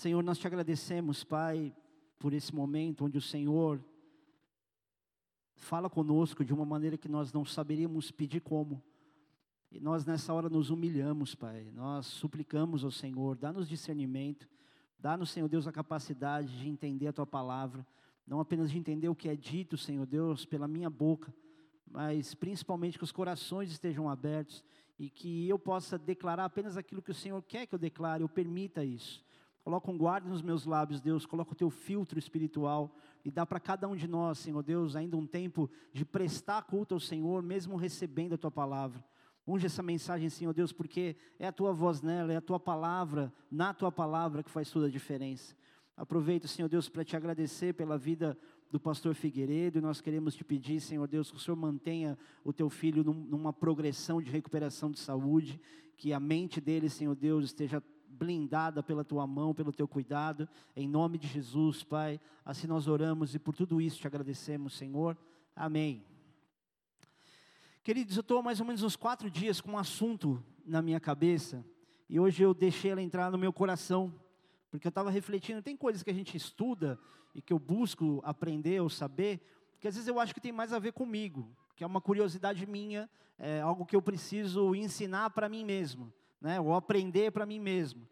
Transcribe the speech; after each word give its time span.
Senhor, 0.00 0.24
nós 0.24 0.38
te 0.38 0.46
agradecemos, 0.46 1.22
Pai, 1.22 1.76
por 2.18 2.32
esse 2.32 2.54
momento 2.54 3.04
onde 3.04 3.18
o 3.18 3.20
Senhor 3.20 3.84
fala 5.54 5.90
conosco 5.90 6.42
de 6.42 6.54
uma 6.54 6.64
maneira 6.64 6.96
que 6.96 7.06
nós 7.06 7.34
não 7.34 7.44
saberíamos 7.44 8.10
pedir 8.10 8.40
como. 8.40 8.82
E 9.70 9.78
nós 9.78 10.06
nessa 10.06 10.32
hora 10.32 10.48
nos 10.48 10.70
humilhamos, 10.70 11.34
Pai. 11.34 11.70
Nós 11.74 12.06
suplicamos 12.06 12.82
ao 12.82 12.90
Senhor, 12.90 13.36
dá-nos 13.36 13.68
discernimento, 13.68 14.48
dá-nos, 14.98 15.28
Senhor 15.28 15.50
Deus, 15.50 15.66
a 15.66 15.72
capacidade 15.72 16.58
de 16.58 16.66
entender 16.66 17.08
a 17.08 17.12
tua 17.12 17.26
palavra, 17.26 17.86
não 18.26 18.40
apenas 18.40 18.70
de 18.70 18.78
entender 18.78 19.10
o 19.10 19.14
que 19.14 19.28
é 19.28 19.36
dito, 19.36 19.76
Senhor 19.76 20.06
Deus, 20.06 20.46
pela 20.46 20.66
minha 20.66 20.88
boca, 20.88 21.30
mas 21.86 22.34
principalmente 22.34 22.96
que 22.96 23.04
os 23.04 23.12
corações 23.12 23.70
estejam 23.70 24.08
abertos 24.08 24.64
e 24.98 25.10
que 25.10 25.46
eu 25.46 25.58
possa 25.58 25.98
declarar 25.98 26.46
apenas 26.46 26.78
aquilo 26.78 27.02
que 27.02 27.10
o 27.10 27.14
Senhor 27.14 27.42
quer 27.42 27.66
que 27.66 27.74
eu 27.74 27.78
declare, 27.78 28.22
eu 28.22 28.28
permita 28.30 28.82
isso. 28.82 29.22
Coloca 29.62 29.90
um 29.90 29.98
guarda 29.98 30.28
nos 30.28 30.40
meus 30.42 30.64
lábios, 30.64 31.00
Deus, 31.00 31.26
coloca 31.26 31.52
o 31.52 31.56
teu 31.56 31.68
filtro 31.68 32.18
espiritual 32.18 32.94
e 33.24 33.30
dá 33.30 33.44
para 33.44 33.60
cada 33.60 33.86
um 33.86 33.94
de 33.94 34.08
nós, 34.08 34.38
Senhor 34.38 34.62
Deus, 34.62 34.96
ainda 34.96 35.16
um 35.16 35.26
tempo 35.26 35.70
de 35.92 36.04
prestar 36.04 36.62
culto 36.62 36.94
ao 36.94 37.00
Senhor, 37.00 37.42
mesmo 37.42 37.76
recebendo 37.76 38.34
a 38.34 38.38
tua 38.38 38.50
palavra. 38.50 39.04
Unge 39.46 39.66
essa 39.66 39.82
mensagem, 39.82 40.28
Senhor 40.30 40.54
Deus, 40.54 40.72
porque 40.72 41.16
é 41.38 41.46
a 41.46 41.52
tua 41.52 41.72
voz 41.72 42.00
nela, 42.00 42.32
é 42.32 42.36
a 42.36 42.40
tua 42.40 42.58
palavra, 42.58 43.32
na 43.50 43.74
tua 43.74 43.92
palavra 43.92 44.42
que 44.42 44.50
faz 44.50 44.70
toda 44.70 44.86
a 44.86 44.90
diferença. 44.90 45.54
Aproveito, 45.96 46.48
Senhor 46.48 46.68
Deus, 46.68 46.88
para 46.88 47.04
te 47.04 47.14
agradecer 47.14 47.74
pela 47.74 47.98
vida 47.98 48.38
do 48.70 48.80
pastor 48.80 49.14
Figueiredo, 49.14 49.78
e 49.78 49.82
nós 49.82 50.00
queremos 50.00 50.34
te 50.34 50.44
pedir, 50.44 50.80
Senhor 50.80 51.06
Deus, 51.06 51.30
que 51.30 51.36
o 51.36 51.40
Senhor 51.40 51.56
mantenha 51.56 52.16
o 52.44 52.52
teu 52.52 52.70
filho 52.70 53.02
numa 53.04 53.52
progressão 53.52 54.22
de 54.22 54.30
recuperação 54.30 54.90
de 54.90 54.98
saúde, 54.98 55.60
que 55.96 56.14
a 56.14 56.20
mente 56.20 56.60
dele, 56.60 56.88
Senhor 56.88 57.14
Deus, 57.14 57.44
esteja 57.44 57.82
blindada 58.10 58.82
pela 58.82 59.04
tua 59.04 59.26
mão, 59.26 59.54
pelo 59.54 59.72
teu 59.72 59.86
cuidado, 59.86 60.48
em 60.74 60.88
nome 60.88 61.16
de 61.16 61.28
Jesus, 61.28 61.82
Pai. 61.84 62.20
Assim 62.44 62.66
nós 62.66 62.88
oramos 62.88 63.34
e 63.34 63.38
por 63.38 63.54
tudo 63.54 63.80
isso 63.80 64.00
te 64.00 64.06
agradecemos, 64.06 64.74
Senhor. 64.74 65.16
Amém. 65.54 66.04
Queridos, 67.82 68.16
eu 68.16 68.20
estou 68.20 68.42
mais 68.42 68.60
ou 68.60 68.66
menos 68.66 68.82
uns 68.82 68.96
quatro 68.96 69.30
dias 69.30 69.60
com 69.60 69.72
um 69.72 69.78
assunto 69.78 70.42
na 70.66 70.82
minha 70.82 71.00
cabeça 71.00 71.64
e 72.08 72.18
hoje 72.18 72.42
eu 72.42 72.52
deixei 72.52 72.90
ela 72.90 73.00
entrar 73.00 73.30
no 73.30 73.38
meu 73.38 73.52
coração, 73.52 74.12
porque 74.70 74.86
eu 74.86 74.90
estava 74.90 75.10
refletindo. 75.10 75.62
Tem 75.62 75.76
coisas 75.76 76.02
que 76.02 76.10
a 76.10 76.14
gente 76.14 76.36
estuda 76.36 76.98
e 77.34 77.40
que 77.40 77.52
eu 77.52 77.58
busco 77.58 78.20
aprender 78.24 78.80
ou 78.80 78.90
saber, 78.90 79.40
que 79.78 79.86
às 79.86 79.94
vezes 79.94 80.08
eu 80.08 80.18
acho 80.18 80.34
que 80.34 80.40
tem 80.40 80.52
mais 80.52 80.72
a 80.72 80.78
ver 80.78 80.92
comigo, 80.92 81.48
que 81.76 81.84
é 81.84 81.86
uma 81.86 82.00
curiosidade 82.00 82.66
minha, 82.66 83.08
é 83.38 83.60
algo 83.60 83.86
que 83.86 83.96
eu 83.96 84.02
preciso 84.02 84.74
ensinar 84.74 85.30
para 85.30 85.48
mim 85.48 85.64
mesmo, 85.64 86.12
né, 86.40 86.60
ou 86.60 86.74
aprender 86.74 87.30
para 87.30 87.44
mim 87.46 87.58
mesmo. 87.58 88.08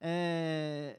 É, 0.00 0.98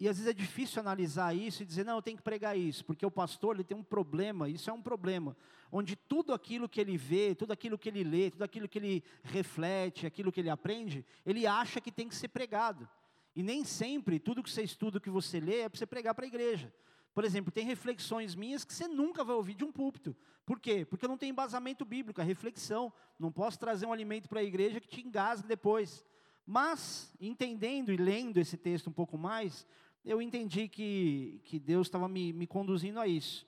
e 0.00 0.08
às 0.08 0.16
vezes 0.16 0.30
é 0.30 0.34
difícil 0.34 0.80
analisar 0.80 1.36
isso 1.36 1.62
e 1.62 1.66
dizer, 1.66 1.84
não, 1.84 1.96
eu 1.96 2.02
tenho 2.02 2.16
que 2.16 2.22
pregar 2.22 2.56
isso, 2.56 2.82
porque 2.86 3.04
o 3.04 3.10
pastor 3.10 3.54
ele 3.54 3.64
tem 3.64 3.76
um 3.76 3.82
problema, 3.82 4.48
isso 4.48 4.70
é 4.70 4.72
um 4.72 4.80
problema, 4.80 5.36
onde 5.70 5.94
tudo 5.94 6.32
aquilo 6.32 6.66
que 6.66 6.80
ele 6.80 6.96
vê, 6.96 7.34
tudo 7.34 7.52
aquilo 7.52 7.76
que 7.76 7.90
ele 7.90 8.02
lê, 8.02 8.30
tudo 8.30 8.42
aquilo 8.42 8.66
que 8.66 8.78
ele 8.78 9.04
reflete, 9.22 10.06
aquilo 10.06 10.32
que 10.32 10.40
ele 10.40 10.48
aprende, 10.48 11.04
ele 11.24 11.46
acha 11.46 11.82
que 11.82 11.92
tem 11.92 12.08
que 12.08 12.14
ser 12.14 12.28
pregado. 12.28 12.88
E 13.36 13.42
nem 13.42 13.62
sempre 13.62 14.18
tudo 14.18 14.42
que 14.42 14.50
você 14.50 14.62
estuda, 14.62 14.98
que 14.98 15.10
você 15.10 15.38
lê, 15.38 15.60
é 15.60 15.68
para 15.68 15.78
você 15.78 15.86
pregar 15.86 16.14
para 16.14 16.24
a 16.24 16.28
igreja. 16.28 16.72
Por 17.12 17.24
exemplo, 17.24 17.50
tem 17.50 17.64
reflexões 17.64 18.34
minhas 18.34 18.64
que 18.64 18.72
você 18.72 18.86
nunca 18.86 19.24
vai 19.24 19.34
ouvir 19.34 19.54
de 19.54 19.64
um 19.64 19.72
púlpito. 19.72 20.16
Por 20.46 20.60
quê? 20.60 20.84
Porque 20.84 21.04
eu 21.04 21.08
não 21.08 21.18
tenho 21.18 21.32
embasamento 21.32 21.84
bíblico, 21.84 22.20
é 22.20 22.24
reflexão. 22.24 22.92
Não 23.18 23.32
posso 23.32 23.58
trazer 23.58 23.86
um 23.86 23.92
alimento 23.92 24.28
para 24.28 24.40
a 24.40 24.44
igreja 24.44 24.80
que 24.80 24.88
te 24.88 25.00
engasgue 25.00 25.46
depois. 25.46 26.04
Mas, 26.46 27.12
entendendo 27.20 27.92
e 27.92 27.96
lendo 27.96 28.38
esse 28.38 28.56
texto 28.56 28.88
um 28.88 28.92
pouco 28.92 29.18
mais, 29.18 29.66
eu 30.04 30.22
entendi 30.22 30.68
que, 30.68 31.40
que 31.44 31.58
Deus 31.58 31.86
estava 31.86 32.08
me, 32.08 32.32
me 32.32 32.46
conduzindo 32.46 32.98
a 32.98 33.06
isso. 33.06 33.46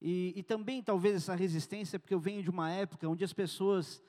E, 0.00 0.32
e 0.36 0.42
também, 0.42 0.82
talvez, 0.82 1.16
essa 1.16 1.34
resistência, 1.34 1.98
porque 1.98 2.14
eu 2.14 2.20
venho 2.20 2.42
de 2.42 2.48
uma 2.50 2.70
época 2.70 3.08
onde 3.08 3.24
as 3.24 3.32
pessoas 3.32 4.02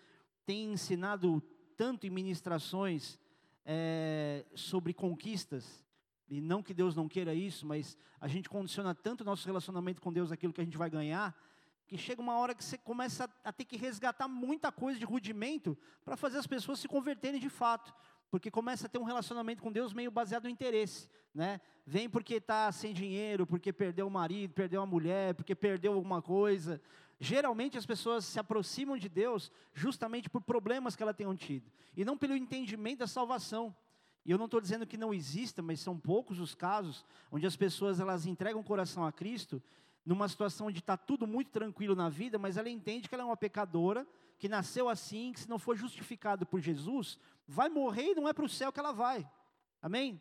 têm 0.46 0.74
ensinado 0.74 1.42
tanto 1.76 2.06
em 2.06 2.10
ministrações 2.10 3.20
é, 3.66 4.46
sobre 4.56 4.94
conquistas, 4.94 5.84
e 6.32 6.40
não 6.40 6.64
que 6.64 6.74
Deus 6.74 6.96
não 6.96 7.08
queira 7.08 7.36
isso, 7.36 7.68
mas 7.68 7.96
a 8.20 8.28
gente 8.28 8.50
condiciona 8.50 8.96
tanto 8.96 9.22
o 9.22 9.26
nosso 9.26 9.46
relacionamento 9.46 10.02
com 10.02 10.12
Deus 10.12 10.32
aquilo 10.32 10.54
que 10.54 10.62
a 10.62 10.64
gente 10.64 10.78
vai 10.78 10.90
ganhar, 10.90 11.38
que 11.86 11.98
chega 11.98 12.22
uma 12.22 12.38
hora 12.38 12.56
que 12.56 12.64
você 12.64 12.78
começa 12.78 13.30
a, 13.44 13.52
ter 13.52 13.66
que 13.66 13.76
resgatar 13.76 14.30
muita 14.30 14.72
coisa 14.72 14.98
de 14.98 15.04
rudimento 15.04 15.78
para 16.06 16.16
fazer 16.16 16.38
as 16.38 16.48
pessoas 16.48 16.80
se 16.80 16.88
converterem 16.88 17.40
de 17.40 17.50
fato 17.50 17.94
porque 18.32 18.50
começa 18.50 18.88
a 18.88 18.90
ter 18.90 18.98
um 18.98 19.04
relacionamento 19.04 19.62
com 19.62 19.70
Deus 19.70 19.92
meio 19.92 20.10
baseado 20.10 20.46
no 20.46 20.50
interesse, 20.50 21.10
né? 21.36 21.60
Vem 21.86 22.10
porque 22.10 22.36
está 22.36 22.72
sem 22.72 22.94
dinheiro, 22.94 23.46
porque 23.46 23.74
perdeu 23.74 24.08
o 24.08 24.10
marido, 24.10 24.54
perdeu 24.54 24.82
a 24.82 24.86
mulher, 24.86 25.36
porque 25.36 25.54
perdeu 25.54 25.92
alguma 25.92 26.22
coisa. 26.22 26.82
Geralmente 27.20 27.78
as 27.78 27.86
pessoas 27.86 28.24
se 28.24 28.40
aproximam 28.40 28.98
de 28.98 29.10
Deus 29.10 29.52
justamente 29.74 30.30
por 30.30 30.42
problemas 30.42 30.96
que 30.96 31.04
ela 31.04 31.14
tenham 31.14 31.36
tido, 31.36 31.70
e 31.96 32.06
não 32.06 32.18
pelo 32.18 32.34
entendimento 32.34 33.00
da 33.00 33.08
salvação. 33.08 33.76
E 34.26 34.32
eu 34.32 34.38
não 34.38 34.46
estou 34.46 34.62
dizendo 34.62 34.86
que 34.86 34.98
não 34.98 35.14
exista, 35.14 35.62
mas 35.62 35.80
são 35.80 35.98
poucos 35.98 36.40
os 36.40 36.54
casos 36.54 37.06
onde 37.32 37.46
as 37.48 37.56
pessoas 37.56 38.00
elas 38.00 38.26
entregam 38.26 38.62
o 38.62 38.64
coração 38.64 39.06
a 39.06 39.12
Cristo 39.12 39.62
numa 40.06 40.28
situação 40.28 40.68
onde 40.68 40.80
está 40.80 40.98
tudo 40.98 41.28
muito 41.28 41.52
tranquilo 41.52 41.96
na 41.96 42.10
vida, 42.10 42.38
mas 42.38 42.58
ela 42.58 42.70
entende 42.70 43.08
que 43.08 43.16
ela 43.16 43.24
é 43.24 43.26
uma 43.26 43.38
pecadora, 43.38 44.08
que 44.38 44.50
nasceu 44.50 44.90
assim, 44.90 45.32
que 45.32 45.40
se 45.40 45.50
não 45.50 45.60
for 45.60 45.78
justificado 45.78 46.46
por 46.46 46.60
Jesus, 46.60 47.20
vai 47.48 47.70
morrer 47.70 48.12
e 48.12 48.16
não 48.16 48.28
é 48.28 48.34
para 48.34 48.46
o 48.46 48.50
céu 48.50 48.72
que 48.72 48.80
ela 48.80 48.92
vai. 48.92 49.28
Amém? 49.82 50.20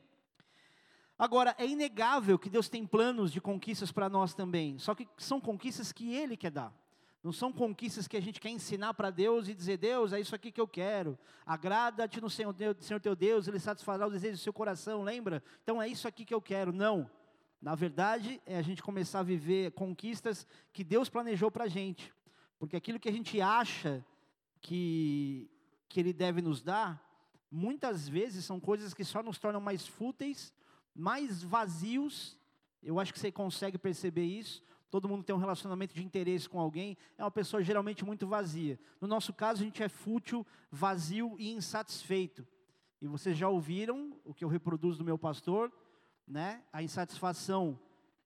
Agora, 1.18 1.54
é 1.58 1.66
inegável 1.66 2.38
que 2.38 2.48
Deus 2.48 2.68
tem 2.68 2.86
planos 2.86 3.30
de 3.30 3.40
conquistas 3.40 3.92
para 3.92 4.08
nós 4.08 4.32
também, 4.34 4.78
só 4.78 4.94
que 4.94 5.06
são 5.18 5.40
conquistas 5.40 5.92
que 5.92 6.14
Ele 6.14 6.36
quer 6.36 6.50
dar. 6.50 6.74
Não 7.22 7.32
são 7.32 7.52
conquistas 7.52 8.08
que 8.08 8.16
a 8.16 8.20
gente 8.20 8.40
quer 8.40 8.48
ensinar 8.48 8.94
para 8.94 9.10
Deus 9.10 9.46
e 9.46 9.54
dizer, 9.54 9.76
Deus, 9.76 10.12
é 10.12 10.20
isso 10.20 10.34
aqui 10.34 10.50
que 10.50 10.60
eu 10.60 10.66
quero. 10.66 11.18
Agrada-te 11.44 12.18
no 12.20 12.30
Senhor, 12.30 12.54
Senhor 12.80 13.00
teu 13.00 13.14
Deus, 13.14 13.46
Ele 13.46 13.58
satisfará 13.58 14.06
o 14.06 14.10
desejo 14.10 14.38
do 14.38 14.40
seu 14.40 14.52
coração, 14.52 15.02
lembra? 15.02 15.42
Então 15.62 15.82
é 15.82 15.86
isso 15.86 16.08
aqui 16.08 16.24
que 16.24 16.32
eu 16.32 16.40
quero. 16.40 16.72
Não. 16.72 17.10
Na 17.60 17.74
verdade, 17.74 18.40
é 18.46 18.56
a 18.56 18.62
gente 18.62 18.82
começar 18.82 19.20
a 19.20 19.22
viver 19.22 19.72
conquistas 19.72 20.46
que 20.72 20.82
Deus 20.82 21.10
planejou 21.10 21.50
para 21.50 21.64
a 21.64 21.68
gente. 21.68 22.10
Porque 22.58 22.74
aquilo 22.74 22.98
que 22.98 23.08
a 23.08 23.12
gente 23.12 23.38
acha 23.38 24.04
que, 24.62 25.50
que 25.90 26.00
Ele 26.00 26.14
deve 26.14 26.40
nos 26.40 26.62
dar, 26.62 27.06
muitas 27.50 28.08
vezes 28.08 28.46
são 28.46 28.58
coisas 28.58 28.94
que 28.94 29.04
só 29.04 29.22
nos 29.22 29.38
tornam 29.38 29.60
mais 29.60 29.86
fúteis, 29.86 30.54
mais 30.94 31.42
vazios. 31.42 32.38
Eu 32.82 32.98
acho 32.98 33.12
que 33.12 33.18
você 33.18 33.30
consegue 33.30 33.76
perceber 33.76 34.24
isso. 34.24 34.62
Todo 34.90 35.08
mundo 35.08 35.22
tem 35.22 35.34
um 35.34 35.38
relacionamento 35.38 35.94
de 35.94 36.04
interesse 36.04 36.48
com 36.48 36.58
alguém, 36.58 36.96
é 37.16 37.22
uma 37.22 37.30
pessoa 37.30 37.62
geralmente 37.62 38.04
muito 38.04 38.26
vazia. 38.26 38.78
No 39.00 39.06
nosso 39.06 39.32
caso, 39.32 39.62
a 39.62 39.64
gente 39.64 39.82
é 39.82 39.88
fútil, 39.88 40.44
vazio 40.70 41.36
e 41.38 41.50
insatisfeito. 41.52 42.46
E 43.00 43.06
vocês 43.06 43.36
já 43.38 43.48
ouviram 43.48 44.12
o 44.24 44.34
que 44.34 44.44
eu 44.44 44.48
reproduzo 44.48 44.98
do 44.98 45.04
meu 45.04 45.16
pastor, 45.16 45.72
né? 46.26 46.62
A 46.72 46.82
insatisfação 46.82 47.78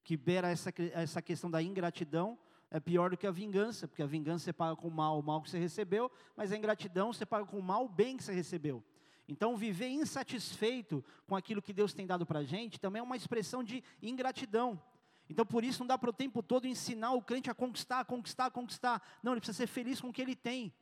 que 0.03 0.17
beira 0.17 0.49
essa, 0.49 0.73
essa 0.93 1.23
questão 1.23 1.51
da 1.51 1.63
ingratidão 1.63 2.39
é 2.71 2.81
pior 2.81 3.11
do 3.11 3.17
que 3.17 3.27
a 3.27 3.31
vingança, 3.31 3.87
porque 3.87 4.03
a 4.03 4.07
vingança 4.07 4.47
você 4.47 4.53
paga 4.53 4.75
com 4.75 4.89
o 4.89 4.91
mal 4.91 5.19
o 5.19 5.23
mal 5.23 5.41
que 5.43 5.51
você 5.51 5.59
recebeu, 5.59 6.11
mas 6.37 6.51
a 6.51 6.57
ingratidão 6.57 7.13
você 7.13 7.25
paga 7.25 7.45
com 7.45 7.59
o 7.59 7.63
mal 7.63 7.85
o 7.85 7.89
bem 7.89 8.17
que 8.17 8.25
você 8.25 8.33
recebeu. 8.33 8.83
Então, 9.29 9.57
viver 9.57 9.89
insatisfeito 9.89 11.05
com 11.27 11.37
aquilo 11.37 11.63
que 11.63 11.73
Deus 11.73 11.95
tem 11.95 12.07
dado 12.07 12.27
para 12.27 12.41
a 12.41 12.45
gente 12.45 12.81
também 12.81 13.01
é 13.01 13.03
uma 13.03 13.17
expressão 13.17 13.63
de 13.63 13.83
ingratidão. 14.03 14.81
Então, 15.29 15.45
por 15.45 15.65
isso, 15.65 15.81
não 15.81 15.87
dá 15.87 15.97
para 15.97 16.11
o 16.11 16.13
tempo 16.13 16.43
todo 16.43 16.67
ensinar 16.67 17.13
o 17.13 17.23
crente 17.23 17.51
a 17.51 17.55
conquistar, 17.55 18.05
conquistar, 18.05 18.51
conquistar. 18.51 19.03
Não, 19.23 19.33
ele 19.33 19.41
precisa 19.41 19.57
ser 19.57 19.67
feliz 19.67 20.01
com 20.01 20.09
o 20.09 20.13
que 20.13 20.23
ele 20.23 20.37
tem. 20.37 20.73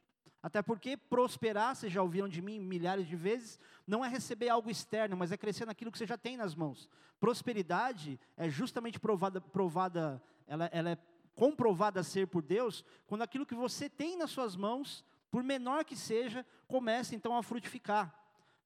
Até 0.42 0.60
porque 0.60 0.96
prosperar, 0.96 1.76
vocês 1.76 1.92
já 1.92 2.02
ouviram 2.02 2.28
de 2.28 2.42
mim 2.42 2.58
milhares 2.58 3.06
de 3.06 3.14
vezes, 3.14 3.60
não 3.86 4.04
é 4.04 4.08
receber 4.08 4.48
algo 4.48 4.68
externo, 4.68 5.16
mas 5.16 5.30
é 5.30 5.36
crescer 5.36 5.64
naquilo 5.64 5.92
que 5.92 5.98
você 5.98 6.06
já 6.06 6.18
tem 6.18 6.36
nas 6.36 6.54
mãos. 6.54 6.88
Prosperidade 7.20 8.18
é 8.36 8.50
justamente 8.50 8.98
provada, 8.98 9.40
provada 9.40 10.20
ela, 10.48 10.68
ela 10.72 10.90
é 10.90 10.98
comprovada 11.36 12.00
a 12.00 12.04
ser 12.04 12.26
por 12.26 12.42
Deus, 12.42 12.84
quando 13.06 13.22
aquilo 13.22 13.46
que 13.46 13.54
você 13.54 13.88
tem 13.88 14.16
nas 14.16 14.30
suas 14.30 14.56
mãos, 14.56 15.04
por 15.30 15.44
menor 15.44 15.84
que 15.84 15.96
seja, 15.96 16.44
começa 16.66 17.14
então 17.14 17.36
a 17.36 17.42
frutificar. 17.42 18.12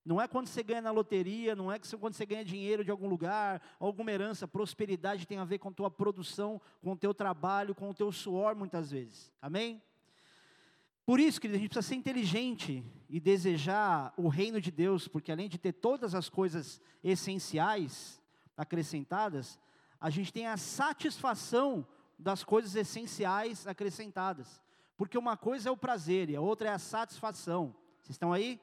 Não 0.06 0.20
é 0.20 0.29
quando 0.29 0.47
você 0.47 0.62
ganha 0.62 0.81
na 0.81 0.93
loteria, 0.93 1.56
não 1.56 1.73
é 1.73 1.81
quando 1.99 2.14
você 2.14 2.25
ganha 2.25 2.44
dinheiro 2.44 2.85
de 2.85 2.93
algum 2.93 3.08
lugar, 3.08 3.61
alguma 3.81 4.12
herança. 4.12 4.47
Prosperidade 4.47 5.26
tem 5.26 5.38
a 5.38 5.44
ver 5.44 5.58
com 5.58 5.69
a 5.69 5.73
tua 5.73 5.91
produção, 5.91 6.61
com 6.81 6.93
o 6.93 6.97
teu 6.97 7.12
trabalho, 7.12 7.75
com 7.75 7.91
o 7.91 7.94
teu 7.94 8.12
suor, 8.12 8.55
muitas 8.55 8.93
vezes. 8.93 9.32
Amém? 9.43 9.82
Por 11.05 11.19
isso, 11.19 11.41
querido, 11.41 11.56
a 11.56 11.61
gente 11.61 11.70
precisa 11.70 11.88
ser 11.88 11.97
inteligente 11.97 12.85
e 13.11 13.19
desejar 13.19 14.14
o 14.17 14.29
reino 14.29 14.61
de 14.61 14.70
Deus, 14.70 15.08
porque 15.08 15.32
além 15.32 15.49
de 15.49 15.58
ter 15.58 15.73
todas 15.73 16.14
as 16.14 16.29
coisas 16.29 16.81
essenciais 17.02 18.23
acrescentadas, 18.56 19.59
a 20.00 20.09
gente 20.09 20.32
tem 20.32 20.47
a 20.47 20.56
satisfação 20.56 21.85
das 22.17 22.44
coisas 22.44 22.76
essenciais 22.76 23.67
acrescentadas. 23.67 24.62
Porque 24.97 25.19
uma 25.19 25.37
coisa 25.37 25.69
é 25.69 25.73
o 25.73 25.76
prazer 25.76 26.31
e 26.31 26.37
a 26.37 26.41
outra 26.41 26.69
é 26.69 26.73
a 26.73 26.79
satisfação. 26.79 27.75
Vocês 28.00 28.14
estão 28.14 28.32
aí? 28.32 28.61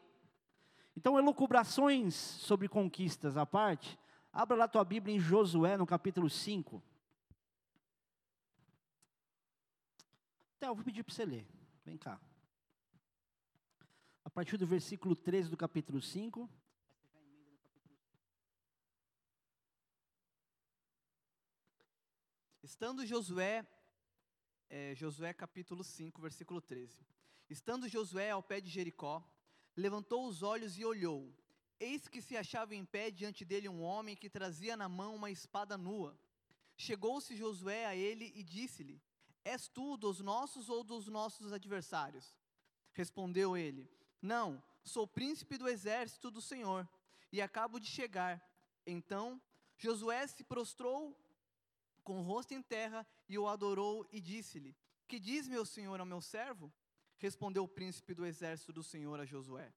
Então, 0.96 1.18
elucubrações 1.18 2.14
sobre 2.16 2.68
conquistas 2.68 3.38
à 3.38 3.46
parte, 3.46 3.98
Abra 4.36 4.58
lá 4.58 4.68
tua 4.68 4.84
Bíblia 4.84 5.16
em 5.16 5.20
Josué, 5.20 5.78
no 5.78 5.86
capítulo 5.86 6.28
5. 6.28 6.82
Até 10.58 10.68
eu 10.68 10.74
vou 10.74 10.84
pedir 10.84 11.04
para 11.04 11.14
você 11.14 11.24
ler. 11.24 11.48
Vem 11.86 11.96
cá. 12.00 12.20
A 14.26 14.30
partir 14.32 14.58
do 14.58 14.66
versículo 14.66 15.16
13 15.16 15.52
do 15.52 15.56
capítulo 15.56 16.02
5. 16.02 16.50
Estando 22.64 23.06
Josué, 23.06 23.68
é, 24.68 24.96
Josué 24.96 25.32
capítulo 25.32 25.84
5, 25.84 26.20
versículo 26.20 26.60
13. 26.60 27.06
Estando 27.48 27.88
Josué 27.88 28.32
ao 28.32 28.42
pé 28.42 28.60
de 28.60 28.72
Jericó, 28.72 29.24
levantou 29.76 30.28
os 30.28 30.44
olhos 30.44 30.78
e 30.78 30.86
olhou. 30.86 31.32
Eis 31.80 32.08
que 32.08 32.22
se 32.22 32.38
achava 32.38 32.76
em 32.76 32.86
pé 32.86 33.12
diante 33.12 33.44
dele 33.44 33.68
um 33.68 33.82
homem 33.82 34.16
que 34.16 34.30
trazia 34.30 34.78
na 34.78 34.88
mão 34.88 35.16
uma 35.16 35.32
espada 35.32 35.78
nua. 35.78 36.18
Chegou-se 36.78 37.36
Josué 37.36 37.86
a 37.86 37.96
ele 37.96 38.32
e 38.36 38.44
disse-lhe: 38.44 39.02
És 39.44 39.68
tu 39.68 39.98
dos 39.98 40.20
nossos 40.20 40.70
ou 40.70 40.84
dos 40.84 41.08
nossos 41.08 41.52
adversários? 41.52 42.36
Respondeu 42.94 43.58
ele: 43.58 43.90
Não, 44.22 44.62
sou 44.84 45.06
príncipe 45.08 45.58
do 45.58 45.68
exército 45.68 46.32
do 46.32 46.42
Senhor 46.42 46.88
e 47.32 47.42
acabo 47.42 47.80
de 47.80 47.88
chegar. 47.88 48.42
Então 48.86 49.42
Josué 49.78 50.26
se 50.28 50.44
prostrou 50.44 51.18
com 52.04 52.20
o 52.20 52.24
rosto 52.24 52.54
em 52.54 52.62
terra 52.62 53.06
e 53.28 53.38
o 53.38 53.48
adorou 53.48 54.08
e 54.12 54.22
disse-lhe: 54.22 54.76
Que 55.08 55.20
diz 55.20 55.48
meu 55.48 55.66
senhor 55.66 56.00
ao 56.00 56.06
meu 56.06 56.22
servo? 56.22 56.72
Respondeu 57.18 57.64
o 57.64 57.68
príncipe 57.68 58.14
do 58.14 58.26
exército 58.26 58.74
do 58.74 58.84
Senhor 58.84 59.20
a 59.20 59.26
Josué: 59.26 59.74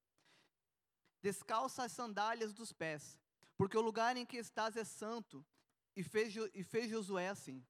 Descalça 1.23 1.85
as 1.85 1.93
sandálias 1.93 2.53
dos 2.53 2.73
pés, 2.73 3.19
porque 3.57 3.77
o 3.77 3.83
lugar 3.83 4.17
em 4.17 4.27
que 4.27 4.37
estás 4.37 4.77
é 4.77 4.85
santo. 4.85 5.45
E 5.95 6.03
fez, 6.03 6.35
e 6.53 6.63
fez 6.63 6.91
Josué 6.91 7.29
assim. 7.29 7.65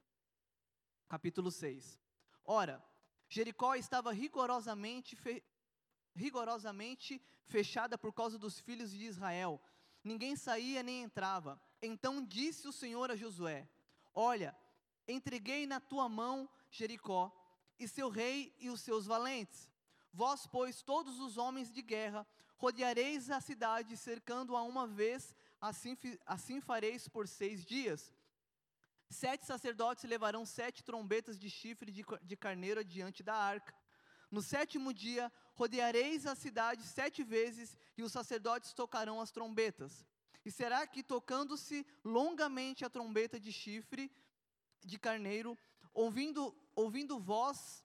Capítulo 1.08 1.52
6. 1.52 2.00
Ora, 2.44 2.84
Jericó 3.28 3.76
estava 3.76 4.12
rigorosamente, 4.12 5.14
fe, 5.14 5.44
rigorosamente 6.14 7.22
fechada 7.44 7.96
por 7.96 8.12
causa 8.12 8.38
dos 8.38 8.58
filhos 8.58 8.90
de 8.90 9.04
Israel. 9.04 9.60
Ninguém 10.02 10.36
saía 10.36 10.82
nem 10.82 11.02
entrava. 11.02 11.60
Então 11.80 12.24
disse 12.24 12.66
o 12.66 12.72
Senhor 12.72 13.10
a 13.10 13.16
Josué: 13.16 13.68
Olha, 14.14 14.56
entreguei 15.06 15.66
na 15.66 15.80
tua 15.80 16.08
mão 16.08 16.48
Jericó, 16.70 17.32
e 17.78 17.86
seu 17.88 18.08
rei 18.08 18.54
e 18.58 18.70
os 18.70 18.80
seus 18.80 19.06
valentes. 19.06 19.70
Vós, 20.12 20.46
pois, 20.46 20.82
todos 20.82 21.20
os 21.20 21.36
homens 21.36 21.72
de 21.72 21.82
guerra, 21.82 22.26
rodeareis 22.56 23.30
a 23.30 23.40
cidade, 23.40 23.96
cercando-a 23.96 24.62
uma 24.62 24.86
vez, 24.86 25.34
assim, 25.60 25.96
assim 26.24 26.60
fareis 26.60 27.06
por 27.08 27.28
seis 27.28 27.64
dias. 27.64 28.14
Sete 29.08 29.46
sacerdotes 29.46 30.04
levarão 30.04 30.44
sete 30.44 30.82
trombetas 30.82 31.38
de 31.38 31.48
chifre 31.48 31.92
de, 31.92 32.04
de 32.22 32.36
carneiro 32.36 32.82
diante 32.84 33.22
da 33.22 33.34
arca. 33.34 33.74
No 34.30 34.42
sétimo 34.42 34.92
dia, 34.92 35.30
rodeareis 35.54 36.26
a 36.26 36.34
cidade 36.34 36.82
sete 36.82 37.22
vezes, 37.22 37.76
e 37.96 38.02
os 38.02 38.12
sacerdotes 38.12 38.72
tocarão 38.72 39.20
as 39.20 39.30
trombetas. 39.30 40.04
E 40.44 40.50
será 40.50 40.86
que, 40.86 41.02
tocando-se 41.02 41.86
longamente 42.04 42.84
a 42.84 42.90
trombeta 42.90 43.38
de 43.38 43.52
chifre 43.52 44.10
de 44.84 44.98
carneiro, 44.98 45.56
ouvindo, 45.92 46.56
ouvindo 46.76 47.18
voz, 47.18 47.84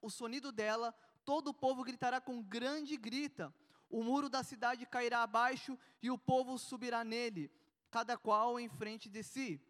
o 0.00 0.08
sonido 0.08 0.50
dela, 0.50 0.94
todo 1.24 1.48
o 1.48 1.54
povo 1.54 1.84
gritará 1.84 2.20
com 2.20 2.42
grande 2.42 2.96
grita. 2.96 3.52
O 3.90 4.02
muro 4.04 4.28
da 4.30 4.42
cidade 4.42 4.86
cairá 4.86 5.22
abaixo 5.22 5.76
e 6.00 6.10
o 6.10 6.16
povo 6.16 6.56
subirá 6.56 7.02
nele, 7.04 7.50
cada 7.90 8.16
qual 8.16 8.58
em 8.58 8.68
frente 8.68 9.08
de 9.08 9.22
si. 9.22 9.60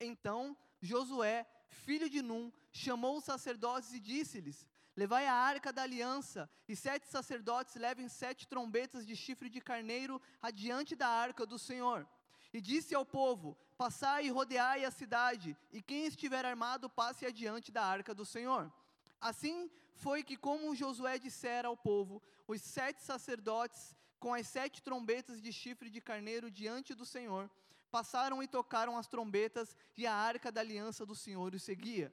Então 0.00 0.56
Josué, 0.80 1.46
filho 1.68 2.08
de 2.08 2.22
Num, 2.22 2.52
chamou 2.72 3.18
os 3.18 3.24
sacerdotes 3.24 3.92
e 3.92 4.00
disse-lhes: 4.00 4.66
Levai 4.96 5.26
a 5.26 5.34
arca 5.34 5.72
da 5.72 5.82
aliança, 5.82 6.50
e 6.68 6.74
sete 6.74 7.06
sacerdotes 7.06 7.76
levem 7.76 8.08
sete 8.08 8.46
trombetas 8.46 9.06
de 9.06 9.14
chifre 9.14 9.48
de 9.48 9.60
carneiro 9.60 10.20
adiante 10.42 10.96
da 10.96 11.08
arca 11.08 11.46
do 11.46 11.58
Senhor. 11.58 12.06
E 12.52 12.60
disse 12.60 12.94
ao 12.94 13.06
povo: 13.06 13.56
Passai 13.78 14.26
e 14.26 14.30
rodeai 14.30 14.84
a 14.84 14.90
cidade, 14.90 15.56
e 15.72 15.80
quem 15.80 16.04
estiver 16.04 16.44
armado 16.44 16.90
passe 16.90 17.24
adiante 17.24 17.70
da 17.70 17.84
arca 17.84 18.12
do 18.12 18.26
Senhor. 18.26 18.72
Assim 19.20 19.70
foi 19.94 20.24
que, 20.24 20.36
como 20.36 20.74
Josué 20.74 21.16
dissera 21.16 21.68
ao 21.68 21.76
povo, 21.76 22.20
os 22.48 22.60
sete 22.60 23.00
sacerdotes, 23.00 23.94
com 24.18 24.34
as 24.34 24.48
sete 24.48 24.82
trombetas 24.82 25.40
de 25.40 25.52
chifre 25.52 25.90
de 25.90 26.00
carneiro 26.00 26.50
diante 26.50 26.92
do 26.92 27.06
Senhor, 27.06 27.48
passaram 27.88 28.42
e 28.42 28.48
tocaram 28.48 28.98
as 28.98 29.06
trombetas, 29.06 29.76
e 29.96 30.08
a 30.08 30.12
arca 30.12 30.50
da 30.50 30.60
aliança 30.60 31.06
do 31.06 31.14
Senhor 31.14 31.54
os 31.54 31.62
seguia. 31.62 32.12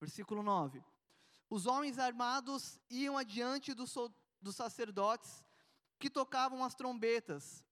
Versículo 0.00 0.42
9. 0.42 0.82
Os 1.50 1.66
homens 1.66 1.98
armados 1.98 2.80
iam 2.88 3.18
adiante 3.18 3.74
dos, 3.74 3.94
dos 4.40 4.56
sacerdotes 4.56 5.44
que 5.98 6.08
tocavam 6.08 6.64
as 6.64 6.74
trombetas, 6.74 7.62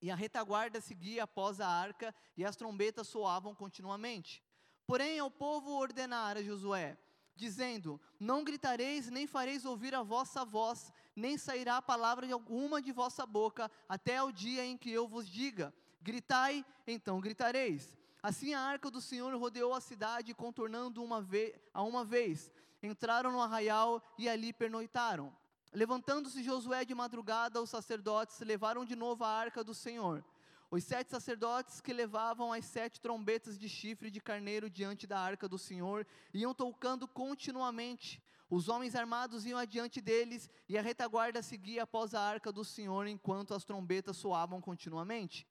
e 0.00 0.10
a 0.10 0.14
retaguarda 0.14 0.80
seguia 0.80 1.24
após 1.24 1.60
a 1.60 1.68
arca, 1.68 2.14
e 2.36 2.44
as 2.44 2.56
trombetas 2.56 3.08
soavam 3.08 3.54
continuamente. 3.54 4.42
Porém, 4.86 5.18
ao 5.18 5.30
povo 5.30 5.70
ordenara 5.72 6.42
Josué, 6.42 6.98
dizendo: 7.36 8.00
Não 8.18 8.42
gritareis, 8.44 9.10
nem 9.10 9.26
fareis 9.26 9.64
ouvir 9.64 9.94
a 9.94 10.02
vossa 10.02 10.44
voz, 10.44 10.92
nem 11.14 11.36
sairá 11.38 11.80
palavra 11.80 12.26
alguma 12.32 12.80
de 12.80 12.92
vossa 12.92 13.24
boca, 13.26 13.70
até 13.88 14.22
o 14.22 14.32
dia 14.32 14.64
em 14.64 14.76
que 14.76 14.90
eu 14.90 15.06
vos 15.06 15.28
diga: 15.28 15.72
Gritai, 16.00 16.64
então 16.86 17.20
gritareis. 17.20 17.96
Assim 18.22 18.52
a 18.52 18.60
arca 18.60 18.90
do 18.90 19.00
Senhor 19.00 19.34
rodeou 19.34 19.72
a 19.72 19.80
cidade, 19.80 20.34
contornando 20.34 21.02
uma 21.02 21.26
a 21.72 21.82
uma 21.82 22.04
vez, 22.04 22.52
entraram 22.82 23.32
no 23.32 23.40
arraial 23.40 24.02
e 24.18 24.28
ali 24.28 24.52
pernoitaram. 24.52 25.34
Levantando-se 25.72 26.42
Josué 26.42 26.84
de 26.84 26.94
madrugada, 26.94 27.62
os 27.62 27.70
sacerdotes 27.70 28.40
levaram 28.40 28.84
de 28.84 28.96
novo 28.96 29.22
a 29.22 29.28
arca 29.28 29.62
do 29.62 29.72
Senhor. 29.72 30.24
Os 30.68 30.82
sete 30.82 31.10
sacerdotes 31.10 31.80
que 31.80 31.92
levavam 31.92 32.52
as 32.52 32.64
sete 32.64 33.00
trombetas 33.00 33.58
de 33.58 33.68
chifre 33.68 34.10
de 34.10 34.20
carneiro 34.20 34.68
diante 34.68 35.06
da 35.06 35.18
arca 35.18 35.48
do 35.48 35.58
Senhor 35.58 36.06
iam 36.34 36.52
tocando 36.52 37.06
continuamente. 37.06 38.20
Os 38.48 38.68
homens 38.68 38.96
armados 38.96 39.46
iam 39.46 39.58
adiante 39.58 40.00
deles 40.00 40.50
e 40.68 40.76
a 40.76 40.82
retaguarda 40.82 41.40
seguia 41.40 41.84
após 41.84 42.14
a 42.14 42.20
arca 42.20 42.50
do 42.50 42.64
Senhor 42.64 43.06
enquanto 43.06 43.54
as 43.54 43.64
trombetas 43.64 44.16
soavam 44.16 44.60
continuamente. 44.60 45.46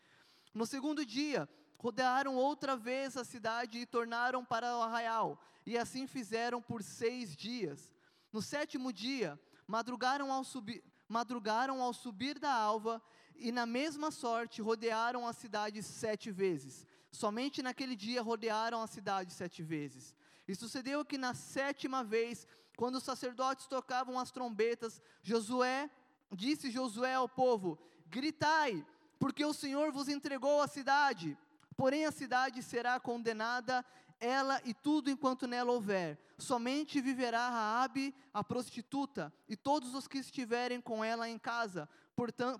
No 0.54 0.66
segundo 0.66 1.06
dia, 1.06 1.47
rodearam 1.78 2.35
outra 2.35 2.76
vez 2.76 3.16
a 3.16 3.23
cidade 3.23 3.78
e 3.78 3.85
tornaram 3.85 4.44
para 4.44 4.78
o 4.78 4.81
arraial 4.81 5.42
e 5.66 5.78
assim 5.78 6.07
fizeram 6.07 6.61
por 6.61 6.83
seis 6.83 7.38
dias. 7.38 7.90
No 8.33 8.42
sétimo 8.42 8.92
dia, 8.92 9.40
madrugaram 9.69 10.31
ao, 10.33 10.44
subir, 10.44 10.83
madrugaram 11.07 11.80
ao 11.80 11.94
subir 11.94 12.40
da 12.40 12.52
alva, 12.52 12.99
e 13.35 13.52
na 13.52 13.68
mesma 13.68 14.09
sorte 14.09 14.64
rodearam 14.64 15.28
a 15.28 15.31
cidade 15.31 15.83
sete 15.83 16.31
vezes. 16.31 16.88
Somente 17.11 17.61
naquele 17.61 17.95
dia 17.95 18.19
rodearam 18.23 18.81
a 18.81 18.88
cidade 18.88 19.31
sete 19.31 19.61
vezes. 19.61 20.16
E 20.47 20.56
sucedeu 20.56 21.06
que 21.06 21.19
na 21.19 21.35
sétima 21.35 22.04
vez, 22.04 22.47
quando 22.76 22.95
os 22.95 23.04
sacerdotes 23.04 23.68
tocavam 23.68 24.18
as 24.18 24.31
trombetas, 24.31 24.99
Josué 25.21 25.88
disse 26.31 26.71
Josué 26.71 27.14
ao 27.14 27.30
povo: 27.30 27.78
Gritai, 28.07 28.83
porque 29.19 29.45
o 29.45 29.54
Senhor 29.54 29.92
vos 29.92 30.07
entregou 30.07 30.64
a 30.64 30.68
cidade. 30.68 31.38
Porém 31.78 32.07
a 32.07 32.11
cidade 32.11 32.64
será 32.64 32.99
condenada 32.99 33.85
ela 34.19 34.61
e 34.66 34.73
tudo 34.73 35.09
enquanto 35.09 35.47
nela 35.47 35.71
houver. 35.71 36.19
Somente 36.38 37.02
viverá 37.02 37.49
Raabe, 37.49 38.14
a 38.33 38.44
prostituta, 38.44 39.33
e 39.47 39.56
todos 39.56 39.94
os 39.94 40.07
que 40.07 40.18
estiverem 40.18 40.80
com 40.81 41.04
ela 41.04 41.28
em 41.28 41.38
casa, 41.38 41.88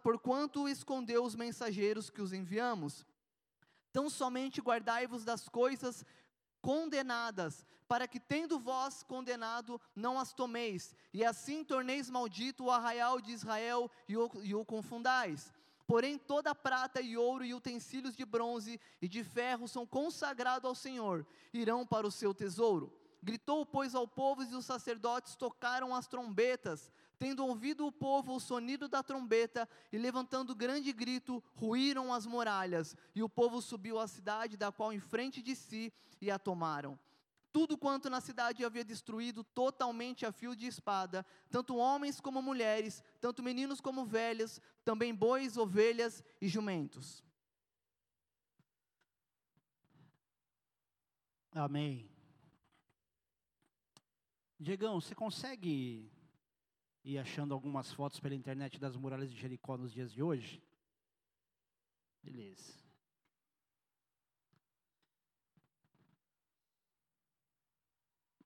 porquanto 0.02 0.68
escondeu 0.68 1.24
os 1.24 1.36
mensageiros 1.36 2.10
que 2.10 2.22
os 2.22 2.34
enviamos. 2.34 3.06
Tão 3.92 4.10
somente 4.10 4.62
guardai-vos 4.62 5.24
das 5.24 5.50
coisas 5.50 6.06
condenadas, 6.62 7.66
para 7.88 8.08
que, 8.08 8.20
tendo 8.20 8.60
vós 8.60 9.02
condenado, 9.02 9.82
não 9.96 10.20
as 10.20 10.34
tomeis, 10.34 10.96
e 11.12 11.26
assim 11.26 11.64
torneis 11.64 12.10
maldito 12.10 12.66
o 12.66 12.72
arraial 12.72 13.20
de 13.20 13.32
Israel 13.32 13.90
e 14.08 14.16
o, 14.16 14.30
e 14.44 14.54
o 14.54 14.64
confundais. 14.64 15.52
Porém, 15.90 16.20
toda 16.20 16.54
prata 16.54 17.02
e 17.02 17.18
ouro 17.18 17.44
e 17.44 17.52
utensílios 17.52 18.16
de 18.16 18.24
bronze 18.24 18.80
e 19.02 19.08
de 19.08 19.24
ferro 19.24 19.68
são 19.68 19.88
consagrados 19.88 20.70
ao 20.70 20.76
Senhor, 20.76 21.26
irão 21.52 21.84
para 21.84 22.06
o 22.06 22.12
seu 22.12 22.32
tesouro. 22.32 22.94
Gritou, 23.24 23.66
pois, 23.66 23.96
ao 23.96 24.08
povo 24.08 24.44
e 24.44 24.54
os 24.54 24.68
sacerdotes 24.68 25.36
tocaram 25.36 25.96
as 25.96 26.06
trombetas. 26.06 26.92
Tendo 27.18 27.44
ouvido 27.44 27.88
o 27.88 27.92
povo 27.92 28.36
o 28.36 28.40
sonido 28.40 28.88
da 28.88 29.02
trombeta 29.02 29.68
e 29.92 29.98
levantando 29.98 30.54
grande 30.54 30.94
grito, 30.94 31.44
ruíram 31.56 32.14
as 32.14 32.28
muralhas. 32.28 32.96
E 33.16 33.24
o 33.24 33.28
povo 33.28 33.60
subiu 33.60 33.98
à 33.98 34.08
cidade, 34.08 34.56
da 34.56 34.72
qual 34.72 34.94
em 34.94 35.00
frente 35.00 35.42
de 35.42 35.56
si, 35.56 35.92
e 36.22 36.30
a 36.30 36.38
tomaram. 36.38 37.00
Tudo 37.52 37.78
quanto 37.78 38.10
na 38.10 38.22
cidade 38.22 38.64
havia 38.64 38.84
destruído 38.84 39.44
totalmente 39.44 40.26
a 40.26 40.32
fio 40.32 40.56
de 40.56 40.68
espada, 40.68 41.26
tanto 41.50 41.76
homens 41.76 42.22
como 42.22 42.42
mulheres, 42.42 43.04
tanto 43.20 43.42
meninos 43.42 43.82
como 43.82 44.06
velhas, 44.06 44.62
também 44.86 45.14
bois, 45.16 45.58
ovelhas 45.58 46.24
e 46.40 46.48
jumentos. 46.48 47.24
Amém. 51.52 52.10
Diegão, 54.60 55.02
você 55.02 55.16
consegue 55.16 56.12
ir 57.04 57.18
achando 57.18 57.54
algumas 57.54 57.92
fotos 57.92 58.20
pela 58.20 58.36
internet 58.36 58.78
das 58.80 58.96
muralhas 58.96 59.32
de 59.32 59.40
Jericó 59.40 59.78
nos 59.78 59.92
dias 59.92 60.12
de 60.12 60.22
hoje? 60.22 60.62
Beleza. 62.22 62.89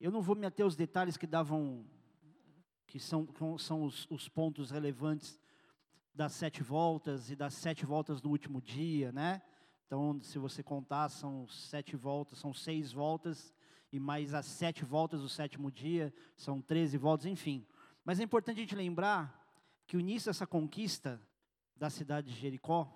Eu 0.03 0.11
não 0.11 0.21
vou 0.21 0.35
me 0.35 0.45
ater 0.45 0.65
aos 0.65 0.75
detalhes 0.75 1.15
que 1.15 1.25
davam, 1.25 1.85
que 2.85 2.99
são, 2.99 3.25
são 3.57 3.85
os, 3.85 4.05
os 4.11 4.27
pontos 4.27 4.69
relevantes 4.69 5.39
das 6.13 6.33
sete 6.33 6.61
voltas 6.61 7.31
e 7.31 7.37
das 7.37 7.53
sete 7.53 7.85
voltas 7.85 8.21
no 8.21 8.29
último 8.29 8.61
dia, 8.61 9.13
né? 9.13 9.41
Então, 9.85 10.21
se 10.21 10.37
você 10.37 10.61
contar, 10.61 11.07
são 11.07 11.47
sete 11.47 11.95
voltas, 11.95 12.37
são 12.37 12.53
seis 12.53 12.91
voltas, 12.91 13.55
e 13.93 13.97
mais 13.97 14.33
as 14.33 14.45
sete 14.45 14.83
voltas 14.83 15.21
do 15.21 15.29
sétimo 15.29 15.71
dia, 15.71 16.13
são 16.35 16.61
treze 16.61 16.97
voltas, 16.97 17.25
enfim. 17.25 17.65
Mas 18.03 18.19
é 18.19 18.23
importante 18.23 18.57
a 18.57 18.61
gente 18.63 18.75
lembrar 18.75 19.41
que 19.87 19.95
o 19.95 20.01
início 20.01 20.29
dessa 20.29 20.45
conquista 20.45 21.17
da 21.77 21.89
cidade 21.89 22.29
de 22.29 22.37
Jericó, 22.37 22.91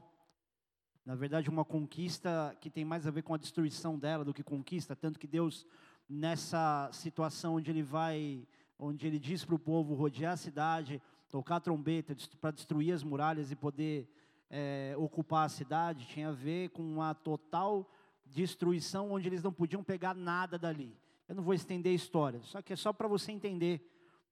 na 1.05 1.15
verdade, 1.15 1.49
uma 1.49 1.63
conquista 1.63 2.53
que 2.59 2.69
tem 2.69 2.83
mais 2.83 3.07
a 3.07 3.11
ver 3.11 3.21
com 3.21 3.33
a 3.33 3.37
destruição 3.37 3.97
dela 3.97 4.25
do 4.25 4.33
que 4.33 4.43
conquista, 4.43 4.93
tanto 4.93 5.17
que 5.17 5.25
Deus, 5.25 5.65
nessa 6.09 6.89
situação 6.91 7.55
onde 7.55 7.71
ele 7.71 7.83
vai, 7.83 8.47
onde 8.79 9.05
ele 9.07 9.19
diz 9.19 9.43
para 9.43 9.55
o 9.55 9.59
povo 9.59 9.93
rodear 9.93 10.33
a 10.33 10.37
cidade, 10.37 11.01
tocar 11.29 11.57
a 11.57 11.59
trombeta 11.59 12.15
para 12.39 12.51
destruir 12.51 12.93
as 12.93 13.03
muralhas 13.03 13.51
e 13.51 13.55
poder 13.55 14.09
é, 14.49 14.93
ocupar 14.97 15.45
a 15.45 15.49
cidade, 15.49 16.07
tinha 16.07 16.29
a 16.29 16.33
ver 16.33 16.69
com 16.69 16.81
uma 16.81 17.13
total 17.13 17.89
destruição 18.25 19.11
onde 19.11 19.27
eles 19.27 19.43
não 19.43 19.51
podiam 19.51 19.83
pegar 19.83 20.13
nada 20.13 20.57
dali. 20.57 20.95
Eu 21.27 21.35
não 21.35 21.43
vou 21.43 21.53
estender 21.53 21.91
a 21.91 21.95
história, 21.95 22.41
só 22.43 22.61
que 22.61 22.73
é 22.73 22.75
só 22.75 22.93
para 22.93 23.07
você 23.07 23.31
entender 23.31 23.85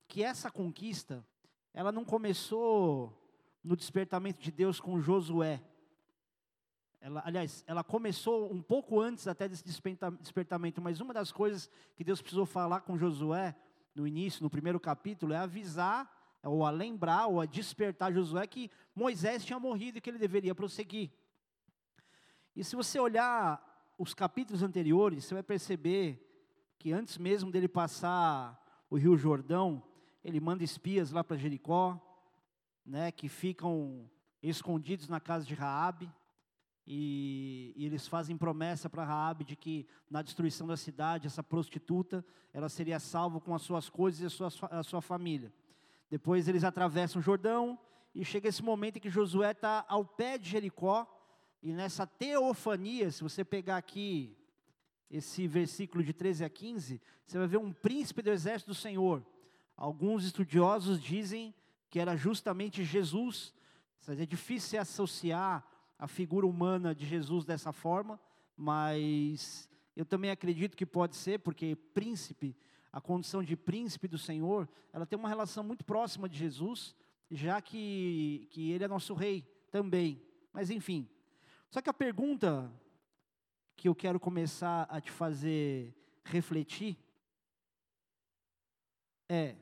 que 0.08 0.24
essa 0.24 0.50
conquista, 0.50 1.25
ela 1.74 1.91
não 1.91 2.05
começou 2.05 3.22
no 3.63 3.75
despertamento 3.75 4.41
de 4.41 4.51
Deus 4.51 4.79
com 4.79 5.01
Josué. 5.01 5.62
Ela, 7.06 7.22
aliás, 7.24 7.64
ela 7.68 7.84
começou 7.84 8.52
um 8.52 8.64
pouco 8.64 9.00
antes 9.00 9.28
até 9.28 9.48
desse 9.48 9.64
despertamento, 9.64 10.82
mas 10.82 11.00
uma 11.00 11.14
das 11.14 11.32
coisas 11.32 11.70
que 11.96 12.04
Deus 12.04 12.20
precisou 12.20 12.48
falar 12.48 12.82
com 12.82 12.98
Josué 12.98 13.56
no 13.94 14.08
início, 14.08 14.42
no 14.42 14.50
primeiro 14.50 14.80
capítulo, 14.80 15.32
é 15.32 15.38
avisar 15.38 16.12
ou 16.42 16.66
a 16.66 16.72
lembrar, 16.72 17.28
ou 17.28 17.40
a 17.40 17.46
despertar 17.46 18.12
Josué 18.12 18.48
que 18.48 18.72
Moisés 18.96 19.46
tinha 19.46 19.60
morrido 19.60 20.00
e 20.00 20.02
que 20.02 20.10
ele 20.10 20.18
deveria 20.18 20.56
prosseguir. 20.56 21.12
E 22.56 22.64
se 22.64 22.76
você 22.76 23.00
olhar 23.00 23.94
os 24.00 24.16
capítulos 24.16 24.64
anteriores, 24.64 25.26
você 25.26 25.36
vai 25.36 25.44
perceber 25.44 26.20
que 26.80 26.92
antes 26.92 27.20
mesmo 27.20 27.52
dele 27.52 27.68
passar 27.68 28.60
o 28.90 28.98
Rio 28.98 29.16
Jordão, 29.16 29.84
ele 30.24 30.40
manda 30.40 30.64
espias 30.64 31.12
lá 31.12 31.24
para 31.24 31.38
Jericó, 31.38 32.02
né, 32.84 33.12
que 33.12 33.30
ficam 33.30 34.10
escondidos 34.42 35.08
na 35.08 35.20
casa 35.20 35.46
de 35.46 35.54
Raabe, 35.54 36.12
e, 36.88 37.74
e 37.75 37.86
eles 37.86 38.08
fazem 38.08 38.38
promessa 38.38 38.89
para 38.89 39.04
Raabe 39.04 39.44
de 39.44 39.56
que 39.56 39.88
na 40.10 40.22
destruição 40.22 40.68
da 40.68 40.77
cidade, 40.77 41.25
essa 41.25 41.42
prostituta, 41.42 42.24
ela 42.54 42.70
seria 42.70 43.00
salva 43.00 43.39
com 43.39 43.56
as 43.56 43.63
suas 43.63 43.89
coisas 43.89 44.22
e 44.22 44.25
a 44.25 44.30
sua, 44.30 44.70
a 44.70 44.84
sua 44.84 45.01
família. 45.01 45.51
Depois 46.10 46.48
eles 46.48 46.63
atravessam 46.63 47.20
o 47.20 47.24
Jordão 47.24 47.80
e 48.13 48.24
chega 48.24 48.50
esse 48.50 48.63
momento 48.63 48.98
em 48.98 49.00
que 49.00 49.10
Josué 49.10 49.51
está 49.51 49.84
ao 49.88 50.06
pé 50.06 50.38
de 50.38 50.50
Jericó. 50.50 51.12
E 51.62 51.74
nessa 51.74 52.06
teofania, 52.06 53.12
se 53.12 53.24
você 53.24 53.44
pegar 53.44 53.77
aqui 53.77 54.38
esse 55.10 55.48
versículo 55.48 56.04
de 56.04 56.13
13 56.13 56.46
a 56.46 56.50
15, 56.50 57.01
você 57.25 57.38
vai 57.38 57.48
ver 57.48 57.58
um 57.58 57.74
príncipe 57.74 58.22
do 58.22 58.30
exército 58.30 58.72
do 58.72 58.75
Senhor. 58.75 59.25
Alguns 59.75 60.24
estudiosos 60.24 61.01
dizem 61.01 61.54
que 61.89 62.00
era 62.00 62.15
justamente 62.15 62.84
Jesus. 62.84 63.54
É 64.08 64.25
difícil 64.25 64.80
associar 64.80 65.65
a 65.98 66.08
figura 66.08 66.46
humana 66.46 66.94
de 66.94 67.06
Jesus 67.06 67.46
dessa 67.46 67.72
forma, 67.72 68.20
mas 68.56 69.70
eu 69.96 70.06
também 70.06 70.32
acredito 70.32 70.75
que 70.75 70.86
pode 70.86 71.16
ser, 71.16 71.40
porque 71.40 71.75
príncipe 71.75 72.56
a 72.96 73.02
condição 73.02 73.44
de 73.44 73.58
príncipe 73.58 74.08
do 74.08 74.18
Senhor, 74.18 74.70
ela 74.94 75.06
tem 75.06 75.20
uma 75.20 75.28
relação 75.28 75.62
muito 75.66 75.84
próxima 75.84 76.30
de 76.30 76.38
Jesus, 76.38 76.96
já 77.30 77.62
que, 77.62 78.48
que 78.52 78.72
ele 78.72 78.86
é 78.86 78.88
nosso 78.88 79.14
rei 79.14 79.42
também. 79.70 80.24
Mas 80.54 80.70
enfim. 80.70 81.06
Só 81.70 81.82
que 81.82 81.90
a 81.90 81.94
pergunta 81.94 82.72
que 83.75 83.90
eu 83.90 83.94
quero 83.94 84.18
começar 84.18 84.84
a 84.84 85.02
te 85.02 85.12
fazer 85.12 85.94
refletir 86.24 86.98
é: 89.28 89.58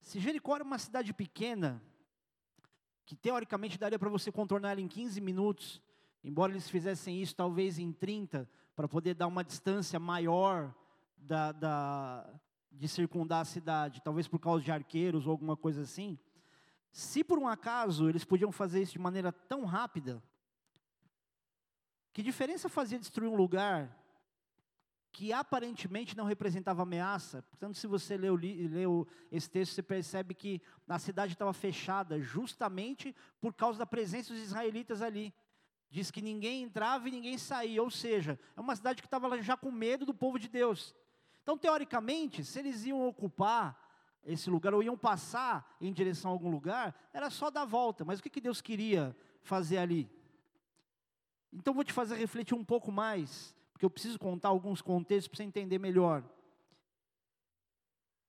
se 0.00 0.18
Jericó 0.18 0.56
era 0.56 0.64
uma 0.64 0.78
cidade 0.78 1.14
pequena, 1.14 1.80
que 3.10 3.16
teoricamente 3.16 3.76
daria 3.76 3.98
para 3.98 4.08
você 4.08 4.30
contornar 4.30 4.78
em 4.78 4.86
15 4.86 5.20
minutos, 5.20 5.82
embora 6.22 6.52
eles 6.52 6.70
fizessem 6.70 7.20
isso 7.20 7.34
talvez 7.34 7.76
em 7.76 7.90
30, 7.90 8.48
para 8.76 8.86
poder 8.86 9.14
dar 9.14 9.26
uma 9.26 9.42
distância 9.42 9.98
maior 9.98 10.72
da, 11.16 11.50
da, 11.50 12.24
de 12.70 12.86
circundar 12.86 13.40
a 13.40 13.44
cidade, 13.44 14.00
talvez 14.00 14.28
por 14.28 14.38
causa 14.38 14.62
de 14.62 14.70
arqueiros 14.70 15.26
ou 15.26 15.32
alguma 15.32 15.56
coisa 15.56 15.82
assim, 15.82 16.16
se 16.92 17.24
por 17.24 17.36
um 17.36 17.48
acaso 17.48 18.08
eles 18.08 18.24
podiam 18.24 18.52
fazer 18.52 18.80
isso 18.80 18.92
de 18.92 19.00
maneira 19.00 19.32
tão 19.32 19.64
rápida, 19.64 20.22
que 22.12 22.22
diferença 22.22 22.68
fazia 22.68 22.96
destruir 22.96 23.28
um 23.28 23.34
lugar 23.34 23.99
que 25.12 25.32
aparentemente 25.32 26.16
não 26.16 26.24
representava 26.24 26.82
ameaça? 26.82 27.42
Portanto, 27.42 27.76
se 27.76 27.86
você 27.86 28.16
leu, 28.16 28.36
leu 28.36 29.06
esse 29.30 29.50
texto, 29.50 29.74
você 29.74 29.82
percebe 29.82 30.34
que 30.34 30.62
a 30.88 30.98
cidade 30.98 31.32
estava 31.32 31.52
fechada 31.52 32.20
justamente 32.20 33.14
por 33.40 33.52
causa 33.54 33.78
da 33.78 33.86
presença 33.86 34.32
dos 34.32 34.42
israelitas 34.42 35.02
ali. 35.02 35.34
Diz 35.90 36.10
que 36.10 36.22
ninguém 36.22 36.62
entrava 36.62 37.08
e 37.08 37.10
ninguém 37.10 37.36
saía, 37.36 37.82
ou 37.82 37.90
seja, 37.90 38.38
é 38.56 38.60
uma 38.60 38.76
cidade 38.76 39.02
que 39.02 39.06
estava 39.08 39.42
já 39.42 39.56
com 39.56 39.72
medo 39.72 40.06
do 40.06 40.14
povo 40.14 40.38
de 40.38 40.48
Deus. 40.48 40.94
Então, 41.42 41.58
teoricamente, 41.58 42.44
se 42.44 42.60
eles 42.60 42.84
iam 42.86 43.04
ocupar 43.06 43.90
esse 44.24 44.48
lugar 44.48 44.72
ou 44.72 44.82
iam 44.82 44.96
passar 44.96 45.76
em 45.80 45.92
direção 45.92 46.30
a 46.30 46.34
algum 46.34 46.50
lugar, 46.50 46.94
era 47.12 47.28
só 47.28 47.50
dar 47.50 47.64
volta. 47.64 48.04
Mas 48.04 48.20
o 48.20 48.22
que, 48.22 48.30
que 48.30 48.40
Deus 48.40 48.60
queria 48.60 49.16
fazer 49.42 49.78
ali? 49.78 50.08
Então, 51.52 51.74
vou 51.74 51.82
te 51.82 51.92
fazer 51.92 52.14
refletir 52.14 52.54
um 52.54 52.64
pouco 52.64 52.92
mais, 52.92 53.56
porque 53.80 53.86
eu 53.86 53.90
preciso 53.90 54.18
contar 54.18 54.50
alguns 54.50 54.82
contextos 54.82 55.26
para 55.26 55.38
você 55.38 55.42
entender 55.42 55.78
melhor. 55.78 56.22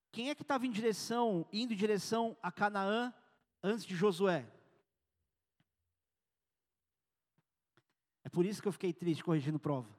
Quem 0.10 0.30
é 0.30 0.36
que 0.36 0.44
estava 0.44 0.66
em 0.66 0.72
direção, 0.72 1.46
indo 1.52 1.74
em 1.74 1.76
direção 1.76 2.38
a 2.42 2.50
Canaã 2.50 3.14
antes 3.62 3.84
de 3.84 3.94
Josué? 3.94 4.50
É 8.24 8.30
por 8.30 8.46
isso 8.46 8.62
que 8.62 8.68
eu 8.70 8.72
fiquei 8.72 8.94
triste 8.94 9.26
corrigindo 9.26 9.60
prova. 9.60 9.94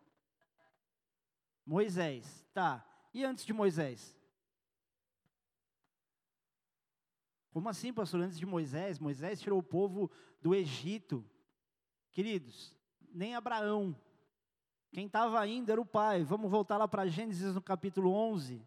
Moisés, 1.66 2.46
tá. 2.54 2.82
E 3.12 3.22
antes 3.22 3.44
de 3.44 3.52
Moisés? 3.52 4.18
Como 7.50 7.68
assim, 7.68 7.92
pastor? 7.92 8.22
Antes 8.22 8.38
de 8.38 8.46
Moisés? 8.46 8.98
Moisés 8.98 9.38
tirou 9.38 9.58
o 9.58 9.62
povo 9.62 10.10
do 10.40 10.54
Egito. 10.54 11.22
Queridos, 12.10 12.74
nem 13.12 13.34
Abraão. 13.34 13.94
Quem 14.92 15.06
estava 15.06 15.46
indo 15.46 15.72
era 15.72 15.80
o 15.80 15.86
pai. 15.86 16.22
Vamos 16.22 16.50
voltar 16.50 16.76
lá 16.76 16.86
para 16.86 17.06
Gênesis 17.06 17.54
no 17.54 17.62
capítulo 17.62 18.12
11. 18.12 18.62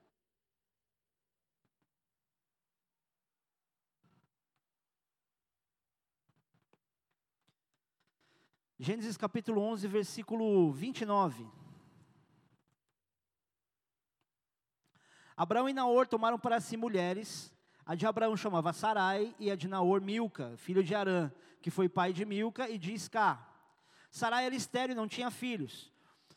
Gênesis 8.80 9.16
capítulo 9.16 9.62
11, 9.62 9.88
versículo 9.88 10.72
29. 10.72 11.48
Abraão 15.38 15.70
e 15.70 15.74
Naor 15.74 16.08
tomaram 16.08 16.40
para 16.40 16.60
si 16.60 16.76
mulheres. 16.76 17.54
A 17.86 17.94
de 17.94 18.08
Abraão 18.08 18.36
chamava 18.36 18.74
Sarai 18.74 19.36
e 19.38 19.52
a 19.52 19.56
de 19.56 19.68
Naor 19.68 20.02
Milca, 20.02 20.58
filho 20.58 20.84
de 20.84 20.96
Arã, 20.96 21.32
que 21.62 21.70
foi 21.70 21.88
pai 21.88 22.12
de 22.12 22.26
Milca 22.26 22.68
e 22.68 22.80
de 22.80 22.94
Isca. 22.94 23.38
Sarai 24.10 24.48
era 24.48 24.56
estéril 24.56 24.94
e 24.94 24.98
não 24.98 25.08
tinha 25.08 25.30
filhos. 25.30 25.94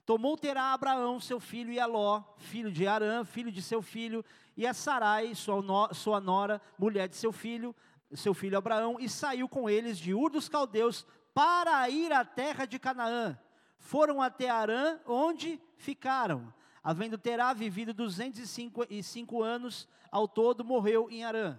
Tomou 0.09 0.38
terá 0.38 0.73
Abraão 0.73 1.21
seu 1.21 1.38
filho 1.38 1.71
e 1.71 1.79
Aló, 1.79 2.23
filho 2.38 2.73
de 2.73 2.87
Arã, 2.87 3.27
filho 3.27 3.53
de 3.53 3.61
seu 3.61 3.83
filho, 3.83 4.25
e 4.57 4.67
a 4.67 4.73
Sarai, 4.73 5.35
sua, 5.35 5.61
no, 5.61 5.93
sua 5.93 6.19
nora, 6.19 6.62
mulher 6.79 7.11
de 7.11 7.15
seu 7.15 7.31
filho, 7.31 7.77
seu 8.15 8.33
filho 8.33 8.57
Abraão, 8.57 8.97
e 8.99 9.07
saiu 9.07 9.47
com 9.47 9.69
eles 9.69 9.99
de 9.99 10.15
Ur 10.15 10.31
dos 10.31 10.49
Caldeus 10.49 11.07
para 11.35 11.87
ir 11.91 12.11
à 12.11 12.25
terra 12.25 12.65
de 12.65 12.79
Canaã. 12.79 13.38
Foram 13.77 14.23
até 14.23 14.49
Arã, 14.49 14.99
onde 15.05 15.61
ficaram 15.77 16.55
havendo 16.83 17.19
Terá 17.19 17.53
vivido 17.53 17.93
205 17.93 19.43
anos 19.43 19.87
ao 20.11 20.27
todo, 20.27 20.65
morreu 20.65 21.11
em 21.11 21.23
Arã. 21.23 21.59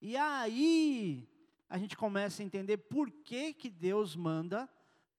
E 0.00 0.16
aí 0.16 1.28
a 1.68 1.76
gente 1.76 1.96
começa 1.96 2.40
a 2.40 2.46
entender 2.46 2.76
por 2.76 3.10
que, 3.10 3.52
que 3.52 3.68
Deus 3.68 4.14
manda 4.14 4.70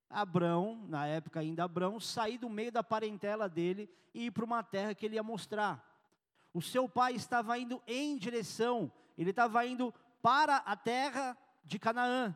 Abrão, 0.10 0.86
na 0.88 1.08
época 1.08 1.40
ainda 1.40 1.64
Abrão, 1.64 2.00
sair 2.00 2.38
do 2.38 2.50
meio 2.50 2.72
da 2.72 2.84
parentela 2.84 3.50
dele 3.50 3.90
e 4.14 4.28
ir 4.28 4.32
para 4.32 4.46
uma 4.46 4.64
terra 4.64 4.94
que 4.94 5.06
ele 5.06 5.16
ia 5.16 5.24
mostrar. 5.24 5.84
O 6.54 6.62
seu 6.62 6.88
pai 6.88 7.14
estava 7.14 7.58
indo 7.58 7.82
em 7.86 8.18
direção, 8.18 8.92
ele 9.18 9.32
estava 9.32 9.66
indo 9.66 9.94
para 10.22 10.58
a 10.58 10.76
terra 10.76 11.38
de 11.64 11.78
Canaã. 11.78 12.36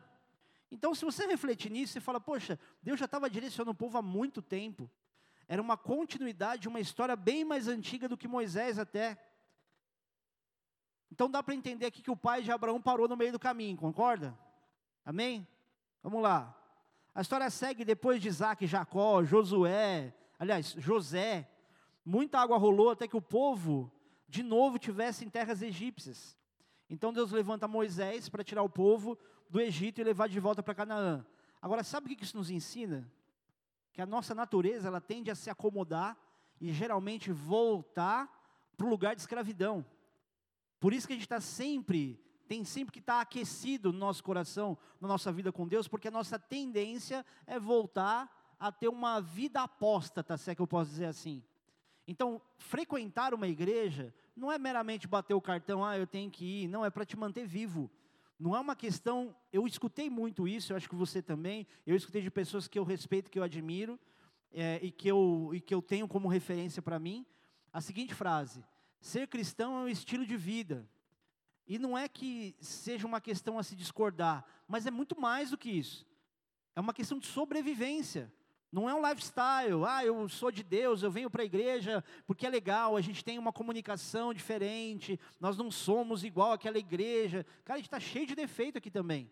Então, 0.70 0.94
se 0.94 1.04
você 1.04 1.26
refletir 1.26 1.70
nisso, 1.70 1.94
você 1.94 2.00
fala, 2.00 2.20
poxa, 2.20 2.58
Deus 2.82 2.98
já 2.98 3.06
estava 3.06 3.28
direcionando 3.28 3.72
o 3.72 3.74
povo 3.74 3.98
há 3.98 4.02
muito 4.02 4.40
tempo. 4.40 4.88
Era 5.48 5.60
uma 5.60 5.76
continuidade, 5.76 6.68
uma 6.68 6.78
história 6.78 7.16
bem 7.16 7.44
mais 7.44 7.66
antiga 7.66 8.08
do 8.08 8.16
que 8.16 8.28
Moisés 8.28 8.78
até. 8.78 9.18
Então 11.10 11.28
dá 11.28 11.42
para 11.42 11.54
entender 11.54 11.86
aqui 11.86 12.02
que 12.02 12.10
o 12.10 12.16
pai 12.16 12.42
de 12.42 12.52
Abraão 12.52 12.80
parou 12.80 13.08
no 13.08 13.16
meio 13.16 13.32
do 13.32 13.38
caminho, 13.38 13.76
concorda? 13.76 14.38
Amém? 15.04 15.46
Vamos 16.02 16.22
lá. 16.22 16.56
A 17.14 17.20
história 17.20 17.50
segue 17.50 17.84
depois 17.84 18.20
de 18.20 18.28
Isaac, 18.28 18.66
Jacó, 18.66 19.24
Josué, 19.24 20.14
aliás, 20.38 20.74
José. 20.78 21.48
Muita 22.04 22.38
água 22.38 22.56
rolou 22.56 22.90
até 22.90 23.08
que 23.08 23.16
o 23.16 23.22
povo, 23.22 23.92
de 24.28 24.42
novo, 24.42 24.78
tivesse 24.78 25.24
em 25.24 25.28
terras 25.28 25.62
egípcias. 25.62 26.36
Então 26.88 27.12
Deus 27.12 27.30
levanta 27.30 27.68
Moisés 27.68 28.28
para 28.28 28.44
tirar 28.44 28.62
o 28.62 28.68
povo 28.68 29.18
do 29.48 29.60
Egito 29.60 30.00
e 30.00 30.04
levar 30.04 30.28
de 30.28 30.40
volta 30.40 30.62
para 30.62 30.74
Canaã. 30.74 31.24
Agora, 31.60 31.82
sabe 31.82 32.06
o 32.12 32.16
que 32.16 32.24
isso 32.24 32.36
nos 32.36 32.50
ensina? 32.50 33.10
Que 33.92 34.00
a 34.00 34.06
nossa 34.06 34.34
natureza 34.34 34.88
ela 34.88 35.00
tende 35.00 35.30
a 35.30 35.34
se 35.34 35.50
acomodar 35.50 36.16
e 36.60 36.72
geralmente 36.72 37.32
voltar 37.32 38.28
para 38.76 38.86
o 38.86 38.90
lugar 38.90 39.14
de 39.14 39.20
escravidão. 39.20 39.84
Por 40.78 40.92
isso 40.92 41.06
que 41.06 41.12
a 41.12 41.16
gente 41.16 41.26
está 41.26 41.40
sempre, 41.40 42.18
tem 42.50 42.64
sempre 42.64 42.90
que 42.90 42.98
estar 42.98 43.14
tá 43.14 43.20
aquecido 43.20 43.92
no 43.92 43.98
nosso 44.00 44.24
coração, 44.24 44.76
na 45.00 45.06
nossa 45.06 45.30
vida 45.30 45.52
com 45.52 45.68
Deus, 45.68 45.86
porque 45.86 46.08
a 46.08 46.10
nossa 46.10 46.36
tendência 46.36 47.24
é 47.46 47.60
voltar 47.60 48.28
a 48.58 48.72
ter 48.72 48.88
uma 48.88 49.20
vida 49.20 49.62
apóstata, 49.62 50.36
se 50.36 50.50
é 50.50 50.54
que 50.56 50.60
eu 50.60 50.66
posso 50.66 50.90
dizer 50.90 51.04
assim. 51.04 51.44
Então, 52.08 52.42
frequentar 52.58 53.32
uma 53.34 53.46
igreja 53.46 54.12
não 54.34 54.50
é 54.50 54.58
meramente 54.58 55.06
bater 55.06 55.32
o 55.32 55.40
cartão, 55.40 55.84
ah, 55.84 55.96
eu 55.96 56.08
tenho 56.08 56.28
que 56.28 56.64
ir, 56.64 56.66
não, 56.66 56.84
é 56.84 56.90
para 56.90 57.04
te 57.04 57.16
manter 57.16 57.46
vivo. 57.46 57.88
Não 58.36 58.56
é 58.56 58.58
uma 58.58 58.74
questão, 58.74 59.32
eu 59.52 59.64
escutei 59.64 60.10
muito 60.10 60.48
isso, 60.48 60.72
eu 60.72 60.76
acho 60.76 60.88
que 60.88 60.96
você 60.96 61.22
também, 61.22 61.68
eu 61.86 61.94
escutei 61.94 62.20
de 62.20 62.32
pessoas 62.32 62.66
que 62.66 62.80
eu 62.80 62.82
respeito, 62.82 63.30
que 63.30 63.38
eu 63.38 63.44
admiro, 63.44 63.96
é, 64.52 64.80
e, 64.82 64.90
que 64.90 65.06
eu, 65.06 65.52
e 65.54 65.60
que 65.60 65.72
eu 65.72 65.80
tenho 65.80 66.08
como 66.08 66.26
referência 66.26 66.82
para 66.82 66.98
mim, 66.98 67.24
a 67.72 67.80
seguinte 67.80 68.12
frase: 68.12 68.64
ser 69.00 69.28
cristão 69.28 69.78
é 69.78 69.82
um 69.82 69.88
estilo 69.88 70.26
de 70.26 70.36
vida. 70.36 70.84
E 71.70 71.78
não 71.78 71.96
é 71.96 72.08
que 72.08 72.56
seja 72.58 73.06
uma 73.06 73.20
questão 73.20 73.56
a 73.56 73.62
se 73.62 73.76
discordar, 73.76 74.44
mas 74.66 74.88
é 74.88 74.90
muito 74.90 75.20
mais 75.20 75.50
do 75.50 75.56
que 75.56 75.70
isso. 75.70 76.04
É 76.74 76.80
uma 76.80 76.92
questão 76.92 77.16
de 77.16 77.28
sobrevivência. 77.28 78.28
Não 78.72 78.90
é 78.90 78.94
um 78.94 79.08
lifestyle, 79.08 79.84
ah, 79.86 80.04
eu 80.04 80.28
sou 80.28 80.50
de 80.50 80.64
Deus, 80.64 81.04
eu 81.04 81.12
venho 81.12 81.30
para 81.30 81.42
a 81.42 81.44
igreja 81.44 82.02
porque 82.26 82.44
é 82.44 82.50
legal, 82.50 82.96
a 82.96 83.00
gente 83.00 83.24
tem 83.24 83.38
uma 83.38 83.52
comunicação 83.52 84.34
diferente, 84.34 85.18
nós 85.38 85.56
não 85.56 85.70
somos 85.70 86.24
igual 86.24 86.50
àquela 86.50 86.76
igreja. 86.76 87.46
Cara, 87.64 87.76
a 87.76 87.78
gente 87.78 87.86
está 87.86 88.00
cheio 88.00 88.26
de 88.26 88.34
defeito 88.34 88.76
aqui 88.76 88.90
também. 88.90 89.30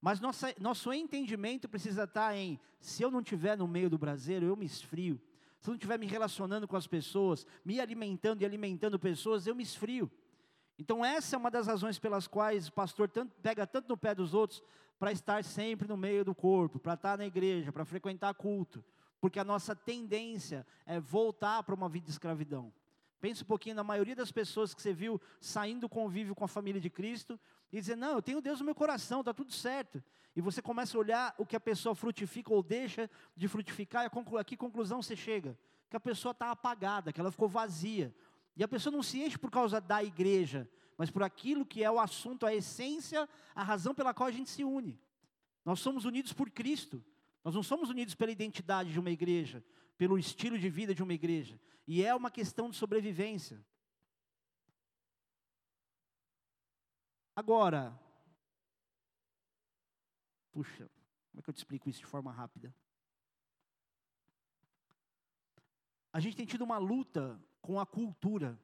Mas 0.00 0.18
nossa, 0.18 0.54
nosso 0.58 0.90
entendimento 0.94 1.68
precisa 1.68 2.04
estar 2.04 2.30
tá 2.30 2.36
em, 2.36 2.58
se 2.80 3.02
eu 3.02 3.10
não 3.10 3.20
estiver 3.20 3.54
no 3.54 3.68
meio 3.68 3.90
do 3.90 3.98
brasileiro, 3.98 4.46
eu 4.46 4.56
me 4.56 4.64
esfrio. 4.64 5.20
Se 5.60 5.68
eu 5.68 5.72
não 5.72 5.76
estiver 5.76 5.98
me 5.98 6.06
relacionando 6.06 6.66
com 6.66 6.76
as 6.76 6.86
pessoas, 6.86 7.46
me 7.62 7.78
alimentando 7.80 8.40
e 8.40 8.46
alimentando 8.46 8.98
pessoas, 8.98 9.46
eu 9.46 9.54
me 9.54 9.62
esfrio. 9.62 10.10
Então 10.78 11.04
essa 11.04 11.36
é 11.36 11.38
uma 11.38 11.50
das 11.50 11.66
razões 11.66 11.98
pelas 11.98 12.26
quais 12.26 12.68
o 12.68 12.72
pastor 12.72 13.08
tanto, 13.08 13.34
pega 13.42 13.66
tanto 13.66 13.88
no 13.88 13.96
pé 13.96 14.14
dos 14.14 14.34
outros, 14.34 14.62
para 14.98 15.12
estar 15.12 15.44
sempre 15.44 15.86
no 15.86 15.96
meio 15.96 16.24
do 16.24 16.34
corpo, 16.34 16.78
para 16.78 16.94
estar 16.94 17.18
na 17.18 17.26
igreja, 17.26 17.72
para 17.72 17.84
frequentar 17.84 18.32
culto, 18.34 18.84
porque 19.20 19.38
a 19.38 19.44
nossa 19.44 19.74
tendência 19.74 20.66
é 20.86 20.98
voltar 20.98 21.62
para 21.62 21.74
uma 21.74 21.88
vida 21.88 22.06
de 22.06 22.12
escravidão. 22.12 22.72
Pense 23.20 23.42
um 23.42 23.46
pouquinho 23.46 23.74
na 23.74 23.84
maioria 23.84 24.14
das 24.14 24.30
pessoas 24.30 24.74
que 24.74 24.80
você 24.80 24.92
viu 24.92 25.20
saindo 25.40 25.82
do 25.82 25.88
convívio 25.88 26.34
com 26.34 26.44
a 26.44 26.48
família 26.48 26.80
de 26.80 26.90
Cristo 26.90 27.38
e 27.72 27.80
dizer: 27.80 27.96
Não, 27.96 28.12
eu 28.12 28.22
tenho 28.22 28.40
Deus 28.40 28.60
no 28.60 28.66
meu 28.66 28.74
coração, 28.74 29.20
está 29.20 29.32
tudo 29.32 29.52
certo. 29.52 30.02
E 30.34 30.40
você 30.40 30.60
começa 30.60 30.96
a 30.96 31.00
olhar 31.00 31.34
o 31.38 31.46
que 31.46 31.56
a 31.56 31.60
pessoa 31.60 31.94
frutifica 31.94 32.52
ou 32.52 32.62
deixa 32.62 33.10
de 33.34 33.48
frutificar, 33.48 34.04
e 34.04 34.38
a 34.38 34.44
que 34.44 34.56
conclusão 34.56 35.00
você 35.00 35.16
chega? 35.16 35.58
Que 35.88 35.96
a 35.96 36.00
pessoa 36.00 36.32
está 36.32 36.50
apagada, 36.50 37.10
que 37.10 37.18
ela 37.18 37.30
ficou 37.30 37.48
vazia. 37.48 38.14
E 38.56 38.64
a 38.64 38.68
pessoa 38.68 38.92
não 38.92 39.02
se 39.02 39.20
enche 39.20 39.36
por 39.36 39.50
causa 39.50 39.80
da 39.80 40.02
igreja, 40.02 40.68
mas 40.96 41.10
por 41.10 41.22
aquilo 41.22 41.66
que 41.66 41.84
é 41.84 41.90
o 41.90 42.00
assunto, 42.00 42.46
a 42.46 42.54
essência, 42.54 43.28
a 43.54 43.62
razão 43.62 43.94
pela 43.94 44.14
qual 44.14 44.28
a 44.28 44.32
gente 44.32 44.48
se 44.48 44.64
une. 44.64 44.98
Nós 45.64 45.80
somos 45.80 46.04
unidos 46.04 46.32
por 46.32 46.50
Cristo. 46.50 47.04
Nós 47.44 47.54
não 47.54 47.62
somos 47.62 47.90
unidos 47.90 48.14
pela 48.14 48.32
identidade 48.32 48.90
de 48.90 48.98
uma 48.98 49.10
igreja, 49.10 49.64
pelo 49.98 50.18
estilo 50.18 50.58
de 50.58 50.70
vida 50.70 50.94
de 50.94 51.02
uma 51.02 51.12
igreja. 51.12 51.60
E 51.86 52.02
é 52.02 52.14
uma 52.14 52.30
questão 52.30 52.70
de 52.70 52.76
sobrevivência. 52.76 53.64
Agora, 57.36 57.96
puxa, 60.50 60.90
como 61.30 61.40
é 61.40 61.42
que 61.42 61.50
eu 61.50 61.54
te 61.54 61.58
explico 61.58 61.90
isso 61.90 62.00
de 62.00 62.06
forma 62.06 62.32
rápida? 62.32 62.74
A 66.10 66.18
gente 66.18 66.34
tem 66.34 66.46
tido 66.46 66.64
uma 66.64 66.78
luta 66.78 67.38
com 67.66 67.80
a 67.80 67.84
cultura 67.84 68.56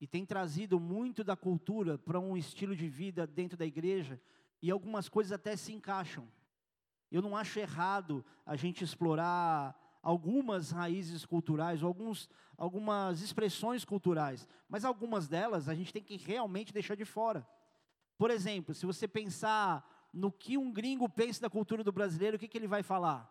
e 0.00 0.06
tem 0.06 0.24
trazido 0.24 0.80
muito 0.80 1.22
da 1.22 1.36
cultura 1.36 1.98
para 1.98 2.18
um 2.18 2.38
estilo 2.38 2.74
de 2.74 2.88
vida 2.88 3.26
dentro 3.26 3.56
da 3.56 3.66
igreja, 3.66 4.18
e 4.62 4.70
algumas 4.70 5.10
coisas 5.10 5.30
até 5.30 5.54
se 5.56 5.74
encaixam. 5.74 6.26
Eu 7.10 7.20
não 7.20 7.36
acho 7.36 7.60
errado 7.60 8.24
a 8.46 8.56
gente 8.56 8.82
explorar 8.82 9.78
algumas 10.02 10.70
raízes 10.70 11.26
culturais, 11.26 11.82
alguns, 11.82 12.30
algumas 12.56 13.20
expressões 13.20 13.84
culturais, 13.84 14.48
mas 14.68 14.86
algumas 14.86 15.28
delas 15.28 15.68
a 15.68 15.74
gente 15.74 15.92
tem 15.92 16.02
que 16.02 16.16
realmente 16.16 16.72
deixar 16.72 16.96
de 16.96 17.04
fora. 17.04 17.46
Por 18.16 18.30
exemplo, 18.30 18.74
se 18.74 18.86
você 18.86 19.06
pensar 19.06 20.08
no 20.14 20.32
que 20.32 20.56
um 20.56 20.72
gringo 20.72 21.08
pensa 21.10 21.42
da 21.42 21.50
cultura 21.50 21.84
do 21.84 21.92
brasileiro, 21.92 22.36
o 22.36 22.40
que, 22.40 22.48
que 22.48 22.56
ele 22.56 22.66
vai 22.66 22.82
falar? 22.82 23.30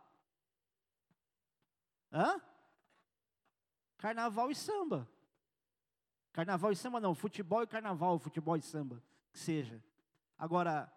Hã? 2.14 2.40
Carnaval 4.02 4.50
e 4.50 4.56
samba. 4.56 5.08
Carnaval 6.34 6.72
e 6.72 6.76
samba 6.76 7.00
não, 7.00 7.14
futebol 7.14 7.62
e 7.62 7.68
carnaval, 7.68 8.18
futebol 8.18 8.58
e 8.58 8.62
samba, 8.62 9.02
que 9.32 9.38
seja. 9.38 9.82
Agora, 10.36 10.92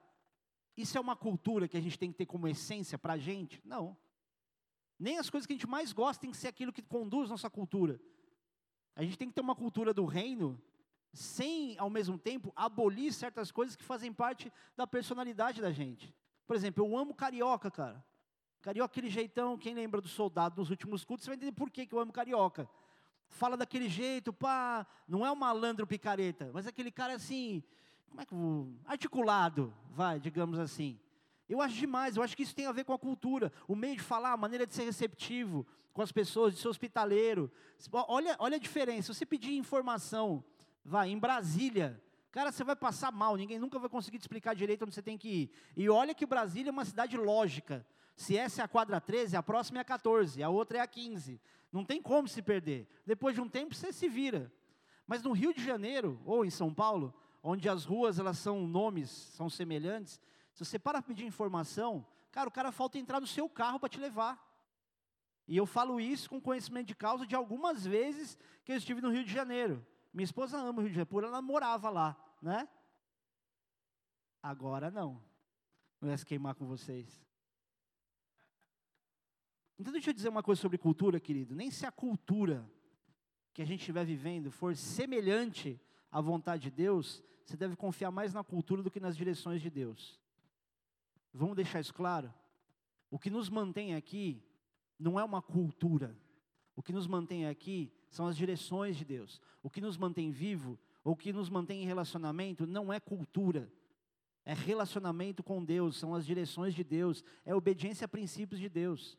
isso 0.75 0.97
é 0.97 1.01
uma 1.03 1.15
cultura 1.15 1.69
que 1.69 1.77
a 1.77 1.81
gente 1.83 1.99
tem 1.99 2.11
que 2.11 2.17
ter 2.17 2.25
como 2.25 2.49
essência 2.49 2.97
para 2.97 3.13
a 3.13 3.19
gente? 3.19 3.61
Não. 3.63 3.95
Nem 4.99 5.19
as 5.19 5.29
coisas 5.29 5.47
que 5.47 5.53
a 5.53 5.57
gente 5.57 5.69
mais 5.69 5.93
gosta 5.93 6.23
tem 6.23 6.31
que 6.31 6.37
ser 6.39 6.49
aquilo 6.49 6.73
que 6.73 6.81
conduz 6.81 7.29
nossa 7.29 7.51
cultura. 7.51 8.01
A 8.97 9.03
gente 9.03 9.19
tem 9.19 9.29
que 9.29 9.35
ter 9.35 9.43
uma 9.43 9.55
cultura 9.55 9.93
do 9.93 10.07
reino 10.07 10.59
sem, 11.13 11.79
ao 11.79 11.91
mesmo 11.91 12.17
tempo, 12.17 12.55
abolir 12.57 13.13
certas 13.13 13.53
coisas 13.53 13.77
que 13.77 13.85
fazem 13.85 14.15
parte 14.15 14.51
da 14.75 14.87
personalidade 14.87 15.61
da 15.61 15.71
gente. 15.71 16.15
Por 16.47 16.57
exemplo, 16.57 16.83
eu 16.83 16.97
amo 16.97 17.15
carioca, 17.15 17.71
cara. 17.71 18.03
Carioca, 18.63 18.93
aquele 18.93 19.11
jeitão, 19.11 19.59
quem 19.59 19.75
lembra 19.75 20.01
do 20.01 20.09
soldado 20.09 20.59
nos 20.59 20.71
últimos 20.71 21.05
cultos, 21.05 21.25
você 21.25 21.31
vai 21.33 21.37
entender 21.37 21.53
por 21.53 21.71
que, 21.71 21.85
que 21.85 21.95
eu 21.95 21.99
amo 21.99 22.11
carioca 22.11 22.67
fala 23.29 23.57
daquele 23.57 23.89
jeito, 23.89 24.33
pá, 24.33 24.87
não 25.09 25.25
é 25.25 25.31
um 25.31 25.37
malandro 25.37 25.87
picareta, 25.87 26.51
mas 26.53 26.67
aquele 26.67 26.91
cara 26.91 27.15
assim, 27.15 27.63
como 28.09 28.21
é 28.21 28.27
que 28.27 28.35
articulado, 28.87 29.75
vai, 29.91 30.21
digamos 30.21 30.59
assim. 30.59 30.99
Eu 31.49 31.61
acho 31.61 31.75
demais, 31.75 32.17
eu 32.17 32.23
acho 32.23 32.37
que 32.37 32.43
isso 32.43 32.55
tem 32.55 32.67
a 32.67 32.73
ver 32.73 32.85
com 32.85 32.93
a 32.93 32.99
cultura, 32.99 33.53
o 33.69 33.77
meio 33.77 33.97
de 33.97 34.03
falar, 34.03 34.33
a 34.33 34.37
maneira 34.37 34.67
de 34.67 34.75
ser 34.75 34.85
receptivo 34.85 35.67
com 35.93 36.01
as 36.01 36.11
pessoas, 36.11 36.55
de 36.55 36.61
ser 36.61 36.69
hospitaleiro. 36.69 37.51
Olha, 37.93 38.35
olha 38.39 38.57
a 38.57 38.61
diferença, 38.61 39.13
você 39.13 39.27
pedir 39.27 39.57
informação, 39.57 40.43
vai, 40.85 41.11
em 41.11 41.19
Brasília, 41.19 42.03
cara, 42.31 42.51
você 42.51 42.65
vai 42.65 42.75
passar 42.75 43.13
mal, 43.13 43.37
ninguém 43.37 43.59
nunca 43.59 43.79
vai 43.79 43.89
conseguir 43.89 44.19
te 44.19 44.23
explicar 44.23 44.55
direito 44.55 44.85
onde 44.85 44.95
você 44.95 45.03
tem 45.03 45.19
que 45.19 45.29
ir. 45.29 45.51
E 45.77 45.89
olha 45.89 46.15
que 46.15 46.25
Brasília 46.25 46.71
é 46.71 46.73
uma 46.73 46.85
cidade 46.85 47.17
lógica. 47.17 47.87
Se 48.17 48.37
essa 48.37 48.63
é 48.63 48.65
a 48.65 48.69
quadra 48.69 49.01
13, 49.01 49.37
a 49.37 49.43
próxima 49.43 49.79
é 49.79 49.83
a 49.83 49.85
14, 49.85 50.43
a 50.43 50.49
outra 50.49 50.79
é 50.79 50.81
a 50.81 50.87
15. 50.87 51.41
Não 51.73 51.85
tem 51.85 52.01
como 52.01 52.29
se 52.29 52.41
perder. 52.41 52.89
Depois 53.05 53.35
de 53.35 53.41
um 53.41 53.49
tempo 53.49 53.75
você 53.75 53.93
se 53.93 54.09
vira. 54.09 54.53
Mas 55.07 55.23
no 55.23 55.33
Rio 55.33 55.53
de 55.53 55.65
Janeiro 55.65 56.21
ou 56.25 56.45
em 56.45 56.51
São 56.51 56.73
Paulo, 56.73 57.13
onde 57.43 57.69
as 57.69 57.85
ruas 57.85 58.19
elas 58.19 58.39
são 58.39 58.67
nomes, 58.67 59.11
são 59.11 59.51
semelhantes, 59.51 60.21
se 60.53 60.65
você 60.65 60.79
para 60.79 61.03
pedir 61.03 61.27
informação, 61.27 62.07
cara, 62.31 62.49
o 62.49 62.53
cara 62.53 62.71
falta 62.71 62.97
entrar 62.97 63.21
no 63.21 63.27
seu 63.27 63.49
carro 63.49 63.81
para 63.81 63.89
te 63.89 63.99
levar. 63.99 64.43
E 65.47 65.57
eu 65.57 65.67
falo 65.67 66.01
isso 66.01 66.31
com 66.31 66.41
conhecimento 66.41 66.87
de 66.87 66.95
causa 66.95 67.27
de 67.27 67.35
algumas 67.35 67.85
vezes 67.85 68.39
que 68.65 68.73
eu 68.73 68.77
estive 68.77 69.01
no 69.01 69.11
Rio 69.11 69.25
de 69.25 69.33
Janeiro. 69.33 69.85
Minha 70.13 70.25
esposa 70.25 70.57
ama 70.57 70.79
o 70.79 70.83
Rio 70.83 70.91
de 70.91 70.97
Janeiro, 70.97 71.27
ela 71.27 71.43
morava 71.43 71.91
lá, 71.91 72.17
né? 72.41 72.69
Agora 74.43 74.91
não. 74.91 75.21
Não 76.01 76.09
ia 76.09 76.17
se 76.17 76.25
queimar 76.25 76.55
com 76.55 76.67
vocês. 76.67 77.21
Então 79.79 79.93
deixa 79.93 80.11
eu 80.11 80.15
dizer 80.15 80.29
uma 80.29 80.43
coisa 80.43 80.61
sobre 80.61 80.79
cultura, 80.79 81.19
querido. 81.19 81.55
Nem 81.55 81.71
se 81.71 81.85
a 81.85 81.93
cultura 81.93 82.69
que 83.53 83.63
a 83.63 83.65
gente 83.65 83.81
estiver 83.81 84.05
vivendo 84.05 84.51
for 84.51 84.77
semelhante 84.77 85.81
à 86.11 86.21
vontade 86.21 86.65
de 86.65 86.71
Deus, 86.71 87.23
você 87.45 87.57
deve 87.57 87.77
confiar 87.77 88.11
mais 88.11 88.33
na 88.33 88.43
cultura 88.43 88.83
do 88.83 88.91
que 88.91 89.01
nas 89.01 89.17
direções 89.17 89.61
de 89.61 89.71
Deus. 89.71 90.21
Vamos 91.33 91.57
deixar 91.57 91.81
isso 91.81 91.93
claro? 91.93 92.33
O 93.11 93.19
que 93.19 93.31
nos 93.31 93.49
mantém 93.49 93.95
aqui 93.95 94.43
não 94.99 95.19
é 95.19 95.25
uma 95.25 95.43
cultura. 95.43 96.17
O 96.77 96.83
que 96.83 96.93
nos 96.93 97.07
mantém 97.07 97.47
aqui 97.47 97.93
são 98.09 98.27
as 98.27 98.37
direções 98.37 98.97
de 98.97 99.05
Deus. 99.05 99.41
O 99.63 99.71
que 99.71 99.81
nos 99.81 99.97
mantém 99.97 100.31
vivo, 100.31 100.79
o 101.03 101.15
que 101.15 101.33
nos 101.33 101.49
mantém 101.49 101.83
em 101.83 101.87
relacionamento, 101.87 102.67
não 102.67 102.93
é 102.93 102.99
cultura. 102.99 103.71
É 104.45 104.53
relacionamento 104.53 105.43
com 105.43 105.65
Deus, 105.65 105.97
são 105.97 106.15
as 106.15 106.27
direções 106.27 106.75
de 106.75 106.85
Deus, 106.85 107.25
é 107.45 107.55
obediência 107.55 108.05
a 108.05 108.09
princípios 108.09 108.61
de 108.61 108.69
Deus. 108.69 109.17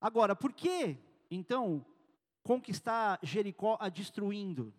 Agora, 0.00 0.36
por 0.36 0.52
que, 0.52 0.96
então, 1.30 1.84
conquistar 2.42 3.18
Jericó 3.22 3.76
a 3.80 3.88
destruindo? 3.88 4.72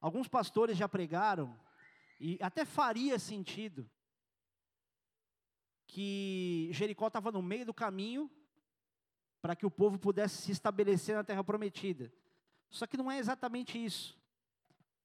Alguns 0.00 0.28
pastores 0.28 0.76
já 0.76 0.88
pregaram, 0.88 1.58
e 2.20 2.38
até 2.40 2.64
faria 2.64 3.18
sentido, 3.18 3.88
que 5.86 6.68
Jericó 6.72 7.08
estava 7.08 7.32
no 7.32 7.42
meio 7.42 7.66
do 7.66 7.74
caminho 7.74 8.30
para 9.40 9.56
que 9.56 9.66
o 9.66 9.70
povo 9.70 9.98
pudesse 9.98 10.42
se 10.42 10.52
estabelecer 10.52 11.16
na 11.16 11.24
terra 11.24 11.42
prometida. 11.42 12.12
Só 12.70 12.86
que 12.86 12.96
não 12.96 13.10
é 13.10 13.18
exatamente 13.18 13.82
isso. 13.82 14.18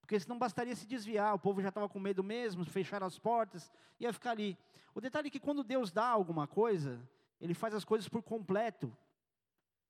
Porque 0.01 0.19
senão 0.19 0.37
bastaria 0.37 0.75
se 0.75 0.85
desviar, 0.85 1.33
o 1.33 1.39
povo 1.39 1.61
já 1.61 1.69
estava 1.69 1.87
com 1.87 1.99
medo 1.99 2.23
mesmo, 2.23 2.65
fechar 2.65 3.01
as 3.01 3.17
portas, 3.17 3.71
ia 3.99 4.11
ficar 4.11 4.31
ali. 4.31 4.57
O 4.93 4.99
detalhe 4.99 5.27
é 5.27 5.31
que 5.31 5.39
quando 5.39 5.63
Deus 5.63 5.91
dá 5.91 6.07
alguma 6.07 6.45
coisa, 6.45 7.01
Ele 7.39 7.53
faz 7.53 7.73
as 7.73 7.85
coisas 7.85 8.09
por 8.09 8.21
completo. 8.21 8.95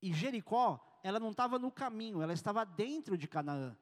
E 0.04 0.12
Jericó, 0.12 0.78
ela 1.02 1.18
não 1.18 1.30
estava 1.30 1.58
no 1.58 1.70
caminho, 1.70 2.20
ela 2.20 2.34
estava 2.34 2.62
dentro 2.62 3.16
de 3.16 3.26
Canaã. 3.26 3.74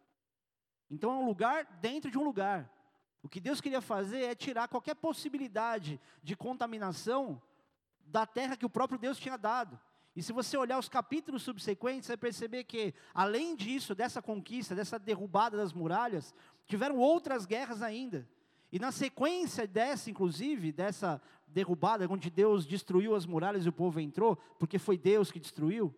Então 0.88 1.10
é 1.10 1.14
um 1.14 1.26
lugar 1.26 1.64
dentro 1.80 2.12
de 2.12 2.16
um 2.16 2.22
lugar. 2.22 2.72
O 3.24 3.28
que 3.28 3.40
Deus 3.40 3.60
queria 3.60 3.80
fazer 3.80 4.22
é 4.22 4.32
tirar 4.32 4.68
qualquer 4.68 4.94
possibilidade 4.94 6.00
de 6.22 6.36
contaminação 6.36 7.42
da 8.06 8.24
terra 8.24 8.56
que 8.56 8.64
o 8.64 8.70
próprio 8.70 9.00
Deus 9.00 9.18
tinha 9.18 9.36
dado. 9.36 9.76
E 10.14 10.22
se 10.22 10.32
você 10.32 10.56
olhar 10.56 10.78
os 10.78 10.88
capítulos 10.88 11.42
subsequentes, 11.42 12.06
você 12.06 12.12
vai 12.12 12.18
perceber 12.18 12.62
que, 12.62 12.94
além 13.12 13.56
disso, 13.56 13.92
dessa 13.92 14.22
conquista, 14.22 14.76
dessa 14.76 15.00
derrubada 15.00 15.56
das 15.56 15.72
muralhas, 15.72 16.32
tiveram 16.68 16.98
outras 16.98 17.44
guerras 17.44 17.82
ainda. 17.82 18.28
E 18.70 18.78
na 18.78 18.92
sequência 18.92 19.66
dessa, 19.66 20.08
inclusive, 20.08 20.70
dessa 20.70 21.20
derrubada, 21.48 22.06
onde 22.08 22.30
Deus 22.30 22.64
destruiu 22.64 23.16
as 23.16 23.26
muralhas 23.26 23.66
e 23.66 23.68
o 23.68 23.72
povo 23.72 23.98
entrou, 23.98 24.36
porque 24.56 24.78
foi 24.78 24.96
Deus 24.96 25.32
que 25.32 25.40
destruiu, 25.40 25.92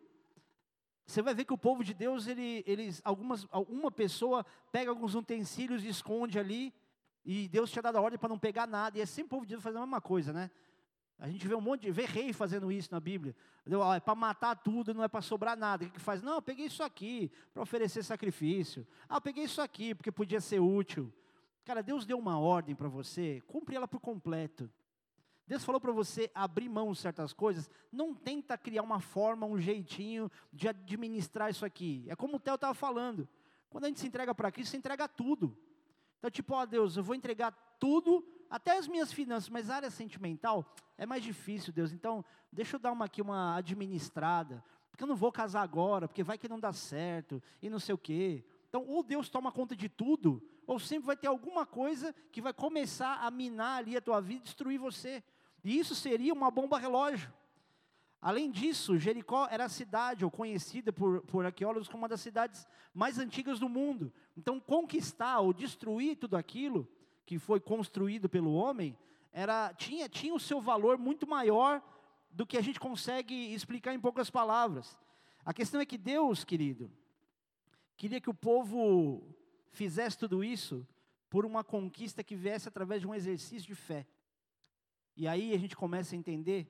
você 1.06 1.20
vai 1.20 1.34
ver 1.34 1.44
que 1.44 1.52
o 1.52 1.58
povo 1.58 1.84
de 1.84 1.92
Deus, 1.92 2.26
ele, 2.26 2.64
eles, 2.66 3.00
algumas, 3.04 3.46
alguma 3.50 3.90
pessoa 3.90 4.44
pega 4.72 4.90
alguns 4.90 5.14
utensílios 5.14 5.84
e 5.84 5.88
esconde 5.88 6.38
ali, 6.38 6.72
e 7.24 7.48
Deus 7.48 7.70
tinha 7.70 7.82
dado 7.82 7.96
a 7.96 8.00
ordem 8.00 8.18
para 8.18 8.28
não 8.28 8.38
pegar 8.38 8.66
nada, 8.66 8.98
e 8.98 9.00
é 9.00 9.06
sempre 9.06 9.26
o 9.26 9.30
povo 9.30 9.46
de 9.46 9.50
Deus 9.50 9.62
fazendo 9.62 9.82
a 9.82 9.86
mesma 9.86 10.00
coisa, 10.00 10.32
né? 10.32 10.50
A 11.18 11.28
gente 11.28 11.46
vê 11.46 11.54
um 11.54 11.60
monte 11.60 11.82
de, 11.82 11.90
vê 11.90 12.04
rei 12.04 12.32
fazendo 12.32 12.72
isso 12.72 12.88
na 12.90 12.98
Bíblia. 12.98 13.36
É 13.96 14.00
para 14.00 14.14
matar 14.14 14.56
tudo, 14.56 14.92
não 14.92 15.02
é 15.02 15.08
para 15.08 15.22
sobrar 15.22 15.56
nada. 15.56 15.84
O 15.84 15.90
que, 15.90 16.00
faz? 16.00 16.22
Não, 16.22 16.34
eu 16.34 16.42
peguei 16.42 16.66
isso 16.66 16.82
aqui 16.82 17.30
para 17.52 17.62
oferecer 17.62 18.02
sacrifício. 18.02 18.86
Ah, 19.08 19.16
eu 19.16 19.20
peguei 19.20 19.44
isso 19.44 19.62
aqui 19.62 19.94
porque 19.94 20.10
podia 20.10 20.40
ser 20.40 20.60
útil. 20.60 21.12
Cara, 21.64 21.82
Deus 21.82 22.04
deu 22.04 22.18
uma 22.18 22.38
ordem 22.38 22.74
para 22.74 22.88
você, 22.88 23.40
cumpre 23.46 23.76
ela 23.76 23.88
por 23.88 24.00
completo. 24.00 24.70
Deus 25.46 25.64
falou 25.64 25.80
para 25.80 25.92
você 25.92 26.30
abrir 26.34 26.68
mão 26.68 26.92
de 26.92 26.98
certas 26.98 27.32
coisas, 27.32 27.68
não 27.92 28.14
tenta 28.14 28.56
criar 28.56 28.82
uma 28.82 29.00
forma, 29.00 29.46
um 29.46 29.58
jeitinho 29.58 30.30
de 30.52 30.68
administrar 30.68 31.50
isso 31.50 31.64
aqui. 31.64 32.04
É 32.08 32.16
como 32.16 32.36
o 32.36 32.40
Theo 32.40 32.54
estava 32.54 32.72
falando. 32.72 33.28
Quando 33.68 33.84
a 33.84 33.88
gente 33.88 34.00
se 34.00 34.06
entrega 34.06 34.34
para 34.34 34.50
Cristo, 34.50 34.70
se 34.70 34.76
entrega 34.76 35.06
tudo. 35.06 35.56
Então, 36.18 36.30
tipo, 36.30 36.54
ó 36.54 36.64
Deus, 36.64 36.96
eu 36.96 37.02
vou 37.02 37.14
entregar 37.14 37.52
tudo, 37.78 38.26
até 38.48 38.78
as 38.78 38.88
minhas 38.88 39.12
finanças, 39.12 39.50
mas 39.50 39.68
a 39.68 39.76
área 39.76 39.90
sentimental 39.90 40.64
é 40.96 41.04
mais 41.04 41.22
difícil, 41.22 41.72
Deus. 41.72 41.92
Então, 41.92 42.24
deixa 42.50 42.76
eu 42.76 42.80
dar 42.80 42.92
uma 42.92 43.04
aqui 43.04 43.20
uma 43.20 43.56
administrada, 43.56 44.64
porque 44.90 45.02
eu 45.02 45.08
não 45.08 45.16
vou 45.16 45.32
casar 45.32 45.62
agora, 45.62 46.08
porque 46.08 46.22
vai 46.22 46.38
que 46.38 46.48
não 46.48 46.58
dá 46.58 46.72
certo 46.72 47.42
e 47.60 47.68
não 47.68 47.78
sei 47.78 47.94
o 47.94 47.98
quê. 47.98 48.44
Então, 48.68 48.86
ou 48.86 49.02
Deus 49.02 49.28
toma 49.28 49.52
conta 49.52 49.76
de 49.76 49.88
tudo, 49.88 50.42
ou 50.66 50.78
sempre 50.78 51.06
vai 51.06 51.16
ter 51.16 51.26
alguma 51.26 51.66
coisa 51.66 52.14
que 52.32 52.40
vai 52.40 52.52
começar 52.52 53.18
a 53.24 53.30
minar 53.30 53.78
ali 53.78 53.96
a 53.96 54.00
tua 54.00 54.20
vida 54.20 54.44
destruir 54.44 54.78
você. 54.78 55.22
E 55.64 55.78
isso 55.78 55.94
seria 55.94 56.32
uma 56.32 56.50
bomba 56.50 56.78
relógio. 56.78 57.32
Além 58.20 58.50
disso, 58.50 58.98
Jericó 58.98 59.48
era 59.50 59.64
a 59.64 59.68
cidade, 59.68 60.24
ou 60.24 60.30
conhecida 60.30 60.92
por, 60.92 61.22
por 61.22 61.44
arqueólogos 61.44 61.88
como 61.88 62.02
uma 62.02 62.08
das 62.08 62.20
cidades 62.20 62.66
mais 62.92 63.18
antigas 63.18 63.58
do 63.58 63.68
mundo. 63.68 64.12
Então, 64.36 64.60
conquistar 64.60 65.40
ou 65.40 65.52
destruir 65.52 66.16
tudo 66.16 66.36
aquilo 66.36 66.88
que 67.26 67.38
foi 67.38 67.60
construído 67.60 68.28
pelo 68.28 68.54
homem 68.54 68.96
era 69.32 69.74
tinha, 69.74 70.08
tinha 70.08 70.34
o 70.34 70.40
seu 70.40 70.60
valor 70.60 70.96
muito 70.96 71.26
maior 71.26 71.82
do 72.30 72.46
que 72.46 72.56
a 72.56 72.60
gente 72.60 72.80
consegue 72.80 73.52
explicar 73.52 73.94
em 73.94 74.00
poucas 74.00 74.30
palavras. 74.30 74.96
A 75.44 75.52
questão 75.52 75.80
é 75.80 75.86
que 75.86 75.98
Deus, 75.98 76.44
querido, 76.44 76.90
queria 77.96 78.20
que 78.20 78.30
o 78.30 78.34
povo 78.34 79.22
fizesse 79.70 80.18
tudo 80.18 80.42
isso 80.42 80.86
por 81.28 81.44
uma 81.44 81.64
conquista 81.64 82.24
que 82.24 82.36
viesse 82.36 82.68
através 82.68 83.00
de 83.00 83.06
um 83.06 83.14
exercício 83.14 83.66
de 83.66 83.74
fé. 83.74 84.06
E 85.16 85.28
aí 85.28 85.54
a 85.54 85.58
gente 85.58 85.76
começa 85.76 86.14
a 86.14 86.18
entender 86.18 86.68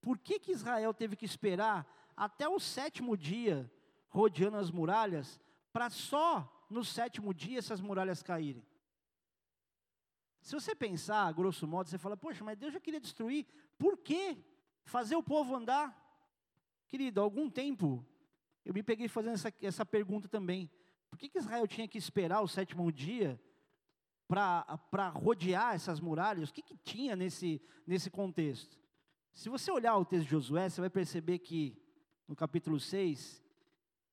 por 0.00 0.18
que, 0.18 0.38
que 0.38 0.52
Israel 0.52 0.92
teve 0.92 1.16
que 1.16 1.24
esperar 1.24 1.86
até 2.16 2.48
o 2.48 2.58
sétimo 2.58 3.16
dia, 3.16 3.70
rodeando 4.08 4.56
as 4.56 4.70
muralhas, 4.70 5.40
para 5.72 5.88
só 5.90 6.66
no 6.68 6.84
sétimo 6.84 7.32
dia 7.32 7.58
essas 7.58 7.80
muralhas 7.80 8.22
caírem? 8.22 8.66
Se 10.40 10.54
você 10.54 10.74
pensar, 10.74 11.32
grosso 11.32 11.66
modo, 11.66 11.88
você 11.88 11.98
fala, 11.98 12.16
poxa, 12.16 12.42
mas 12.42 12.58
Deus 12.58 12.72
já 12.72 12.80
queria 12.80 13.00
destruir, 13.00 13.46
por 13.78 13.96
que 13.96 14.36
fazer 14.84 15.14
o 15.14 15.22
povo 15.22 15.54
andar? 15.54 15.96
Querido, 16.88 17.20
há 17.20 17.22
algum 17.22 17.48
tempo, 17.48 18.04
eu 18.64 18.74
me 18.74 18.82
peguei 18.82 19.06
fazendo 19.06 19.34
essa, 19.34 19.54
essa 19.62 19.86
pergunta 19.86 20.28
também. 20.28 20.68
Por 21.08 21.18
que, 21.18 21.28
que 21.28 21.38
Israel 21.38 21.66
tinha 21.68 21.86
que 21.86 21.96
esperar 21.96 22.40
o 22.40 22.48
sétimo 22.48 22.90
dia 22.90 23.40
para 24.32 25.08
rodear 25.10 25.74
essas 25.74 26.00
muralhas? 26.00 26.48
O 26.48 26.54
que, 26.54 26.62
que 26.62 26.76
tinha 26.76 27.14
nesse, 27.14 27.60
nesse 27.86 28.10
contexto? 28.10 28.78
Se 29.34 29.50
você 29.50 29.70
olhar 29.70 29.96
o 29.98 30.06
texto 30.06 30.24
de 30.24 30.30
Josué, 30.30 30.70
você 30.70 30.80
vai 30.80 30.88
perceber 30.88 31.38
que, 31.38 31.76
no 32.26 32.34
capítulo 32.34 32.80
6, 32.80 33.42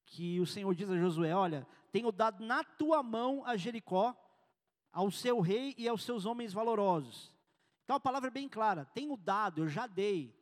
que 0.06 0.40
o 0.42 0.46
Senhor 0.46 0.76
diz 0.76 0.90
a 0.90 0.98
Josué: 0.98 1.34
Olha, 1.34 1.66
tenho 1.90 2.12
dado 2.12 2.44
na 2.44 2.66
tua 2.66 3.02
mão 3.02 3.46
a 3.46 3.56
Jericó, 3.56 4.14
ao 4.92 5.10
seu 5.10 5.40
rei 5.40 5.74
e 5.78 5.88
aos 5.88 6.04
seus 6.04 6.26
homens 6.26 6.52
valorosos. 6.52 7.34
Então 7.86 7.96
a 7.96 8.00
palavra 8.00 8.28
é 8.28 8.32
bem 8.32 8.50
clara: 8.50 8.86
tenho 8.86 9.16
dado, 9.16 9.62
eu 9.62 9.68
já 9.70 9.88
dei. 9.88 10.38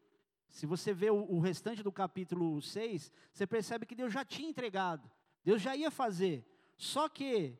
Se 0.49 0.65
você 0.65 0.91
vê 0.91 1.11
o, 1.11 1.23
o 1.31 1.39
restante 1.39 1.83
do 1.83 1.91
capítulo 1.91 2.59
6, 2.61 3.11
você 3.31 3.45
percebe 3.45 3.85
que 3.85 3.93
Deus 3.93 4.11
já 4.11 4.25
tinha 4.25 4.49
entregado, 4.49 5.07
Deus 5.43 5.61
já 5.61 5.75
ia 5.75 5.91
fazer. 5.91 6.43
Só 6.77 7.07
que 7.07 7.59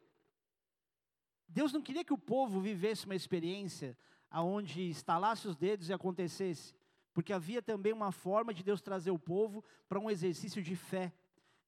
Deus 1.48 1.72
não 1.72 1.82
queria 1.82 2.04
que 2.04 2.14
o 2.14 2.18
povo 2.18 2.60
vivesse 2.60 3.06
uma 3.06 3.16
experiência 3.16 3.98
aonde 4.30 4.90
estalasse 4.90 5.48
os 5.48 5.56
dedos 5.56 5.90
e 5.90 5.94
acontecesse, 5.94 6.76
porque 7.14 7.34
havia 7.34 7.62
também 7.62 7.94
uma 7.94 8.12
forma 8.12 8.54
de 8.54 8.64
Deus 8.64 8.82
trazer 8.82 9.12
o 9.12 9.20
povo 9.20 9.64
para 9.88 10.00
um 10.00 10.10
exercício 10.10 10.62
de 10.62 10.76
fé. 10.76 11.14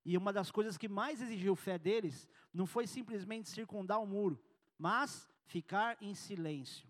E 0.05 0.17
uma 0.17 0.33
das 0.33 0.51
coisas 0.51 0.77
que 0.77 0.87
mais 0.87 1.21
exigiu 1.21 1.55
fé 1.55 1.77
deles 1.77 2.27
não 2.53 2.65
foi 2.65 2.85
simplesmente 2.87 3.49
circundar 3.49 4.01
o 4.01 4.07
muro, 4.07 4.41
mas 4.77 5.27
ficar 5.45 5.97
em 6.01 6.13
silêncio. 6.13 6.87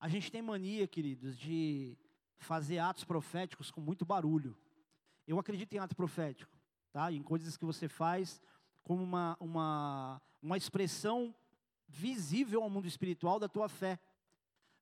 A 0.00 0.08
gente 0.08 0.30
tem 0.30 0.40
mania, 0.40 0.86
queridos, 0.86 1.36
de 1.36 1.96
fazer 2.38 2.78
atos 2.78 3.04
proféticos 3.04 3.70
com 3.70 3.80
muito 3.80 4.04
barulho. 4.04 4.56
Eu 5.26 5.38
acredito 5.38 5.72
em 5.74 5.78
ato 5.78 5.94
profético, 5.94 6.56
tá? 6.92 7.12
Em 7.12 7.22
coisas 7.22 7.56
que 7.56 7.64
você 7.64 7.88
faz 7.88 8.40
como 8.88 9.02
uma, 9.04 9.36
uma, 9.38 10.22
uma 10.42 10.56
expressão 10.56 11.34
visível 11.86 12.62
ao 12.62 12.70
mundo 12.70 12.88
espiritual 12.88 13.38
da 13.38 13.46
tua 13.46 13.68
fé. 13.68 14.00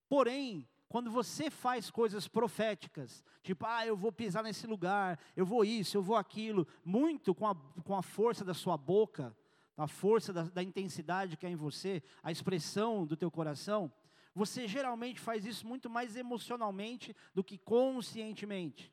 Porém, 0.09 0.65
quando 0.89 1.11
você 1.11 1.51
faz 1.51 1.91
coisas 1.91 2.29
proféticas, 2.29 3.25
tipo, 3.43 3.67
ah, 3.67 3.85
eu 3.85 3.97
vou 3.97 4.13
pisar 4.13 4.45
nesse 4.45 4.65
lugar, 4.65 5.19
eu 5.35 5.45
vou 5.45 5.65
isso, 5.65 5.97
eu 5.97 6.03
vou 6.05 6.15
aquilo, 6.15 6.69
muito 6.85 7.35
com 7.35 7.49
a, 7.49 7.57
com 7.83 7.97
a 7.97 8.03
força 8.03 8.45
da 8.45 8.55
sua 8.55 8.77
boca, 8.77 9.37
a 9.77 9.89
força 9.89 10.33
da, 10.33 10.45
da 10.45 10.63
intensidade 10.63 11.37
que 11.37 11.45
é 11.45 11.51
em 11.51 11.57
você, 11.57 12.01
a 12.23 12.31
expressão 12.31 13.05
do 13.05 13.17
teu 13.17 13.29
coração, 13.29 13.93
você 14.33 14.69
geralmente 14.69 15.19
faz 15.19 15.45
isso 15.45 15.67
muito 15.67 15.91
mais 15.91 16.15
emocionalmente 16.15 17.13
do 17.35 17.43
que 17.43 17.59
conscientemente. 17.59 18.93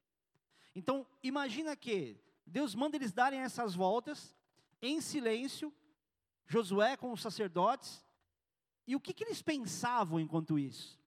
Então, 0.74 1.06
imagina 1.22 1.76
que 1.76 2.20
Deus 2.48 2.74
manda 2.74 2.96
eles 2.96 3.12
darem 3.12 3.42
essas 3.42 3.76
voltas 3.76 4.36
em 4.84 5.00
silêncio, 5.00 5.74
Josué 6.46 6.98
com 6.98 7.12
os 7.12 7.22
sacerdotes, 7.22 8.06
e 8.86 8.96
o 8.96 9.00
que, 9.00 9.14
que 9.14 9.24
eles 9.24 9.42
pensavam 9.42 10.20
enquanto 10.20 10.60
isso? 10.60 11.00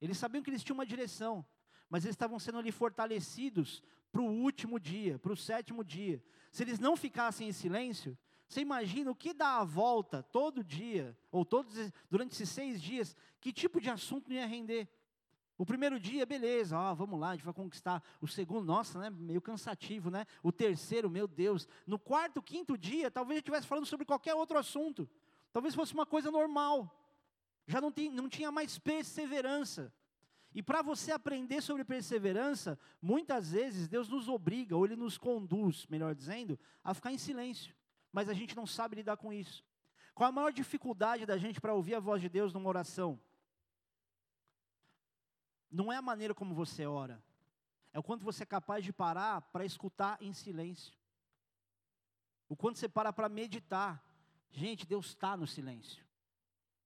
Eles 0.00 0.18
sabiam 0.18 0.42
que 0.42 0.50
eles 0.50 0.62
tinham 0.62 0.76
uma 0.76 0.84
direção, 0.84 1.44
mas 1.88 2.04
eles 2.04 2.14
estavam 2.14 2.38
sendo 2.38 2.58
ali 2.58 2.70
fortalecidos 2.70 3.82
para 4.12 4.20
o 4.20 4.30
último 4.30 4.78
dia, 4.78 5.18
para 5.18 5.32
o 5.32 5.36
sétimo 5.36 5.82
dia. 5.82 6.22
Se 6.52 6.62
eles 6.62 6.78
não 6.78 6.96
ficassem 6.96 7.48
em 7.48 7.52
silêncio, 7.52 8.16
você 8.46 8.60
imagina 8.60 9.10
o 9.10 9.16
que 9.16 9.32
dá 9.32 9.58
a 9.58 9.64
volta 9.64 10.22
todo 10.22 10.62
dia, 10.62 11.18
ou 11.32 11.46
todos 11.46 11.74
durante 12.10 12.32
esses 12.32 12.50
seis 12.50 12.80
dias, 12.80 13.16
que 13.40 13.52
tipo 13.52 13.80
de 13.80 13.88
assunto 13.88 14.28
não 14.28 14.36
ia 14.36 14.46
render? 14.46 14.86
O 15.56 15.64
primeiro 15.64 16.00
dia, 16.00 16.26
beleza, 16.26 16.76
ó, 16.76 16.94
vamos 16.94 17.18
lá, 17.18 17.30
a 17.30 17.36
gente 17.36 17.44
vai 17.44 17.54
conquistar. 17.54 18.02
O 18.20 18.26
segundo, 18.26 18.64
nossa, 18.64 18.98
né, 18.98 19.10
meio 19.10 19.40
cansativo, 19.40 20.10
né? 20.10 20.26
O 20.42 20.50
terceiro, 20.50 21.08
meu 21.08 21.28
Deus. 21.28 21.68
No 21.86 21.98
quarto, 21.98 22.42
quinto 22.42 22.76
dia, 22.76 23.10
talvez 23.10 23.36
gente 23.36 23.44
estivesse 23.44 23.66
falando 23.66 23.86
sobre 23.86 24.04
qualquer 24.04 24.34
outro 24.34 24.58
assunto. 24.58 25.08
Talvez 25.52 25.74
fosse 25.74 25.94
uma 25.94 26.04
coisa 26.04 26.30
normal. 26.30 26.90
Já 27.66 27.80
não, 27.80 27.92
tem, 27.92 28.10
não 28.10 28.28
tinha 28.28 28.50
mais 28.50 28.78
perseverança. 28.78 29.92
E 30.52 30.62
para 30.62 30.82
você 30.82 31.12
aprender 31.12 31.60
sobre 31.60 31.84
perseverança, 31.84 32.78
muitas 33.00 33.50
vezes 33.52 33.88
Deus 33.88 34.08
nos 34.08 34.28
obriga, 34.28 34.76
ou 34.76 34.84
Ele 34.84 34.96
nos 34.96 35.16
conduz, 35.16 35.86
melhor 35.86 36.14
dizendo, 36.14 36.58
a 36.82 36.94
ficar 36.94 37.12
em 37.12 37.18
silêncio. 37.18 37.74
Mas 38.12 38.28
a 38.28 38.34
gente 38.34 38.56
não 38.56 38.66
sabe 38.66 38.96
lidar 38.96 39.16
com 39.16 39.32
isso. 39.32 39.64
Qual 40.14 40.28
a 40.28 40.32
maior 40.32 40.52
dificuldade 40.52 41.26
da 41.26 41.36
gente 41.36 41.60
para 41.60 41.74
ouvir 41.74 41.94
a 41.96 42.00
voz 42.00 42.20
de 42.20 42.28
Deus 42.28 42.52
numa 42.52 42.68
oração? 42.68 43.20
Não 45.74 45.92
é 45.92 45.96
a 45.96 46.02
maneira 46.02 46.32
como 46.32 46.54
você 46.54 46.86
ora, 46.86 47.20
é 47.92 47.98
o 47.98 48.02
quanto 48.02 48.24
você 48.24 48.44
é 48.44 48.46
capaz 48.46 48.84
de 48.84 48.92
parar 48.92 49.40
para 49.40 49.64
escutar 49.64 50.16
em 50.22 50.32
silêncio. 50.32 50.96
O 52.48 52.54
quanto 52.54 52.78
você 52.78 52.88
para 52.88 53.12
para 53.12 53.28
meditar. 53.28 54.00
Gente, 54.52 54.86
Deus 54.86 55.06
está 55.06 55.36
no 55.36 55.48
silêncio. 55.48 56.04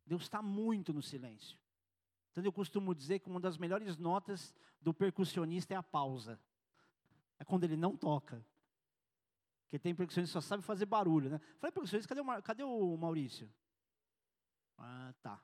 Deus 0.06 0.22
está 0.22 0.40
muito 0.40 0.90
no 0.90 1.02
silêncio. 1.02 1.58
Então 2.30 2.42
eu 2.42 2.50
costumo 2.50 2.94
dizer 2.94 3.18
que 3.18 3.28
uma 3.28 3.38
das 3.38 3.58
melhores 3.58 3.98
notas 3.98 4.54
do 4.80 4.94
percussionista 4.94 5.74
é 5.74 5.76
a 5.76 5.82
pausa. 5.82 6.40
É 7.38 7.44
quando 7.44 7.64
ele 7.64 7.76
não 7.76 7.94
toca. 7.94 8.42
Porque 9.64 9.78
tem 9.78 9.94
percussionista 9.94 10.38
que 10.38 10.42
só 10.42 10.48
sabe 10.48 10.62
fazer 10.62 10.86
barulho, 10.86 11.28
né? 11.28 11.38
Falei, 11.58 11.72
percussionista, 11.72 12.08
cadê 12.08 12.22
o, 12.22 12.42
cadê 12.42 12.62
o 12.62 12.96
Maurício? 12.96 13.52
Ah, 14.78 15.12
tá. 15.20 15.38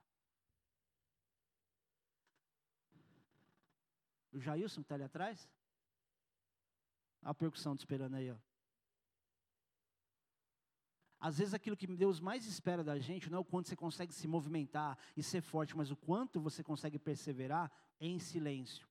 O 4.34 4.40
Jailson 4.40 4.80
está 4.80 4.96
ali 4.96 5.04
atrás? 5.04 5.48
A 7.22 7.32
percussão 7.32 7.76
te 7.76 7.80
esperando 7.80 8.16
aí, 8.16 8.30
ó. 8.30 8.36
Às 11.20 11.38
vezes 11.38 11.54
aquilo 11.54 11.76
que 11.76 11.86
Deus 11.86 12.20
mais 12.20 12.44
espera 12.44 12.84
da 12.84 12.98
gente 12.98 13.30
não 13.30 13.38
é 13.38 13.40
o 13.40 13.44
quanto 13.44 13.68
você 13.68 13.76
consegue 13.76 14.12
se 14.12 14.28
movimentar 14.28 14.98
e 15.16 15.22
ser 15.22 15.40
forte, 15.40 15.74
mas 15.74 15.90
o 15.90 15.96
quanto 15.96 16.38
você 16.40 16.62
consegue 16.62 16.98
perseverar 16.98 17.70
em 17.98 18.18
silêncio. 18.18 18.86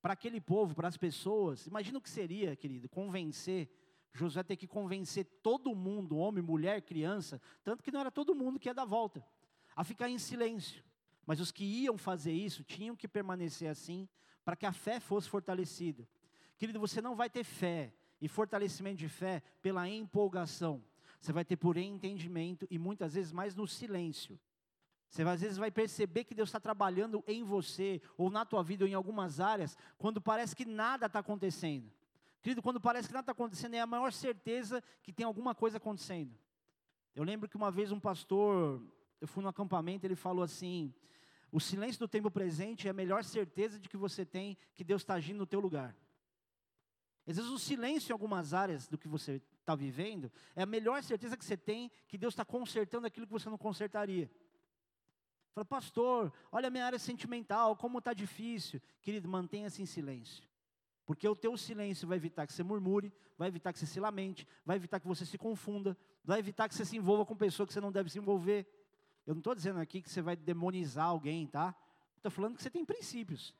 Para 0.00 0.12
aquele 0.12 0.40
povo, 0.40 0.74
para 0.74 0.86
as 0.86 0.96
pessoas, 0.96 1.66
imagina 1.66 1.98
o 1.98 2.00
que 2.00 2.10
seria, 2.10 2.54
querido, 2.54 2.88
convencer. 2.88 3.68
Josué 4.12 4.44
ter 4.44 4.56
que 4.56 4.68
convencer 4.68 5.24
todo 5.42 5.74
mundo, 5.74 6.16
homem, 6.16 6.42
mulher, 6.42 6.82
criança, 6.82 7.40
tanto 7.64 7.82
que 7.82 7.90
não 7.90 8.00
era 8.00 8.10
todo 8.10 8.34
mundo 8.34 8.60
que 8.60 8.68
ia 8.68 8.74
dar 8.74 8.84
volta, 8.84 9.26
a 9.74 9.82
ficar 9.82 10.08
em 10.08 10.18
silêncio. 10.18 10.84
Mas 11.26 11.40
os 11.40 11.50
que 11.50 11.64
iam 11.64 11.98
fazer 11.98 12.32
isso 12.32 12.62
tinham 12.62 12.94
que 12.94 13.08
permanecer 13.08 13.68
assim, 13.68 14.08
para 14.46 14.54
que 14.54 14.64
a 14.64 14.72
fé 14.72 15.00
fosse 15.00 15.28
fortalecida. 15.28 16.08
Querido, 16.56 16.78
você 16.78 17.02
não 17.02 17.16
vai 17.16 17.28
ter 17.28 17.42
fé 17.42 17.92
e 18.20 18.28
fortalecimento 18.28 18.96
de 18.96 19.08
fé 19.08 19.42
pela 19.60 19.88
empolgação. 19.88 20.84
Você 21.20 21.32
vai 21.32 21.44
ter 21.44 21.56
por 21.56 21.76
entendimento 21.76 22.64
e 22.70 22.78
muitas 22.78 23.14
vezes 23.14 23.32
mais 23.32 23.56
no 23.56 23.66
silêncio. 23.66 24.38
Você 25.08 25.22
às 25.22 25.40
vezes 25.40 25.56
vai 25.56 25.72
perceber 25.72 26.22
que 26.22 26.32
Deus 26.32 26.48
está 26.48 26.60
trabalhando 26.60 27.24
em 27.26 27.42
você, 27.42 28.00
ou 28.16 28.30
na 28.30 28.44
tua 28.44 28.62
vida, 28.62 28.84
ou 28.84 28.88
em 28.88 28.94
algumas 28.94 29.40
áreas, 29.40 29.76
quando 29.98 30.20
parece 30.20 30.54
que 30.54 30.64
nada 30.64 31.06
está 31.06 31.18
acontecendo. 31.18 31.90
Querido, 32.40 32.62
quando 32.62 32.80
parece 32.80 33.08
que 33.08 33.14
nada 33.14 33.24
está 33.24 33.32
acontecendo, 33.32 33.74
é 33.74 33.80
a 33.80 33.86
maior 33.86 34.12
certeza 34.12 34.80
que 35.02 35.12
tem 35.12 35.26
alguma 35.26 35.56
coisa 35.56 35.78
acontecendo. 35.78 36.38
Eu 37.16 37.24
lembro 37.24 37.48
que 37.48 37.56
uma 37.56 37.72
vez 37.72 37.90
um 37.90 37.98
pastor, 37.98 38.80
eu 39.20 39.26
fui 39.26 39.42
no 39.42 39.48
acampamento, 39.48 40.06
ele 40.06 40.14
falou 40.14 40.44
assim: 40.44 40.94
o 41.50 41.60
silêncio 41.60 42.00
do 42.00 42.08
tempo 42.08 42.30
presente 42.30 42.86
é 42.86 42.90
a 42.90 42.94
melhor 42.94 43.24
certeza 43.24 43.78
de 43.78 43.88
que 43.88 43.96
você 43.96 44.24
tem 44.24 44.56
que 44.74 44.84
Deus 44.84 45.02
está 45.02 45.14
agindo 45.14 45.38
no 45.38 45.46
teu 45.46 45.60
lugar. 45.60 45.96
Às 47.26 47.36
vezes 47.36 47.50
o 47.50 47.58
silêncio 47.58 48.10
em 48.10 48.12
algumas 48.12 48.54
áreas 48.54 48.86
do 48.86 48.96
que 48.96 49.08
você 49.08 49.42
está 49.60 49.74
vivendo 49.74 50.30
é 50.54 50.62
a 50.62 50.66
melhor 50.66 51.02
certeza 51.02 51.36
que 51.36 51.44
você 51.44 51.56
tem 51.56 51.90
que 52.06 52.16
Deus 52.16 52.34
está 52.34 52.44
consertando 52.44 53.06
aquilo 53.06 53.26
que 53.26 53.32
você 53.32 53.48
não 53.50 53.58
consertaria. 53.58 54.30
Fala, 55.52 55.64
pastor, 55.64 56.32
olha 56.52 56.68
a 56.68 56.70
minha 56.70 56.84
área 56.84 56.98
sentimental, 56.98 57.74
como 57.76 57.98
está 57.98 58.12
difícil. 58.12 58.80
Querido, 59.00 59.26
mantenha-se 59.26 59.80
em 59.82 59.86
silêncio. 59.86 60.46
Porque 61.06 61.26
o 61.26 61.34
teu 61.34 61.56
silêncio 61.56 62.06
vai 62.06 62.18
evitar 62.18 62.46
que 62.46 62.52
você 62.52 62.62
murmure, 62.62 63.12
vai 63.38 63.48
evitar 63.48 63.72
que 63.72 63.78
você 63.78 63.86
se 63.86 63.98
lamente, 63.98 64.46
vai 64.64 64.76
evitar 64.76 65.00
que 65.00 65.06
você 65.06 65.24
se 65.24 65.38
confunda, 65.38 65.96
vai 66.22 66.40
evitar 66.40 66.68
que 66.68 66.74
você 66.74 66.84
se 66.84 66.96
envolva 66.96 67.24
com 67.24 67.34
pessoas 67.34 67.68
que 67.68 67.72
você 67.72 67.80
não 67.80 67.90
deve 67.90 68.10
se 68.10 68.18
envolver. 68.18 68.66
Eu 69.26 69.34
não 69.34 69.40
estou 69.40 69.54
dizendo 69.54 69.80
aqui 69.80 70.00
que 70.00 70.08
você 70.08 70.22
vai 70.22 70.36
demonizar 70.36 71.06
alguém, 71.06 71.46
tá? 71.46 71.74
Estou 72.16 72.30
falando 72.30 72.56
que 72.56 72.62
você 72.62 72.70
tem 72.70 72.84
princípios. 72.84 73.54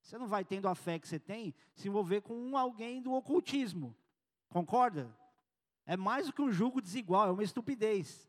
Você 0.00 0.16
não 0.16 0.28
vai, 0.28 0.44
tendo 0.44 0.68
a 0.68 0.74
fé 0.74 0.98
que 0.98 1.08
você 1.08 1.18
tem, 1.18 1.54
se 1.74 1.88
envolver 1.88 2.20
com 2.20 2.56
alguém 2.56 3.02
do 3.02 3.12
ocultismo. 3.12 3.94
Concorda? 4.48 5.14
É 5.84 5.96
mais 5.96 6.26
do 6.26 6.32
que 6.32 6.40
um 6.40 6.52
julgo 6.52 6.80
desigual, 6.80 7.28
é 7.28 7.32
uma 7.32 7.42
estupidez. 7.42 8.28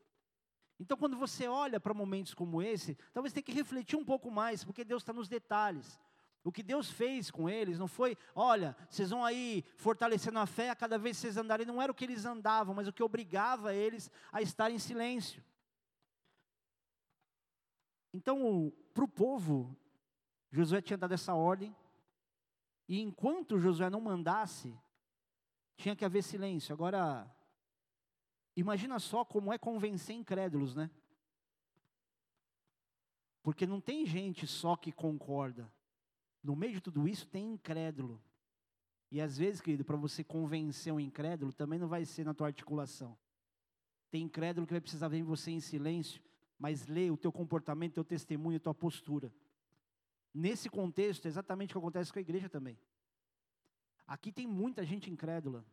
Então, 0.80 0.98
quando 0.98 1.18
você 1.18 1.48
olha 1.48 1.80
para 1.80 1.94
momentos 1.94 2.34
como 2.34 2.62
esse, 2.62 2.98
talvez 3.14 3.34
tenha 3.34 3.44
que 3.44 3.52
refletir 3.52 3.98
um 3.98 4.06
pouco 4.06 4.32
mais, 4.32 4.64
porque 4.64 4.84
Deus 4.84 5.02
está 5.04 5.12
nos 5.12 5.28
detalhes. 5.28 6.00
O 6.44 6.52
que 6.52 6.64
Deus 6.64 6.90
fez 6.90 7.30
com 7.30 7.50
eles 7.50 7.78
não 7.78 7.88
foi, 7.88 8.18
olha, 8.34 8.76
vocês 8.90 9.10
vão 9.10 9.24
aí 9.24 9.64
fortalecendo 9.76 10.40
a 10.40 10.46
fé 10.46 10.70
a 10.70 10.76
cada 10.76 10.98
vez 10.98 11.18
que 11.18 11.22
vocês 11.22 11.38
andarem, 11.38 11.66
não 11.66 11.82
era 11.82 11.92
o 11.92 11.96
que 11.96 12.06
eles 12.06 12.26
andavam, 12.26 12.74
mas 12.74 12.88
o 12.88 12.94
que 12.94 13.04
obrigava 13.04 13.74
eles 13.74 14.10
a 14.32 14.42
estar 14.42 14.72
em 14.72 14.80
silêncio. 14.80 15.44
Então, 18.14 18.74
para 18.94 19.04
o 19.04 19.08
povo, 19.08 19.78
Josué 20.52 20.82
tinha 20.82 20.98
dado 20.98 21.14
essa 21.14 21.34
ordem, 21.34 21.76
e 22.88 23.00
enquanto 23.00 23.60
Josué 23.60 23.90
não 23.90 24.02
mandasse, 24.02 24.76
tinha 25.78 25.96
que 25.96 26.04
haver 26.04 26.24
silêncio. 26.24 26.74
Agora, 26.74 27.30
imagina 28.56 29.00
só 29.00 29.24
como 29.24 29.54
é 29.54 29.58
convencer 29.58 30.16
incrédulos, 30.16 30.76
né? 30.76 30.90
Porque 33.44 33.66
não 33.66 33.80
tem 33.80 34.06
gente 34.06 34.46
só 34.48 34.76
que 34.76 34.92
concorda. 34.92 35.72
No 36.44 36.56
meio 36.56 36.74
de 36.74 36.82
tudo 36.82 37.08
isso 37.08 37.28
tem 37.28 37.54
incrédulo. 37.54 38.22
E 39.12 39.22
às 39.22 39.38
vezes, 39.38 39.62
querido, 39.62 39.86
para 39.86 39.98
você 39.98 40.24
convencer 40.24 40.94
um 40.94 41.00
incrédulo, 41.00 41.54
também 41.54 41.80
não 41.80 41.88
vai 41.88 42.06
ser 42.06 42.24
na 42.24 42.34
tua 42.34 42.48
articulação. 42.48 43.18
Tem 44.12 44.24
incrédulo 44.24 44.68
que 44.68 44.74
vai 44.74 44.82
precisar 44.82 45.08
ver 45.08 45.24
você 45.24 45.52
em 45.52 45.60
silêncio, 45.60 46.22
mas 46.60 46.86
lê 46.86 47.10
o 47.10 47.18
teu 47.18 47.32
comportamento, 47.32 47.94
teu 47.94 48.04
testemunho, 48.04 48.60
tua 48.60 48.74
postura. 48.74 49.34
Nesse 50.34 50.70
contexto, 50.70 51.26
é 51.26 51.30
exatamente 51.30 51.72
o 51.72 51.74
que 51.74 51.78
acontece 51.78 52.12
com 52.12 52.20
a 52.20 52.22
igreja 52.22 52.50
também. 52.50 52.78
Aqui 54.06 54.32
tem 54.32 54.46
muita 54.46 54.86
gente 54.86 55.10
incrédula. 55.10 55.66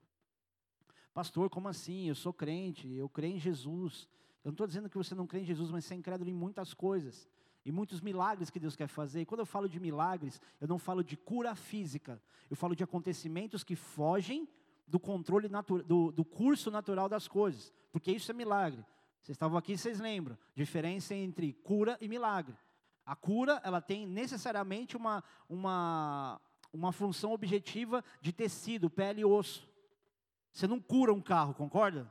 Pastor, 1.13 1.51
como 1.51 1.69
assim? 1.69 2.09
Eu 2.09 2.15
sou 2.15 2.33
crente, 2.33 2.89
eu 2.93 3.09
creio 3.09 3.37
em 3.37 3.41
Jesus. 3.41 4.09
Eu 4.45 4.51
não 4.51 4.53
estou 4.53 4.67
dizendo 4.67 4.89
que 4.89 4.97
você 4.97 5.15
não 5.15 5.27
crê 5.27 5.41
em 5.41 5.45
Jesus, 5.45 5.71
mas 5.71 5.85
você 5.85 5.95
é 5.95 5.97
incrédulo 5.97 6.31
em 6.31 6.35
muitas 6.35 6.73
coisas. 6.73 7.29
E 7.65 7.73
muitos 7.73 8.01
milagres 8.01 8.49
que 8.49 8.61
Deus 8.61 8.77
quer 8.77 8.87
fazer. 8.87 9.23
E 9.23 9.27
quando 9.27 9.41
eu 9.41 9.47
falo 9.47 9.69
de 9.69 9.81
milagres, 9.81 10.41
eu 10.61 10.69
não 10.69 10.79
falo 10.79 11.03
de 11.03 11.17
cura 11.17 11.55
física. 11.57 12.23
Eu 12.49 12.57
falo 12.57 12.77
de 12.77 12.85
acontecimentos 12.85 13.65
que 13.65 13.75
fogem 13.75 14.49
do 14.87 15.01
controle 15.01 15.49
do, 15.85 16.13
do 16.13 16.25
curso 16.25 16.71
natural 16.71 17.09
das 17.09 17.27
coisas. 17.27 17.73
Porque 17.91 18.13
isso 18.13 18.31
é 18.31 18.35
milagre. 18.35 18.85
Vocês 19.27 19.35
estavam 19.35 19.59
aqui, 19.59 19.77
vocês 19.77 19.99
lembram. 19.99 20.39
Diferença 20.55 21.13
entre 21.13 21.53
cura 21.53 21.99
e 22.01 22.07
milagre. 22.07 22.57
A 23.05 23.17
cura, 23.17 23.61
ela 23.65 23.81
tem 23.81 24.07
necessariamente 24.07 24.97
uma, 24.97 25.25
uma, 25.49 26.41
uma 26.73 26.93
função 26.93 27.33
objetiva 27.33 28.05
de 28.21 28.33
tecido, 28.33 28.89
pele 28.89 29.23
e 29.23 29.25
osso. 29.25 29.69
Você 30.53 30.69
não 30.69 30.79
cura 30.79 31.13
um 31.13 31.21
carro, 31.21 31.55
concorda? 31.55 32.09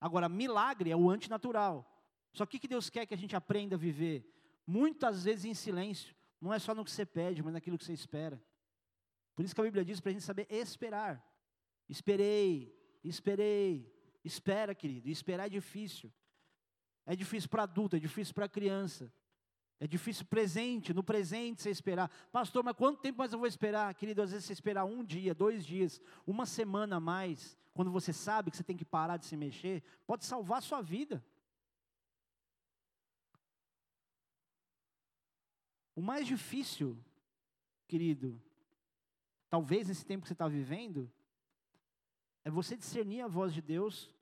Agora, 0.00 0.28
milagre 0.28 0.90
é 0.90 0.96
o 0.96 1.08
antinatural. 1.08 1.88
Só 2.32 2.44
que 2.44 2.56
o 2.56 2.60
que 2.60 2.66
Deus 2.66 2.90
quer 2.90 3.06
que 3.06 3.14
a 3.14 3.18
gente 3.18 3.36
aprenda 3.36 3.76
a 3.76 3.78
viver? 3.78 4.28
Muitas 4.66 5.22
vezes 5.22 5.44
em 5.44 5.54
silêncio. 5.54 6.16
Não 6.40 6.52
é 6.52 6.58
só 6.58 6.74
no 6.74 6.84
que 6.84 6.90
você 6.90 7.06
pede, 7.06 7.44
mas 7.44 7.52
naquilo 7.52 7.78
que 7.78 7.84
você 7.84 7.92
espera. 7.92 8.42
Por 9.36 9.44
isso 9.44 9.54
que 9.54 9.60
a 9.60 9.64
Bíblia 9.64 9.84
diz 9.84 10.00
para 10.00 10.10
a 10.10 10.12
gente 10.14 10.24
saber 10.24 10.48
esperar. 10.50 11.24
Esperei, 11.88 12.76
esperei, 13.04 13.96
espera, 14.28 14.74
querido. 14.74 15.08
esperar 15.08 15.46
é 15.46 15.50
difícil. 15.50 16.12
É 17.04 17.16
difícil 17.16 17.48
para 17.48 17.62
adulto, 17.64 17.96
é 17.96 17.98
difícil 17.98 18.34
para 18.34 18.48
criança. 18.48 19.12
É 19.80 19.86
difícil 19.86 20.26
presente, 20.26 20.92
no 20.92 21.04
presente 21.04 21.62
você 21.62 21.70
esperar. 21.70 22.10
Pastor, 22.32 22.64
mas 22.64 22.76
quanto 22.76 23.00
tempo 23.00 23.18
mais 23.18 23.32
eu 23.32 23.38
vou 23.38 23.46
esperar? 23.46 23.94
Querido, 23.94 24.22
às 24.22 24.32
vezes 24.32 24.44
você 24.46 24.52
esperar 24.52 24.84
um 24.84 25.04
dia, 25.04 25.34
dois 25.34 25.64
dias, 25.64 26.00
uma 26.26 26.44
semana 26.46 26.96
a 26.96 27.00
mais, 27.00 27.56
quando 27.72 27.90
você 27.90 28.12
sabe 28.12 28.50
que 28.50 28.56
você 28.56 28.64
tem 28.64 28.76
que 28.76 28.84
parar 28.84 29.16
de 29.16 29.26
se 29.26 29.36
mexer, 29.36 29.82
pode 30.06 30.24
salvar 30.24 30.58
a 30.58 30.62
sua 30.62 30.82
vida. 30.82 31.24
O 35.94 36.02
mais 36.02 36.26
difícil, 36.26 36.98
querido, 37.86 38.40
talvez 39.48 39.88
nesse 39.88 40.04
tempo 40.04 40.22
que 40.22 40.28
você 40.28 40.34
está 40.34 40.48
vivendo, 40.48 41.10
é 42.44 42.50
você 42.50 42.76
discernir 42.76 43.20
a 43.20 43.28
voz 43.28 43.54
de 43.54 43.62
Deus 43.62 44.12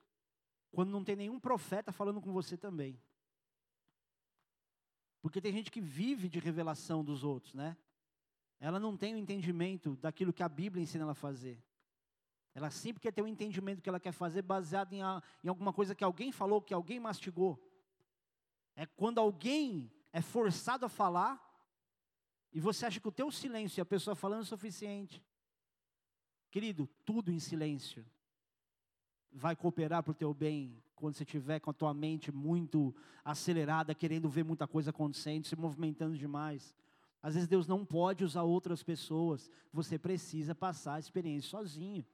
quando 0.71 0.89
não 0.89 1.03
tem 1.03 1.15
nenhum 1.15 1.39
profeta 1.39 1.91
falando 1.91 2.21
com 2.21 2.31
você 2.31 2.57
também. 2.57 3.01
Porque 5.21 5.41
tem 5.41 5.51
gente 5.51 5.71
que 5.71 5.81
vive 5.81 6.29
de 6.29 6.39
revelação 6.39 7.03
dos 7.03 7.23
outros, 7.23 7.53
né? 7.53 7.75
ela 8.59 8.79
não 8.79 8.97
tem 8.97 9.13
o 9.13 9.17
entendimento 9.17 9.95
daquilo 9.97 10.33
que 10.33 10.43
a 10.43 10.49
Bíblia 10.49 10.81
ensina 10.81 11.03
ela 11.03 11.11
a 11.11 11.15
fazer. 11.15 11.63
Ela 12.53 12.71
sempre 12.71 12.99
quer 12.99 13.11
ter 13.11 13.21
um 13.21 13.27
entendimento 13.27 13.81
que 13.81 13.89
ela 13.89 13.99
quer 13.99 14.11
fazer 14.11 14.41
baseado 14.41 14.93
em, 14.93 15.03
a, 15.03 15.21
em 15.43 15.47
alguma 15.47 15.71
coisa 15.71 15.93
que 15.93 16.03
alguém 16.03 16.31
falou, 16.31 16.61
que 16.61 16.73
alguém 16.73 16.99
mastigou. 16.99 17.61
É 18.75 18.85
quando 18.85 19.19
alguém 19.19 19.91
é 20.11 20.21
forçado 20.21 20.85
a 20.85 20.89
falar 20.89 21.43
e 22.51 22.59
você 22.59 22.87
acha 22.87 22.99
que 22.99 23.07
o 23.07 23.11
teu 23.11 23.29
silêncio 23.31 23.79
e 23.79 23.81
a 23.81 23.85
pessoa 23.85 24.15
falando 24.15 24.41
é 24.41 24.45
suficiente. 24.45 25.23
Querido, 26.49 26.89
tudo 27.05 27.31
em 27.31 27.39
silêncio 27.39 28.03
vai 29.31 29.55
cooperar 29.55 30.03
para 30.03 30.11
o 30.11 30.15
teu 30.15 30.33
bem 30.33 30.81
quando 30.95 31.15
você 31.15 31.23
estiver 31.23 31.59
com 31.59 31.69
a 31.69 31.73
tua 31.73 31.93
mente 31.93 32.31
muito 32.31 32.93
acelerada, 33.23 33.93
querendo 33.93 34.27
ver 34.29 34.43
muita 34.43 34.67
coisa 34.67 34.89
acontecendo, 34.89 35.45
se 35.45 35.55
movimentando 35.55 36.17
demais. 36.17 36.75
Às 37.21 37.35
vezes 37.35 37.47
Deus 37.47 37.67
não 37.67 37.85
pode 37.85 38.23
usar 38.23 38.43
outras 38.43 38.81
pessoas, 38.81 39.49
você 39.71 39.99
precisa 39.99 40.55
passar 40.55 40.95
a 40.95 40.99
experiência 40.99 41.49
sozinho. 41.49 42.05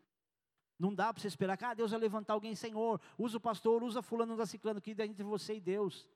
Não 0.77 0.93
dá 0.93 1.13
para 1.13 1.21
você 1.21 1.27
esperar 1.27 1.55
que 1.55 1.63
ah, 1.63 1.73
Deus 1.73 1.91
vai 1.91 1.99
levantar 1.99 2.33
alguém, 2.33 2.55
Senhor, 2.55 2.99
usa 3.17 3.37
o 3.37 3.41
pastor, 3.41 3.83
usa 3.83 4.01
fulano 4.01 4.35
da 4.35 4.45
ciclano, 4.45 4.81
que 4.81 4.95
é 4.97 5.05
entre 5.05 5.23
você 5.23 5.55
e 5.55 5.61
Deus. 5.61 6.07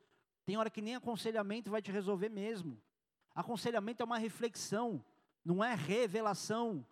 Tem 0.45 0.57
hora 0.57 0.69
que 0.69 0.81
nem 0.81 0.95
aconselhamento 0.95 1.69
vai 1.69 1.81
te 1.81 1.91
resolver 1.91 2.29
mesmo. 2.29 2.77
Aconselhamento 3.35 4.01
é 4.01 4.05
uma 4.05 4.17
reflexão, 4.17 5.03
não 5.45 5.63
é 5.63 5.73
revelação. 5.73 6.85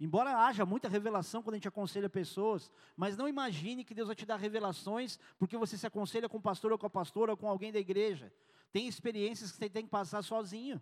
Embora 0.00 0.46
haja 0.46 0.64
muita 0.64 0.88
revelação 0.88 1.42
quando 1.42 1.54
a 1.54 1.56
gente 1.56 1.66
aconselha 1.66 2.08
pessoas, 2.08 2.70
mas 2.96 3.16
não 3.16 3.28
imagine 3.28 3.84
que 3.84 3.94
Deus 3.94 4.06
vai 4.06 4.14
te 4.14 4.24
dar 4.24 4.36
revelações 4.36 5.18
porque 5.38 5.56
você 5.56 5.76
se 5.76 5.86
aconselha 5.86 6.28
com 6.28 6.38
o 6.38 6.40
pastor 6.40 6.70
ou 6.70 6.78
com 6.78 6.86
a 6.86 6.90
pastora 6.90 7.32
ou 7.32 7.36
com 7.36 7.48
alguém 7.48 7.72
da 7.72 7.80
igreja. 7.80 8.32
Tem 8.70 8.86
experiências 8.86 9.50
que 9.50 9.56
você 9.56 9.68
tem 9.68 9.84
que 9.84 9.90
passar 9.90 10.22
sozinho. 10.22 10.80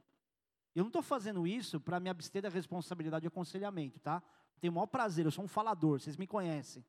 Eu 0.74 0.82
não 0.82 0.88
estou 0.88 1.02
fazendo 1.02 1.46
isso 1.46 1.80
para 1.80 1.98
me 1.98 2.10
abster 2.10 2.42
da 2.42 2.50
responsabilidade 2.50 3.22
de 3.22 3.28
aconselhamento, 3.28 3.98
tá? 4.00 4.22
Tenho 4.60 4.72
o 4.72 4.74
maior 4.74 4.86
prazer, 4.86 5.24
eu 5.24 5.30
sou 5.30 5.44
um 5.44 5.48
falador, 5.48 5.98
vocês 5.98 6.18
me 6.18 6.26
conhecem. 6.26 6.84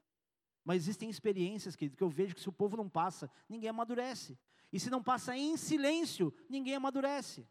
Mas 0.66 0.82
existem 0.84 1.10
experiências, 1.10 1.78
querido, 1.78 1.96
que 1.96 2.04
eu 2.04 2.10
vejo 2.10 2.36
que 2.36 2.42
se 2.42 2.50
o 2.50 2.52
povo 2.52 2.76
não 2.76 2.90
passa, 2.90 3.32
ninguém 3.48 3.70
amadurece. 3.70 4.38
E 4.74 4.80
se 4.82 4.90
não 4.90 5.02
passa 5.02 5.38
em 5.38 5.56
silêncio, 5.56 6.34
ninguém 6.50 6.76
amadurece. 6.76 7.48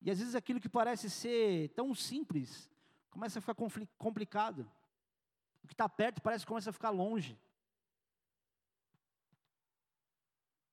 E 0.00 0.10
às 0.10 0.18
vezes 0.18 0.34
aquilo 0.34 0.60
que 0.60 0.68
parece 0.68 1.10
ser 1.10 1.70
tão 1.70 1.94
simples, 1.94 2.70
começa 3.10 3.38
a 3.38 3.42
ficar 3.42 3.54
complicado. 3.98 4.70
O 5.62 5.66
que 5.66 5.74
está 5.74 5.88
perto 5.88 6.22
parece 6.22 6.44
que 6.44 6.48
começa 6.48 6.70
a 6.70 6.72
ficar 6.72 6.90
longe. 6.90 7.38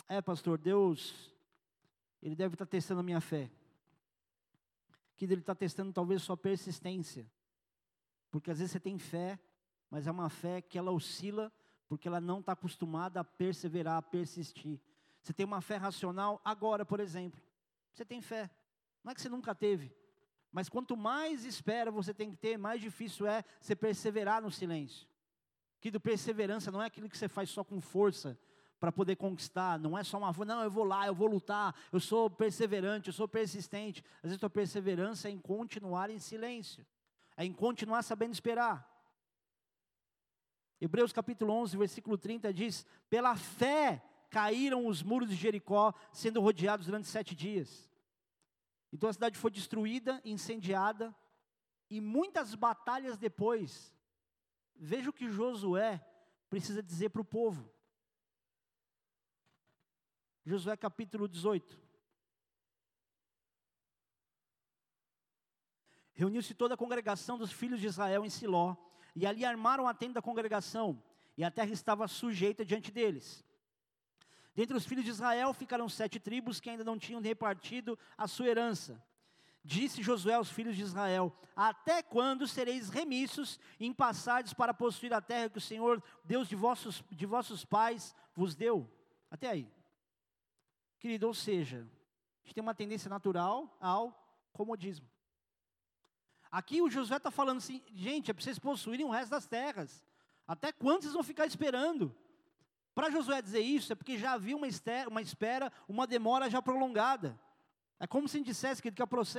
É, 0.08 0.22
pastor, 0.22 0.58
Deus, 0.58 1.34
Ele 2.22 2.36
deve 2.36 2.54
estar 2.54 2.66
tá 2.66 2.70
testando 2.70 3.00
a 3.00 3.04
minha 3.04 3.20
fé. 3.20 3.50
Que 5.16 5.26
Ele 5.26 5.36
está 5.36 5.56
testando 5.56 5.92
talvez 5.92 6.22
sua 6.22 6.38
persistência. 6.38 7.30
Porque 8.30 8.52
às 8.52 8.60
vezes 8.60 8.74
você 8.74 8.80
tem 8.80 9.00
fé, 9.00 9.40
mas 9.90 10.06
é 10.06 10.12
uma 10.12 10.30
fé 10.30 10.62
que 10.62 10.78
ela 10.78 10.92
oscila, 10.92 11.52
porque 11.88 12.08
ela 12.08 12.22
não 12.22 12.40
está 12.40 12.52
acostumada 12.52 13.20
a 13.20 13.24
perseverar, 13.24 13.98
a 13.98 14.02
persistir. 14.02 14.80
Você 15.22 15.34
tem 15.34 15.46
uma 15.46 15.62
fé 15.62 15.78
racional 15.78 16.40
agora, 16.46 16.86
por 16.86 17.00
exemplo. 17.00 17.42
Você 17.92 18.06
tem 18.06 18.22
fé. 18.22 18.50
Não 19.06 19.12
é 19.12 19.16
que 19.16 19.22
você 19.22 19.30
nunca 19.30 19.54
teve, 19.54 19.96
mas 20.52 20.68
quanto 20.68 20.98
mais 20.98 21.46
espera 21.46 21.92
você 21.92 22.12
tem 22.12 22.32
que 22.32 22.38
ter, 22.38 22.58
mais 22.58 22.82
difícil 22.82 23.28
é 23.28 23.46
você 23.62 23.76
perseverar 23.76 24.42
no 24.42 24.50
silêncio. 24.50 25.08
Que 25.80 25.92
do 25.92 26.00
perseverança 26.00 26.72
não 26.72 26.82
é 26.82 26.88
aquilo 26.88 27.08
que 27.08 27.16
você 27.16 27.28
faz 27.28 27.52
só 27.52 27.64
com 27.64 27.80
força 27.80 28.36
para 28.80 28.92
poder 28.92 29.16
conquistar, 29.16 29.78
não 29.78 29.96
é 29.96 30.04
só 30.04 30.18
uma, 30.18 30.34
não, 30.44 30.64
eu 30.64 30.72
vou 30.72 30.84
lá, 30.84 31.06
eu 31.06 31.14
vou 31.14 31.28
lutar, 31.28 31.76
eu 31.92 32.00
sou 32.00 32.32
perseverante, 32.32 33.10
eu 33.10 33.14
sou 33.14 33.28
persistente. 33.28 34.04
Às 34.18 34.24
vezes 34.24 34.38
a 34.38 34.40
tua 34.40 34.50
perseverança 34.50 35.28
é 35.28 35.32
em 35.32 35.38
continuar 35.38 36.10
em 36.10 36.18
silêncio, 36.18 36.84
é 37.38 37.46
em 37.46 37.54
continuar 37.54 38.02
sabendo 38.02 38.34
esperar. 38.34 38.92
Hebreus 40.82 41.14
capítulo 41.14 41.54
11, 41.54 41.78
versículo 41.78 42.18
30 42.18 42.52
diz: 42.52 42.88
Pela 43.08 43.36
fé 43.36 44.04
caíram 44.32 44.88
os 44.88 45.04
muros 45.04 45.30
de 45.30 45.36
Jericó, 45.36 45.94
sendo 46.12 46.42
rodeados 46.42 46.88
durante 46.88 47.08
sete 47.08 47.36
dias. 47.36 47.94
Então 48.96 49.10
a 49.10 49.14
cidade 49.14 49.38
foi 49.38 49.52
destruída, 49.52 50.22
incendiada, 50.24 51.14
e 51.90 52.00
muitas 52.00 52.56
batalhas 52.56 53.18
depois, 53.18 53.94
veja 54.74 55.10
o 55.10 55.14
que 55.14 55.30
Josué 55.30 56.02
precisa 56.50 56.82
dizer 56.82 57.10
para 57.10 57.22
o 57.22 57.26
povo. 57.26 57.70
Josué 60.46 60.78
capítulo 60.78 61.28
18. 61.28 61.78
Reuniu-se 66.14 66.54
toda 66.54 66.76
a 66.76 66.78
congregação 66.78 67.38
dos 67.38 67.52
filhos 67.52 67.82
de 67.82 67.88
Israel 67.88 68.24
em 68.24 68.30
Siló, 68.30 68.78
e 69.14 69.28
ali 69.28 69.44
armaram 69.44 69.90
a 69.90 69.94
tenda 69.94 70.14
da 70.14 70.22
congregação, 70.22 71.04
e 71.36 71.44
a 71.44 71.52
terra 71.52 71.72
estava 71.72 72.08
sujeita 72.08 72.64
diante 72.64 72.94
deles. 72.94 73.44
Dentre 74.56 74.78
os 74.78 74.86
filhos 74.86 75.04
de 75.04 75.12
Israel 75.12 75.54
ficaram 75.54 75.90
sete 75.90 76.20
tribos 76.20 76.60
que 76.60 76.70
ainda 76.70 76.84
não 76.84 76.98
tinham 76.98 77.22
repartido 77.22 78.00
a 78.18 78.28
sua 78.28 78.48
herança. 78.48 79.04
Disse 79.64 80.02
Josué 80.02 80.36
aos 80.36 80.50
filhos 80.50 80.76
de 80.76 80.84
Israel: 80.84 81.36
Até 81.56 82.02
quando 82.02 82.48
sereis 82.48 82.90
remissos 82.90 83.60
em 83.80 83.92
passardes 83.92 84.54
para 84.54 84.74
possuir 84.74 85.14
a 85.14 85.20
terra 85.20 85.50
que 85.50 85.58
o 85.58 85.62
Senhor, 85.62 86.02
Deus 86.24 86.48
de 86.48 86.56
vossos, 86.56 87.04
de 87.12 87.26
vossos 87.26 87.66
pais, 87.66 88.16
vos 88.34 88.56
deu? 88.56 88.90
Até 89.30 89.50
aí. 89.50 89.70
Querido, 91.00 91.28
ou 91.28 91.34
seja, 91.34 91.80
a 91.80 92.46
gente 92.46 92.54
tem 92.54 92.62
uma 92.62 92.76
tendência 92.76 93.10
natural 93.10 93.76
ao 93.82 94.48
comodismo. 94.54 95.10
Aqui 96.50 96.82
o 96.82 96.90
Josué 96.90 97.18
está 97.18 97.30
falando 97.30 97.58
assim, 97.58 97.84
gente, 97.94 98.32
é 98.32 98.34
para 98.34 98.42
vocês 98.42 98.58
possuírem 98.58 99.06
o 99.06 99.10
resto 99.10 99.32
das 99.32 99.46
terras. 99.46 100.06
Até 100.48 100.72
quando 100.72 101.02
vocês 101.02 101.14
vão 101.14 101.24
ficar 101.24 101.46
esperando? 101.46 102.16
Para 102.96 103.12
Josué 103.12 103.42
dizer 103.42 103.60
isso, 103.60 103.92
é 103.92 103.96
porque 103.96 104.18
já 104.18 104.32
havia 104.32 104.56
uma, 104.56 104.68
uma 105.10 105.22
espera, 105.22 105.72
uma 105.86 106.08
demora 106.08 106.50
já 106.50 106.62
prolongada. 106.62 107.38
É 108.00 108.08
como 108.08 108.28
se 108.30 108.42
dissesse 108.42 108.82
que 108.82 108.90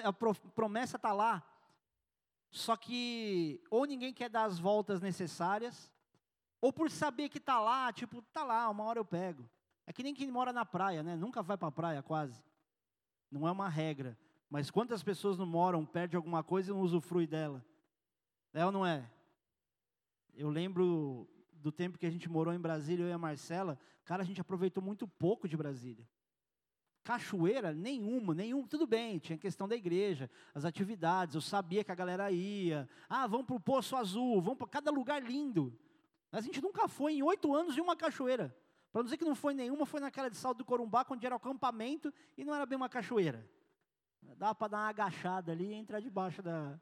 a 0.05 0.13
promessa 0.13 0.97
está 0.97 1.13
lá. 1.15 1.43
Só 2.51 2.77
que 2.77 3.63
ou 3.71 3.87
ninguém 3.87 4.13
quer 4.13 4.29
dar 4.29 4.45
as 4.45 4.59
voltas 4.59 5.01
necessárias, 5.01 5.91
ou 6.61 6.71
por 6.71 6.91
saber 6.91 7.31
que 7.31 7.39
está 7.39 7.59
lá, 7.59 7.91
tipo, 7.93 8.19
está 8.19 8.45
lá, 8.45 8.69
uma 8.69 8.85
hora 8.85 9.01
eu 9.01 9.05
pego. 9.05 9.49
É 9.87 9.93
que 9.93 10.03
nem 10.03 10.15
quem 10.15 10.31
mora 10.31 10.53
na 10.53 10.67
praia, 10.67 11.03
né? 11.03 11.17
Nunca 11.17 11.43
vai 11.43 11.57
para 11.57 11.69
a 11.69 11.73
praia 11.73 12.03
quase. 12.03 12.43
Não 13.31 13.49
é 13.49 13.51
uma 13.51 13.69
regra. 13.69 14.19
Mas 14.51 14.71
quantas 14.71 15.03
pessoas 15.03 15.39
não 15.39 15.47
moram, 15.47 15.85
perde 15.85 16.15
alguma 16.15 16.45
coisa 16.45 16.71
e 16.71 16.75
não 16.75 16.83
usufrui 16.83 17.27
dela? 17.27 17.65
É 18.53 18.65
ou 18.67 18.73
não 18.73 18.85
é? 18.85 19.11
Eu 20.35 20.51
lembro 20.51 21.29
do 21.67 21.73
tempo 21.73 21.99
que 21.99 22.07
a 22.07 22.11
gente 22.11 22.29
morou 22.29 22.55
em 22.55 22.61
Brasília, 22.61 23.03
eu 23.03 23.09
e 23.09 23.13
a 23.13 23.19
Marcela, 23.19 23.77
cara, 24.05 24.23
a 24.23 24.25
gente 24.25 24.41
aproveitou 24.41 24.81
muito 24.81 25.09
pouco 25.09 25.49
de 25.49 25.57
Brasília. 25.57 26.09
Cachoeira, 27.03 27.75
nenhuma, 27.75 28.37
nenhum, 28.37 28.65
tudo 28.69 28.87
bem, 28.87 29.19
tinha 29.19 29.37
questão 29.37 29.67
da 29.67 29.75
igreja, 29.75 30.31
as 30.55 30.65
atividades, 30.65 31.35
eu 31.35 31.41
sabia 31.41 31.83
que 31.83 31.91
a 31.91 31.95
galera 31.95 32.31
ia. 32.31 32.89
Ah, 33.09 33.27
vamos 33.27 33.47
para 33.47 33.57
o 33.57 33.61
Poço 33.61 33.97
Azul, 33.97 34.41
vamos 34.41 34.59
para 34.59 34.69
cada 34.69 34.93
lugar 34.93 35.21
lindo. 35.21 35.77
A 36.31 36.41
gente 36.41 36.63
nunca 36.63 36.87
foi 36.87 37.15
em 37.15 37.23
oito 37.25 37.53
anos 37.53 37.77
em 37.77 37.81
uma 37.81 37.97
cachoeira. 37.97 38.57
Para 38.93 39.01
não 39.01 39.05
dizer 39.05 39.17
que 39.17 39.25
não 39.25 39.35
foi 39.35 39.53
nenhuma, 39.53 39.85
foi 39.85 39.99
naquela 39.99 40.31
de 40.31 40.37
Salto 40.37 40.59
do 40.59 40.65
Corumbá, 40.65 41.05
onde 41.11 41.27
era 41.27 41.35
o 41.35 41.39
acampamento 41.39 42.15
e 42.37 42.45
não 42.45 42.55
era 42.55 42.65
bem 42.65 42.77
uma 42.77 42.89
cachoeira. 42.89 43.45
Dava 44.37 44.55
para 44.55 44.69
dar 44.69 44.79
uma 44.79 44.89
agachada 44.89 45.51
ali 45.51 45.67
e 45.67 45.75
entrar 45.75 45.99
debaixo 45.99 46.41
da, 46.43 46.79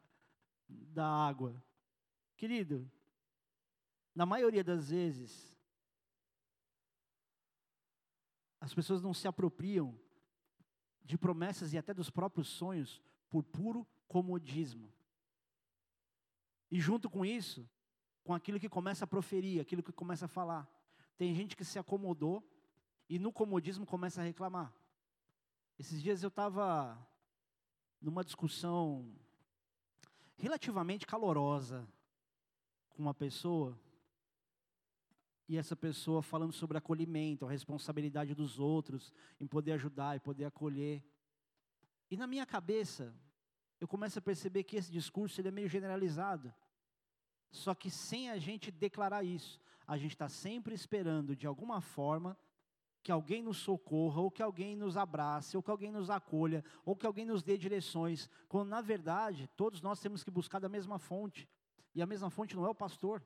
da 0.69 1.07
água. 1.07 1.63
Querido, 2.37 2.91
na 4.15 4.25
maioria 4.25 4.63
das 4.63 4.91
vezes, 4.91 5.55
as 8.61 8.73
pessoas 8.73 9.03
não 9.03 9.13
se 9.13 9.27
apropriam 9.27 9.99
de 11.03 11.19
promessas 11.19 11.73
e 11.73 11.79
até 11.79 11.93
dos 11.93 12.09
próprios 12.09 12.49
sonhos 12.49 13.03
por 13.29 13.43
puro 13.43 13.87
comodismo. 14.09 14.93
E 16.71 16.81
junto 16.81 17.11
com 17.11 17.27
isso, 17.27 17.69
com 18.23 18.33
aquilo 18.33 18.59
que 18.59 18.69
começa 18.69 19.05
a 19.05 19.09
proferir, 19.09 19.61
aquilo 19.61 19.83
que 19.83 19.93
começa 19.93 20.25
a 20.25 20.29
falar. 20.29 20.69
Tem 21.17 21.35
gente 21.35 21.57
que 21.57 21.65
se 21.65 21.79
acomodou 21.79 22.43
e 23.09 23.19
no 23.19 23.33
comodismo 23.33 23.85
começa 23.85 24.23
a 24.23 24.25
reclamar. 24.25 24.73
Esses 25.79 26.01
dias 26.01 26.23
eu 26.23 26.29
estava 26.29 26.99
numa 28.01 28.25
discussão 28.25 29.15
relativamente 30.37 31.07
calorosa 31.07 31.87
com 32.91 33.03
uma 33.03 33.15
pessoa 33.15 33.79
e 35.49 35.57
essa 35.57 35.77
pessoa 35.77 36.23
falando 36.23 36.53
sobre 36.53 36.79
acolhimento, 36.79 37.45
a 37.45 37.51
responsabilidade 37.51 38.35
dos 38.35 38.59
outros, 38.59 39.13
em 39.41 39.47
poder 39.47 39.73
ajudar 39.73 40.17
e 40.17 40.21
poder 40.21 40.47
acolher. 40.47 41.05
E 42.11 42.17
na 42.17 42.27
minha 42.27 42.47
cabeça, 42.47 43.15
eu 43.81 43.87
começo 43.87 44.19
a 44.19 44.23
perceber 44.23 44.65
que 44.65 44.77
esse 44.77 44.91
discurso 44.91 45.41
ele 45.41 45.49
é 45.49 45.51
meio 45.51 45.69
generalizado. 45.69 46.53
Só 47.51 47.75
que 47.75 47.91
sem 47.91 48.31
a 48.31 48.39
gente 48.39 48.71
declarar 48.71 49.23
isso, 49.23 49.61
a 49.87 49.97
gente 49.97 50.13
está 50.13 50.29
sempre 50.29 50.75
esperando, 50.75 51.37
de 51.37 51.47
alguma 51.47 51.81
forma, 51.81 52.37
que 53.03 53.13
alguém 53.13 53.43
nos 53.43 53.59
socorra, 53.59 54.23
ou 54.23 54.31
que 54.31 54.43
alguém 54.43 54.75
nos 54.75 54.97
abrace, 54.97 55.57
ou 55.57 55.63
que 55.63 55.71
alguém 55.71 55.93
nos 55.93 56.09
acolha, 56.09 56.65
ou 56.87 56.97
que 56.97 57.07
alguém 57.07 57.27
nos 57.27 57.43
dê 57.43 57.59
direções, 57.59 58.31
quando 58.49 58.71
na 58.71 58.81
verdade 58.81 59.47
todos 59.49 59.83
nós 59.83 60.01
temos 60.01 60.25
que 60.25 60.31
buscar 60.31 60.59
da 60.59 60.71
mesma 60.71 60.99
fonte, 60.99 61.47
e 61.95 62.01
a 62.01 62.07
mesma 62.07 62.31
fonte 62.31 62.57
não 62.57 62.65
é 62.65 62.71
o 62.71 62.75
pastor, 62.75 63.23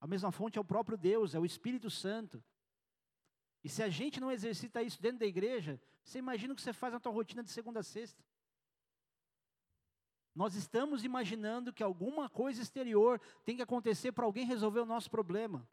a 0.00 0.06
mesma 0.06 0.30
fonte 0.30 0.58
é 0.58 0.60
o 0.60 0.64
próprio 0.64 0.96
Deus, 0.96 1.34
é 1.34 1.38
o 1.38 1.44
Espírito 1.44 1.90
Santo. 1.90 2.42
E 3.64 3.68
se 3.68 3.82
a 3.82 3.88
gente 3.88 4.20
não 4.20 4.30
exercita 4.30 4.82
isso 4.82 5.00
dentro 5.00 5.20
da 5.20 5.26
igreja, 5.26 5.80
você 6.04 6.18
imagina 6.18 6.52
o 6.52 6.56
que 6.56 6.62
você 6.62 6.72
faz 6.72 6.92
na 6.92 7.00
tua 7.00 7.12
rotina 7.12 7.42
de 7.42 7.50
segunda 7.50 7.80
a 7.80 7.82
sexta. 7.82 8.22
Nós 10.34 10.54
estamos 10.54 11.02
imaginando 11.02 11.72
que 11.72 11.82
alguma 11.82 12.28
coisa 12.28 12.60
exterior 12.60 13.20
tem 13.44 13.56
que 13.56 13.62
acontecer 13.62 14.12
para 14.12 14.24
alguém 14.24 14.44
resolver 14.44 14.80
o 14.80 14.86
nosso 14.86 15.10
problema. 15.10 15.66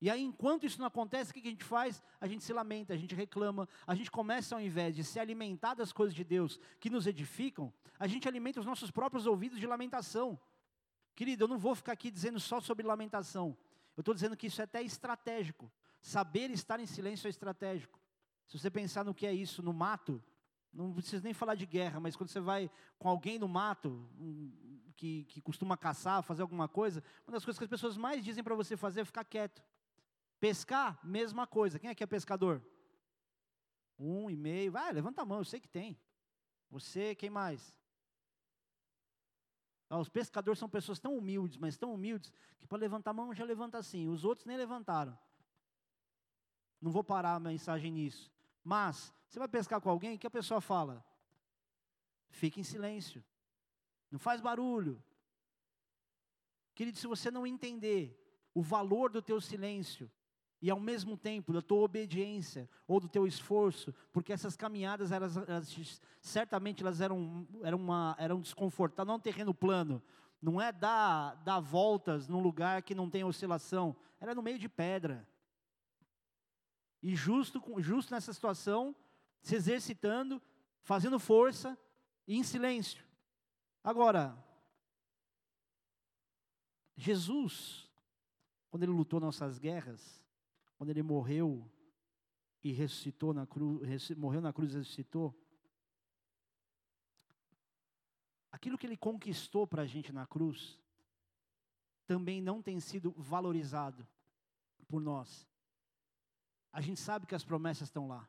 E 0.00 0.10
aí, 0.10 0.22
enquanto 0.22 0.66
isso 0.66 0.78
não 0.78 0.86
acontece, 0.86 1.30
o 1.30 1.34
que 1.34 1.40
a 1.40 1.50
gente 1.50 1.64
faz? 1.64 2.02
A 2.20 2.26
gente 2.26 2.44
se 2.44 2.52
lamenta, 2.52 2.92
a 2.92 2.96
gente 2.96 3.14
reclama, 3.14 3.66
a 3.86 3.94
gente 3.94 4.10
começa, 4.10 4.54
ao 4.54 4.60
invés 4.60 4.94
de 4.94 5.02
se 5.02 5.18
alimentar 5.18 5.74
das 5.74 5.92
coisas 5.92 6.14
de 6.14 6.22
Deus 6.22 6.60
que 6.78 6.90
nos 6.90 7.06
edificam, 7.06 7.72
a 7.98 8.06
gente 8.06 8.28
alimenta 8.28 8.60
os 8.60 8.66
nossos 8.66 8.90
próprios 8.90 9.26
ouvidos 9.26 9.58
de 9.58 9.66
lamentação. 9.66 10.38
Querido, 11.16 11.44
eu 11.44 11.48
não 11.48 11.58
vou 11.58 11.74
ficar 11.74 11.92
aqui 11.92 12.10
dizendo 12.10 12.38
só 12.38 12.60
sobre 12.60 12.86
lamentação. 12.86 13.56
Eu 13.96 14.02
estou 14.02 14.14
dizendo 14.14 14.36
que 14.36 14.46
isso 14.46 14.60
é 14.60 14.64
até 14.64 14.82
estratégico. 14.82 15.72
Saber 16.00 16.50
estar 16.50 16.78
em 16.78 16.86
silêncio 16.86 17.26
é 17.26 17.30
estratégico. 17.30 17.98
Se 18.46 18.58
você 18.58 18.70
pensar 18.70 19.02
no 19.02 19.14
que 19.14 19.26
é 19.26 19.32
isso 19.32 19.62
no 19.62 19.72
mato, 19.72 20.22
não 20.70 20.92
precisa 20.92 21.22
nem 21.24 21.32
falar 21.32 21.54
de 21.54 21.64
guerra, 21.64 21.98
mas 21.98 22.14
quando 22.14 22.28
você 22.28 22.38
vai 22.38 22.70
com 22.98 23.08
alguém 23.08 23.38
no 23.38 23.48
mato, 23.48 24.06
que, 24.94 25.24
que 25.24 25.40
costuma 25.40 25.74
caçar, 25.74 26.22
fazer 26.22 26.42
alguma 26.42 26.68
coisa, 26.68 27.02
uma 27.26 27.32
das 27.32 27.44
coisas 27.44 27.58
que 27.58 27.64
as 27.64 27.70
pessoas 27.70 27.96
mais 27.96 28.22
dizem 28.22 28.44
para 28.44 28.54
você 28.54 28.76
fazer 28.76 29.00
é 29.00 29.04
ficar 29.04 29.24
quieto. 29.24 29.64
Pescar, 30.38 31.00
mesma 31.02 31.46
coisa. 31.46 31.78
Quem 31.78 31.88
aqui 31.88 32.04
é 32.04 32.06
pescador? 32.06 32.62
Um 33.98 34.30
e 34.30 34.36
meio. 34.36 34.70
Vai, 34.70 34.92
levanta 34.92 35.22
a 35.22 35.24
mão, 35.24 35.38
eu 35.38 35.44
sei 35.44 35.60
que 35.60 35.68
tem. 35.68 35.98
Você, 36.70 37.14
quem 37.14 37.30
mais? 37.30 37.74
Ah, 39.88 39.98
os 39.98 40.08
pescadores 40.08 40.58
são 40.58 40.68
pessoas 40.68 40.98
tão 40.98 41.16
humildes, 41.16 41.56
mas 41.56 41.76
tão 41.76 41.94
humildes, 41.94 42.32
que 42.58 42.66
para 42.66 42.78
levantar 42.78 43.10
a 43.10 43.14
mão 43.14 43.34
já 43.34 43.44
levanta 43.44 43.78
assim. 43.78 44.08
Os 44.08 44.24
outros 44.24 44.46
nem 44.46 44.56
levantaram. 44.56 45.16
Não 46.80 46.90
vou 46.90 47.04
parar 47.04 47.34
a 47.34 47.40
mensagem 47.40 47.92
nisso. 47.92 48.30
Mas, 48.64 49.14
você 49.28 49.38
vai 49.38 49.48
pescar 49.48 49.80
com 49.80 49.88
alguém, 49.88 50.18
que 50.18 50.26
a 50.26 50.30
pessoa 50.30 50.60
fala? 50.60 51.04
Fique 52.30 52.60
em 52.60 52.64
silêncio. 52.64 53.24
Não 54.10 54.18
faz 54.18 54.40
barulho. 54.40 55.02
Querido, 56.74 56.98
se 56.98 57.06
você 57.06 57.30
não 57.30 57.46
entender 57.46 58.22
o 58.52 58.62
valor 58.62 59.10
do 59.10 59.22
teu 59.22 59.40
silêncio, 59.40 60.10
e 60.60 60.70
ao 60.70 60.80
mesmo 60.80 61.16
tempo 61.16 61.52
da 61.52 61.60
tua 61.60 61.82
obediência 61.82 62.68
ou 62.86 62.98
do 62.98 63.08
teu 63.08 63.26
esforço, 63.26 63.94
porque 64.12 64.32
essas 64.32 64.56
caminhadas 64.56 65.12
elas, 65.12 65.36
elas, 65.36 66.00
certamente 66.20 66.82
elas 66.82 67.00
eram 67.00 67.46
eram 67.62 67.78
uma 67.78 68.16
eram 68.18 68.40
desconfortáveis, 68.40 69.08
não 69.08 69.16
um 69.16 69.20
terreno 69.20 69.52
plano, 69.52 70.02
não 70.40 70.60
é 70.60 70.72
dar, 70.72 71.34
dar 71.36 71.60
voltas 71.60 72.28
num 72.28 72.40
lugar 72.40 72.82
que 72.82 72.94
não 72.94 73.10
tem 73.10 73.24
oscilação, 73.24 73.94
era 74.20 74.34
no 74.34 74.42
meio 74.42 74.58
de 74.58 74.68
pedra. 74.68 75.26
E 77.02 77.14
justo 77.14 77.62
justo 77.78 78.12
nessa 78.12 78.32
situação, 78.32 78.94
se 79.42 79.54
exercitando, 79.54 80.40
fazendo 80.82 81.18
força 81.18 81.78
e 82.26 82.36
em 82.36 82.42
silêncio. 82.42 83.04
Agora, 83.84 84.36
Jesus, 86.96 87.88
quando 88.70 88.82
ele 88.82 88.92
lutou 88.92 89.20
nossas 89.20 89.58
guerras, 89.58 90.25
quando 90.76 90.90
ele 90.90 91.02
morreu 91.02 91.70
e 92.62 92.72
ressuscitou 92.72 93.32
na 93.32 93.46
cruz, 93.46 94.10
morreu 94.10 94.40
na 94.40 94.52
cruz 94.52 94.74
e 94.74 94.78
ressuscitou, 94.78 95.34
aquilo 98.50 98.78
que 98.78 98.86
ele 98.86 98.96
conquistou 98.96 99.66
para 99.66 99.82
a 99.82 99.86
gente 99.86 100.12
na 100.12 100.26
cruz, 100.26 100.80
também 102.06 102.40
não 102.40 102.62
tem 102.62 102.78
sido 102.80 103.12
valorizado 103.16 104.06
por 104.88 105.00
nós. 105.00 105.46
A 106.72 106.80
gente 106.80 107.00
sabe 107.00 107.26
que 107.26 107.34
as 107.34 107.44
promessas 107.44 107.88
estão 107.88 108.06
lá. 108.06 108.28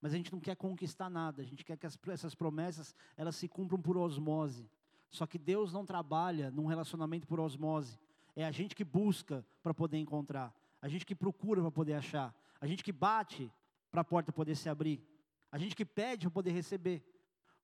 Mas 0.00 0.14
a 0.14 0.16
gente 0.16 0.32
não 0.32 0.40
quer 0.40 0.56
conquistar 0.56 1.10
nada, 1.10 1.42
a 1.42 1.44
gente 1.44 1.64
quer 1.64 1.76
que 1.76 1.86
as, 1.86 1.98
essas 2.08 2.34
promessas 2.34 2.94
elas 3.16 3.36
se 3.36 3.48
cumpram 3.48 3.80
por 3.80 3.96
osmose. 3.96 4.70
Só 5.10 5.26
que 5.26 5.38
Deus 5.38 5.72
não 5.72 5.84
trabalha 5.84 6.50
num 6.50 6.66
relacionamento 6.66 7.26
por 7.26 7.40
osmose. 7.40 7.98
É 8.34 8.44
a 8.44 8.50
gente 8.50 8.74
que 8.74 8.84
busca 8.84 9.44
para 9.62 9.74
poder 9.74 9.98
encontrar 9.98 10.54
a 10.80 10.88
gente 10.88 11.04
que 11.04 11.14
procura 11.14 11.60
para 11.60 11.70
poder 11.70 11.94
achar, 11.94 12.34
a 12.60 12.66
gente 12.66 12.82
que 12.82 12.92
bate 12.92 13.50
para 13.90 14.00
a 14.00 14.04
porta 14.04 14.32
poder 14.32 14.54
se 14.56 14.68
abrir, 14.68 15.02
a 15.50 15.58
gente 15.58 15.74
que 15.74 15.84
pede 15.84 16.26
para 16.26 16.34
poder 16.34 16.52
receber. 16.52 17.04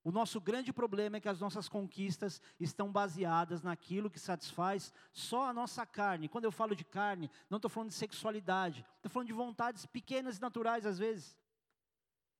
O 0.07 0.13
nosso 0.13 0.41
grande 0.41 0.73
problema 0.73 1.17
é 1.17 1.21
que 1.21 1.29
as 1.29 1.41
nossas 1.41 1.69
conquistas 1.69 2.41
estão 2.61 2.93
baseadas 2.93 3.61
naquilo 3.61 4.09
que 4.09 4.21
satisfaz 4.21 4.93
só 5.13 5.49
a 5.49 5.53
nossa 5.53 5.85
carne. 5.85 6.29
Quando 6.29 6.45
eu 6.45 6.53
falo 6.53 6.77
de 6.77 6.85
carne, 6.85 7.29
não 7.51 7.57
estou 7.57 7.69
falando 7.69 7.89
de 7.89 7.97
sexualidade, 7.97 8.87
estou 8.99 9.11
falando 9.11 9.27
de 9.27 9.33
vontades 9.33 9.85
pequenas 9.85 10.39
e 10.39 10.41
naturais 10.41 10.87
às 10.87 10.97
vezes. 10.97 11.33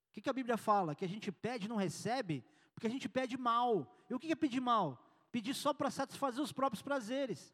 O 0.09 0.13
que, 0.13 0.21
que, 0.21 0.29
a 0.29 0.33
Bíblia 0.33 0.55
fala? 0.55 0.95
Que 0.95 1.03
a 1.03 1.09
gente 1.09 1.29
pede 1.29 1.65
e 1.65 1.67
não 1.67 1.75
recebe, 1.75 2.41
porque 2.73 2.87
a 2.87 2.89
gente 2.89 3.09
pede 3.09 3.37
mal. 3.37 3.93
E 4.09 4.13
o 4.13 4.19
que 4.19 4.31
é 4.31 4.35
pedir 4.35 4.61
mal? 4.61 4.97
Pedir 5.29 5.53
só 5.53 5.73
para 5.73 5.91
satisfazer 5.91 6.41
os 6.41 6.53
próprios 6.53 6.81
prazeres. 6.81 7.53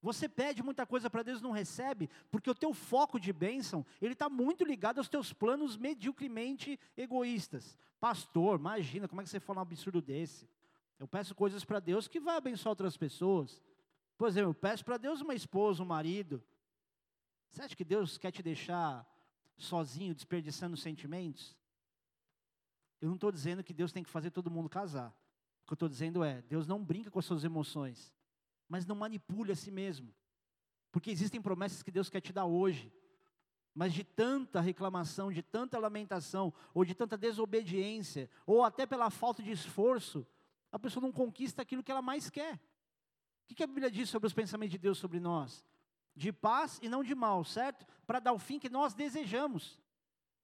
Você 0.00 0.28
pede 0.28 0.62
muita 0.62 0.86
coisa 0.86 1.10
para 1.10 1.24
Deus 1.24 1.40
e 1.40 1.42
não 1.42 1.50
recebe, 1.50 2.08
porque 2.30 2.48
o 2.48 2.54
teu 2.54 2.72
foco 2.72 3.18
de 3.18 3.32
bênção, 3.32 3.84
ele 4.00 4.12
está 4.12 4.28
muito 4.28 4.64
ligado 4.64 4.98
aos 4.98 5.08
teus 5.08 5.32
planos 5.32 5.76
mediocremente 5.76 6.78
egoístas. 6.96 7.76
Pastor, 7.98 8.60
imagina, 8.60 9.08
como 9.08 9.20
é 9.20 9.24
que 9.24 9.30
você 9.30 9.40
fala 9.40 9.58
um 9.58 9.62
absurdo 9.62 10.00
desse? 10.00 10.48
Eu 11.00 11.08
peço 11.08 11.34
coisas 11.34 11.64
para 11.64 11.80
Deus 11.80 12.06
que 12.06 12.20
vai 12.20 12.36
abençoar 12.36 12.70
outras 12.70 12.96
pessoas. 12.96 13.60
Por 14.16 14.28
exemplo, 14.28 14.50
eu 14.50 14.54
peço 14.54 14.84
para 14.84 14.96
Deus 14.96 15.20
uma 15.20 15.34
esposa, 15.34 15.82
um 15.82 15.86
marido. 15.86 16.42
Você 17.50 17.62
acha 17.62 17.74
que 17.74 17.84
Deus 17.84 18.18
quer 18.18 18.30
te 18.30 18.42
deixar 18.42 19.06
sozinho, 19.56 20.14
desperdiçando 20.14 20.76
sentimentos? 20.76 21.56
Eu 23.00 23.08
não 23.08 23.14
estou 23.16 23.32
dizendo 23.32 23.64
que 23.64 23.74
Deus 23.74 23.90
tem 23.90 24.04
que 24.04 24.10
fazer 24.10 24.30
todo 24.30 24.50
mundo 24.50 24.68
casar. 24.68 25.10
O 25.62 25.66
que 25.66 25.72
eu 25.72 25.76
estou 25.76 25.88
dizendo 25.88 26.22
é, 26.22 26.40
Deus 26.42 26.68
não 26.68 26.84
brinca 26.84 27.10
com 27.10 27.18
as 27.18 27.24
suas 27.24 27.42
emoções 27.42 28.16
mas 28.68 28.86
não 28.86 28.94
manipule 28.94 29.52
a 29.52 29.56
si 29.56 29.70
mesmo. 29.70 30.14
Porque 30.90 31.10
existem 31.10 31.40
promessas 31.40 31.82
que 31.82 31.90
Deus 31.90 32.10
quer 32.10 32.20
te 32.20 32.32
dar 32.32 32.44
hoje. 32.44 32.92
Mas 33.74 33.92
de 33.92 34.02
tanta 34.02 34.60
reclamação, 34.60 35.32
de 35.32 35.42
tanta 35.42 35.78
lamentação, 35.78 36.52
ou 36.74 36.84
de 36.84 36.94
tanta 36.94 37.16
desobediência, 37.16 38.28
ou 38.46 38.64
até 38.64 38.84
pela 38.84 39.10
falta 39.10 39.42
de 39.42 39.50
esforço, 39.50 40.26
a 40.70 40.78
pessoa 40.78 41.02
não 41.02 41.12
conquista 41.12 41.62
aquilo 41.62 41.82
que 41.82 41.90
ela 41.90 42.02
mais 42.02 42.28
quer. 42.28 42.60
O 43.50 43.54
que 43.54 43.62
a 43.62 43.66
Bíblia 43.66 43.90
diz 43.90 44.10
sobre 44.10 44.26
os 44.26 44.34
pensamentos 44.34 44.72
de 44.72 44.78
Deus 44.78 44.98
sobre 44.98 45.18
nós? 45.18 45.64
De 46.14 46.32
paz 46.32 46.78
e 46.82 46.88
não 46.88 47.02
de 47.02 47.14
mal, 47.14 47.44
certo? 47.44 47.86
Para 48.06 48.18
dar 48.18 48.32
o 48.32 48.38
fim 48.38 48.58
que 48.58 48.68
nós 48.68 48.92
desejamos. 48.92 49.80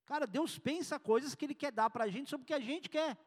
Cara, 0.06 0.26
Deus 0.26 0.58
pensa 0.58 0.98
coisas 0.98 1.34
que 1.34 1.44
Ele 1.44 1.54
quer 1.54 1.72
dar 1.72 1.90
para 1.90 2.04
a 2.04 2.08
gente 2.08 2.30
sobre 2.30 2.44
o 2.44 2.46
que 2.46 2.54
a 2.54 2.60
gente 2.60 2.88
quer. 2.88 3.18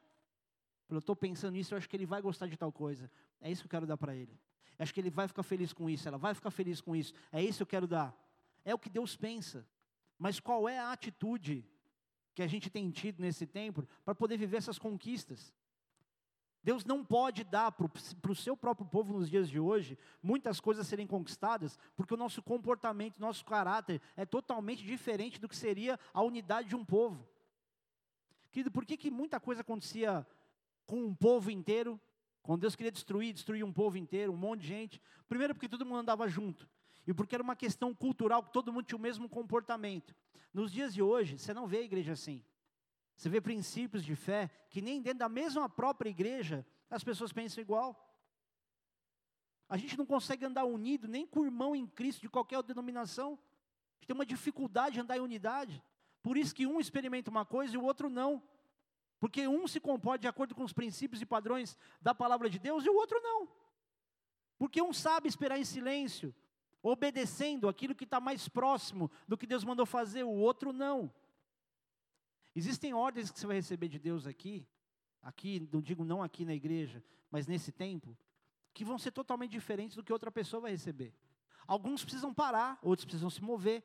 Eu 0.89 0.99
estou 0.99 1.15
pensando 1.15 1.53
nisso, 1.53 1.73
eu 1.73 1.77
acho 1.77 1.89
que 1.89 1.95
Ele 1.95 2.05
vai 2.05 2.21
gostar 2.21 2.47
de 2.47 2.57
tal 2.57 2.71
coisa. 2.71 3.11
É 3.41 3.51
isso 3.51 3.61
que 3.61 3.67
eu 3.67 3.71
quero 3.71 3.85
dar 3.85 3.97
para 3.97 4.15
Ele. 4.15 4.39
Acho 4.79 4.93
que 4.93 4.99
ele 4.99 5.09
vai 5.09 5.27
ficar 5.27 5.43
feliz 5.43 5.73
com 5.73 5.89
isso, 5.89 6.07
ela 6.07 6.17
vai 6.17 6.33
ficar 6.33 6.51
feliz 6.51 6.81
com 6.81 6.95
isso. 6.95 7.13
É 7.31 7.41
isso 7.41 7.57
que 7.57 7.63
eu 7.63 7.67
quero 7.67 7.87
dar. 7.87 8.15
É 8.63 8.73
o 8.73 8.79
que 8.79 8.89
Deus 8.89 9.15
pensa. 9.15 9.67
Mas 10.17 10.39
qual 10.39 10.67
é 10.69 10.77
a 10.77 10.91
atitude 10.91 11.65
que 12.35 12.43
a 12.43 12.47
gente 12.47 12.69
tem 12.69 12.89
tido 12.91 13.19
nesse 13.19 13.47
tempo 13.47 13.87
para 14.05 14.13
poder 14.13 14.37
viver 14.37 14.57
essas 14.57 14.77
conquistas? 14.77 15.53
Deus 16.63 16.83
não 16.83 17.03
pode 17.03 17.43
dar 17.43 17.71
para 17.71 18.31
o 18.31 18.35
seu 18.35 18.55
próprio 18.57 18.85
povo 18.85 19.13
nos 19.13 19.29
dias 19.29 19.49
de 19.49 19.59
hoje 19.59 19.97
muitas 20.21 20.59
coisas 20.59 20.85
serem 20.85 21.07
conquistadas, 21.07 21.79
porque 21.95 22.13
o 22.13 22.17
nosso 22.17 22.43
comportamento, 22.43 23.19
nosso 23.19 23.45
caráter 23.45 24.01
é 24.15 24.25
totalmente 24.25 24.83
diferente 24.83 25.39
do 25.39 25.47
que 25.47 25.55
seria 25.55 25.99
a 26.13 26.21
unidade 26.21 26.69
de 26.69 26.75
um 26.75 26.83
povo. 26.83 27.27
Querido, 28.51 28.71
por 28.71 28.85
que, 28.85 28.97
que 28.97 29.09
muita 29.09 29.39
coisa 29.39 29.61
acontecia 29.61 30.27
com 30.87 31.03
um 31.03 31.13
povo 31.13 31.51
inteiro 31.51 32.01
quando 32.41 32.61
Deus 32.61 32.77
queria 32.77 32.91
destruir, 32.91 33.33
destruir 33.33 33.61
um 33.61 33.73
povo 33.73 33.97
inteiro, 33.97 34.31
um 34.31 34.37
monte 34.37 34.61
de 34.61 34.67
gente. 34.67 35.01
Primeiro 35.27 35.53
porque 35.53 35.67
todo 35.67 35.85
mundo 35.85 35.99
andava 35.99 36.29
junto. 36.29 36.67
E 37.05 37.13
porque 37.13 37.35
era 37.35 37.43
uma 37.43 37.57
questão 37.57 37.93
cultural, 37.93 38.41
que 38.41 38.53
todo 38.53 38.71
mundo 38.71 38.85
tinha 38.85 38.97
o 38.97 39.01
mesmo 39.01 39.27
comportamento. 39.27 40.15
Nos 40.53 40.71
dias 40.71 40.93
de 40.93 41.01
hoje, 41.01 41.37
você 41.37 41.53
não 41.53 41.67
vê 41.67 41.79
a 41.79 41.81
igreja 41.81 42.13
assim. 42.13 42.41
Você 43.17 43.27
vê 43.27 43.41
princípios 43.41 44.03
de 44.03 44.15
fé 44.15 44.49
que 44.69 44.81
nem 44.81 45.01
dentro 45.01 45.19
da 45.19 45.29
mesma 45.29 45.67
própria 45.67 46.09
igreja 46.09 46.65
as 46.89 47.03
pessoas 47.03 47.33
pensam 47.33 47.61
igual. 47.61 48.01
A 49.67 49.75
gente 49.75 49.97
não 49.97 50.05
consegue 50.05 50.45
andar 50.45 50.63
unido 50.63 51.07
nem 51.07 51.27
com 51.27 51.41
o 51.41 51.45
irmão 51.45 51.75
em 51.75 51.85
Cristo 51.85 52.21
de 52.21 52.29
qualquer 52.29 52.63
denominação. 52.63 53.33
A 53.33 53.95
gente 53.95 54.07
tem 54.07 54.15
uma 54.15 54.25
dificuldade 54.25 54.93
de 54.93 55.01
andar 55.01 55.17
em 55.17 55.21
unidade. 55.21 55.83
Por 56.23 56.37
isso 56.37 56.55
que 56.55 56.65
um 56.65 56.79
experimenta 56.79 57.29
uma 57.29 57.45
coisa 57.45 57.75
e 57.75 57.77
o 57.77 57.83
outro 57.83 58.09
não. 58.09 58.41
Porque 59.19 59.47
um 59.47 59.67
se 59.67 59.79
comporta 59.79 60.19
de 60.19 60.27
acordo 60.27 60.53
com 60.53 60.63
os 60.63 60.73
princípios 60.73 61.21
e 61.21 61.25
padrões 61.25 61.77
da 62.01 62.13
palavra 62.13 62.49
de 62.49 62.59
Deus 62.59 62.85
e 62.85 62.89
o 62.89 62.95
outro 62.95 63.19
não. 63.21 63.47
Porque 64.57 64.81
um 64.81 64.93
sabe 64.93 65.27
esperar 65.27 65.59
em 65.59 65.65
silêncio, 65.65 66.33
obedecendo 66.81 67.67
aquilo 67.67 67.95
que 67.95 68.03
está 68.03 68.19
mais 68.19 68.47
próximo 68.47 69.11
do 69.27 69.37
que 69.37 69.47
Deus 69.47 69.63
mandou 69.63 69.85
fazer, 69.85 70.23
o 70.23 70.29
outro 70.29 70.71
não. 70.71 71.11
Existem 72.55 72.93
ordens 72.93 73.31
que 73.31 73.39
você 73.39 73.47
vai 73.47 73.55
receber 73.57 73.87
de 73.87 73.99
Deus 73.99 74.25
aqui, 74.25 74.67
aqui, 75.21 75.67
não 75.71 75.81
digo 75.81 76.03
não 76.03 76.23
aqui 76.23 76.43
na 76.45 76.53
igreja, 76.53 77.03
mas 77.29 77.45
nesse 77.45 77.71
tempo, 77.71 78.17
que 78.73 78.85
vão 78.85 78.97
ser 78.97 79.11
totalmente 79.11 79.51
diferentes 79.51 79.95
do 79.95 80.03
que 80.03 80.13
outra 80.13 80.31
pessoa 80.31 80.61
vai 80.61 80.71
receber. 80.71 81.13
Alguns 81.67 82.03
precisam 82.03 82.33
parar, 82.33 82.79
outros 82.81 83.05
precisam 83.05 83.29
se 83.29 83.43
mover. 83.43 83.83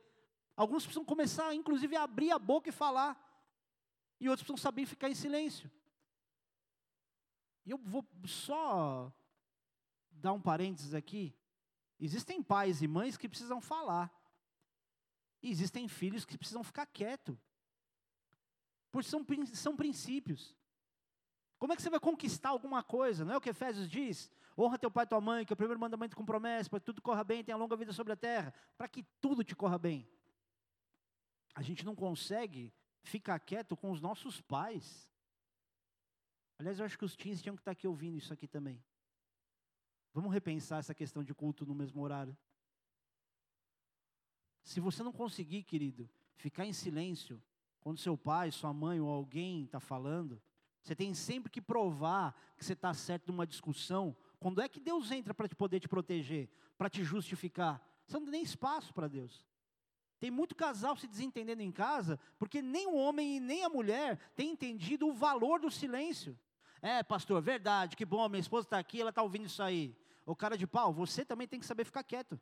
Alguns 0.57 0.85
precisam 0.85 1.05
começar, 1.05 1.55
inclusive, 1.55 1.97
a 1.97 2.03
abrir 2.03 2.31
a 2.31 2.39
boca 2.39 2.69
e 2.69 2.73
falar. 2.73 3.32
E 4.23 4.29
outros 4.29 4.47
precisam 4.47 4.63
saber 4.63 4.87
ficar 4.87 5.11
em 5.11 5.17
silêncio. 5.17 5.69
E 7.67 7.73
eu 7.73 7.77
vou 7.77 8.07
só 8.25 9.13
dar 10.13 10.33
um 10.33 10.41
parênteses 10.41 10.95
aqui. 10.95 11.35
Existem 11.99 12.41
pais 12.41 12.83
e 12.83 12.87
mães 12.87 13.17
que 13.17 13.29
precisam 13.29 13.61
falar. 13.61 14.17
E 15.43 15.51
existem 15.51 15.89
filhos 15.89 16.25
que 16.25 16.39
precisam 16.39 16.63
ficar 16.63 16.87
quietos. 16.87 17.37
Porque 18.93 19.09
são, 19.09 19.27
são 19.55 19.75
princípios. 19.75 20.57
Como 21.59 21.73
é 21.73 21.77
que 21.77 21.83
você 21.83 21.91
vai 21.91 21.99
conquistar 21.99 22.51
alguma 22.51 22.81
coisa? 22.81 23.25
Não 23.25 23.35
é 23.35 23.37
o 23.37 23.41
que 23.41 23.51
Efésios 23.51 23.91
diz? 23.91 24.31
Honra 24.57 24.79
teu 24.79 24.91
pai 24.91 25.03
e 25.03 25.09
tua 25.09 25.21
mãe, 25.21 25.45
que 25.45 25.53
é 25.53 25.55
o 25.55 25.57
primeiro 25.57 25.81
mandamento 25.81 26.15
com 26.15 26.25
promessa, 26.25 26.71
para 26.71 26.79
que 26.79 26.87
tudo 26.87 27.03
corra 27.03 27.25
bem, 27.25 27.43
tenha 27.43 27.57
longa 27.57 27.75
vida 27.75 27.93
sobre 27.93 28.13
a 28.13 28.17
terra, 28.17 28.55
para 28.79 28.87
que 28.87 29.03
tudo 29.21 29.43
te 29.43 29.57
corra 29.57 29.81
bem. 29.81 30.09
A 31.57 31.61
gente 31.61 31.85
não 31.85 31.97
consegue 31.97 32.73
ficar 33.03 33.39
quieto 33.41 33.77
com 33.77 33.91
os 33.91 34.01
nossos 34.01 34.41
pais. 34.41 35.11
Aliás, 36.59 36.79
eu 36.79 36.85
acho 36.85 36.99
que 36.99 37.05
os 37.05 37.17
teens 37.17 37.43
tinham 37.43 37.57
que 37.57 37.61
estar 37.61 37.73
aqui 37.73 37.87
ouvindo 37.87 38.17
isso 38.17 38.33
aqui 38.33 38.47
também. 38.47 38.83
Vamos 40.15 40.33
repensar 40.33 40.79
essa 40.79 40.95
questão 40.95 41.25
de 41.25 41.35
culto 41.35 41.67
no 41.67 41.75
mesmo 41.75 42.03
horário. 42.03 42.37
Se 44.63 44.79
você 44.79 45.03
não 45.03 45.13
conseguir, 45.13 45.65
querido, 45.65 46.09
ficar 46.37 46.65
em 46.65 46.73
silêncio 46.73 47.43
quando 47.81 47.99
seu 47.99 48.17
pai, 48.17 48.51
sua 48.53 48.73
mãe 48.73 49.01
ou 49.01 49.09
alguém 49.09 49.65
está 49.65 49.81
falando, 49.81 50.41
você 50.83 50.95
tem 50.95 51.15
sempre 51.15 51.51
que 51.51 51.61
provar 51.61 52.37
que 52.57 52.65
você 52.65 52.75
está 52.75 52.93
certo 52.95 53.31
numa 53.31 53.47
discussão. 53.47 54.17
Quando 54.39 54.61
é 54.61 54.69
que 54.69 54.81
Deus 54.81 55.11
entra 55.11 55.33
para 55.33 55.49
te 55.49 55.57
poder 55.57 55.81
te 55.81 55.89
proteger, 55.89 56.49
para 56.77 56.91
te 56.91 57.03
justificar? 57.03 57.81
Você 58.07 58.17
não 58.17 58.25
tem 58.25 58.33
nem 58.33 58.43
espaço 58.43 58.93
para 58.93 59.09
Deus. 59.09 59.45
Tem 60.23 60.31
muito 60.31 60.55
casal 60.55 60.97
se 60.97 61.09
desentendendo 61.09 61.63
em 61.63 61.73
casa, 61.73 62.17
porque 62.39 62.63
nem 62.63 62.87
o 62.87 62.95
homem 62.95 63.39
e 63.39 63.41
nem 63.41 63.65
a 63.65 63.69
mulher 63.69 64.17
têm 64.37 64.53
entendido 64.53 65.09
o 65.09 65.13
valor 65.13 65.59
do 65.59 65.69
silêncio. 65.69 66.39
É, 66.81 67.03
pastor, 67.03 67.43
verdade, 67.43 67.97
que 67.97 68.05
bom, 68.05 68.29
minha 68.29 68.39
esposa 68.39 68.65
está 68.65 68.79
aqui, 68.79 69.01
ela 69.01 69.11
está 69.11 69.21
ouvindo 69.21 69.47
isso 69.47 69.61
aí. 69.61 69.99
O 70.25 70.37
cara 70.37 70.57
de 70.57 70.65
pau, 70.65 70.93
você 70.93 71.25
também 71.25 71.49
tem 71.49 71.59
que 71.59 71.67
saber 71.67 71.85
ficar 71.85 72.05
quieto. 72.05 72.41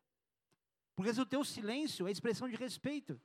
Porque 0.94 1.10
o 1.18 1.24
teu 1.24 1.42
silêncio 1.42 2.06
é 2.06 2.10
expressão 2.10 2.50
de 2.50 2.54
respeito. 2.54 3.18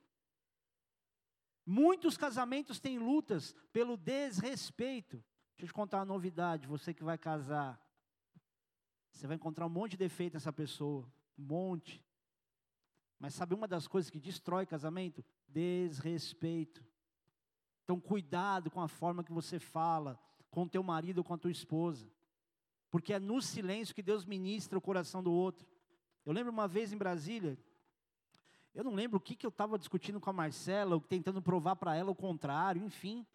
Muitos 1.65 2.15
casamentos 2.15 2.79
têm 2.79 2.97
lutas 2.97 3.53
pelo 3.73 3.97
desrespeito. 3.97 5.17
Deixa 5.57 5.65
eu 5.65 5.67
te 5.67 5.73
contar 5.73 5.97
uma 5.97 6.05
novidade, 6.05 6.65
você 6.65 6.93
que 6.93 7.03
vai 7.03 7.17
casar. 7.17 7.77
Você 9.11 9.27
vai 9.27 9.35
encontrar 9.35 9.65
um 9.65 9.69
monte 9.69 9.91
de 9.91 9.97
defeito 9.97 10.35
nessa 10.35 10.53
pessoa, 10.53 11.11
um 11.37 11.43
monte. 11.43 12.01
Mas 13.19 13.33
sabe 13.33 13.53
uma 13.53 13.67
das 13.67 13.87
coisas 13.87 14.09
que 14.09 14.19
destrói 14.19 14.65
casamento? 14.65 15.23
Desrespeito. 15.47 16.83
Então 17.83 17.99
cuidado 17.99 18.69
com 18.69 18.81
a 18.81 18.87
forma 18.87 19.23
que 19.23 19.31
você 19.31 19.59
fala 19.59 20.19
com 20.49 20.67
teu 20.67 20.83
marido 20.83 21.19
ou 21.19 21.23
com 21.23 21.33
a 21.33 21.37
tua 21.37 21.51
esposa. 21.51 22.09
Porque 22.89 23.13
é 23.13 23.19
no 23.19 23.41
silêncio 23.41 23.93
que 23.93 24.01
Deus 24.01 24.25
ministra 24.25 24.77
o 24.77 24.81
coração 24.81 25.21
do 25.21 25.31
outro. 25.31 25.67
Eu 26.25 26.33
lembro 26.33 26.51
uma 26.51 26.67
vez 26.67 26.91
em 26.91 26.97
Brasília, 26.97 27.57
eu 28.73 28.83
não 28.83 28.93
lembro 28.93 29.17
o 29.17 29.21
que, 29.21 29.35
que 29.35 29.45
eu 29.45 29.49
estava 29.49 29.77
discutindo 29.77 30.19
com 30.19 30.29
a 30.29 30.33
Marcela, 30.33 30.99
tentando 31.01 31.41
provar 31.41 31.75
para 31.75 31.95
ela 31.95 32.11
o 32.11 32.15
contrário, 32.15 32.83
enfim. 32.83 33.25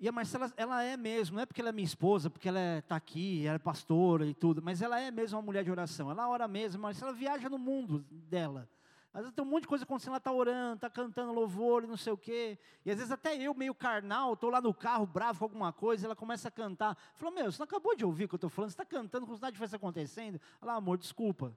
E 0.00 0.08
a 0.08 0.12
Marcela, 0.12 0.52
ela 0.56 0.82
é 0.82 0.96
mesmo, 0.96 1.36
não 1.36 1.42
é 1.42 1.46
porque 1.46 1.60
ela 1.60 1.70
é 1.70 1.72
minha 1.72 1.84
esposa, 1.84 2.30
porque 2.30 2.48
ela 2.48 2.78
está 2.78 2.94
aqui, 2.94 3.44
ela 3.44 3.56
é 3.56 3.58
pastora 3.58 4.24
e 4.24 4.32
tudo, 4.32 4.62
mas 4.62 4.80
ela 4.80 5.00
é 5.00 5.10
mesmo 5.10 5.36
uma 5.36 5.44
mulher 5.44 5.64
de 5.64 5.70
oração. 5.70 6.08
Ela 6.08 6.28
ora 6.28 6.46
mesmo, 6.46 6.80
mas 6.82 7.02
ela 7.02 7.12
viaja 7.12 7.48
no 7.48 7.58
mundo 7.58 8.04
dela. 8.08 8.68
Às 9.12 9.22
vezes 9.22 9.34
tem 9.34 9.44
um 9.44 9.48
monte 9.48 9.62
de 9.62 9.68
coisa 9.68 9.82
acontecendo, 9.82 10.10
ela 10.10 10.18
está 10.18 10.30
orando, 10.30 10.74
está 10.76 10.88
cantando 10.88 11.32
louvor 11.32 11.82
e 11.82 11.88
não 11.88 11.96
sei 11.96 12.12
o 12.12 12.16
quê. 12.16 12.56
E 12.84 12.90
às 12.92 12.98
vezes 12.98 13.10
até 13.10 13.34
eu, 13.36 13.52
meio 13.54 13.74
carnal, 13.74 14.34
estou 14.34 14.50
lá 14.50 14.60
no 14.60 14.72
carro, 14.72 15.04
bravo 15.04 15.40
com 15.40 15.44
alguma 15.46 15.72
coisa, 15.72 16.06
ela 16.06 16.14
começa 16.14 16.46
a 16.46 16.50
cantar. 16.50 16.96
Falou, 17.16 17.34
meu, 17.34 17.50
você 17.50 17.58
não 17.58 17.64
acabou 17.64 17.96
de 17.96 18.04
ouvir 18.04 18.26
o 18.26 18.28
que 18.28 18.34
eu 18.34 18.36
estou 18.36 18.50
falando, 18.50 18.70
você 18.70 18.74
está 18.74 18.84
cantando 18.84 19.26
como 19.26 19.36
se 19.36 19.42
nada 19.42 19.50
estivesse 19.50 19.74
acontecendo. 19.74 20.40
Ela, 20.62 20.74
amor, 20.74 20.98
desculpa. 20.98 21.56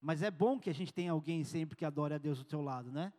Mas 0.00 0.22
é 0.22 0.30
bom 0.30 0.60
que 0.60 0.70
a 0.70 0.74
gente 0.74 0.94
tenha 0.94 1.10
alguém 1.10 1.42
sempre 1.42 1.74
que 1.74 1.84
adore 1.84 2.14
a 2.14 2.18
Deus 2.18 2.38
do 2.38 2.44
teu 2.44 2.60
lado, 2.60 2.92
né? 2.92 3.12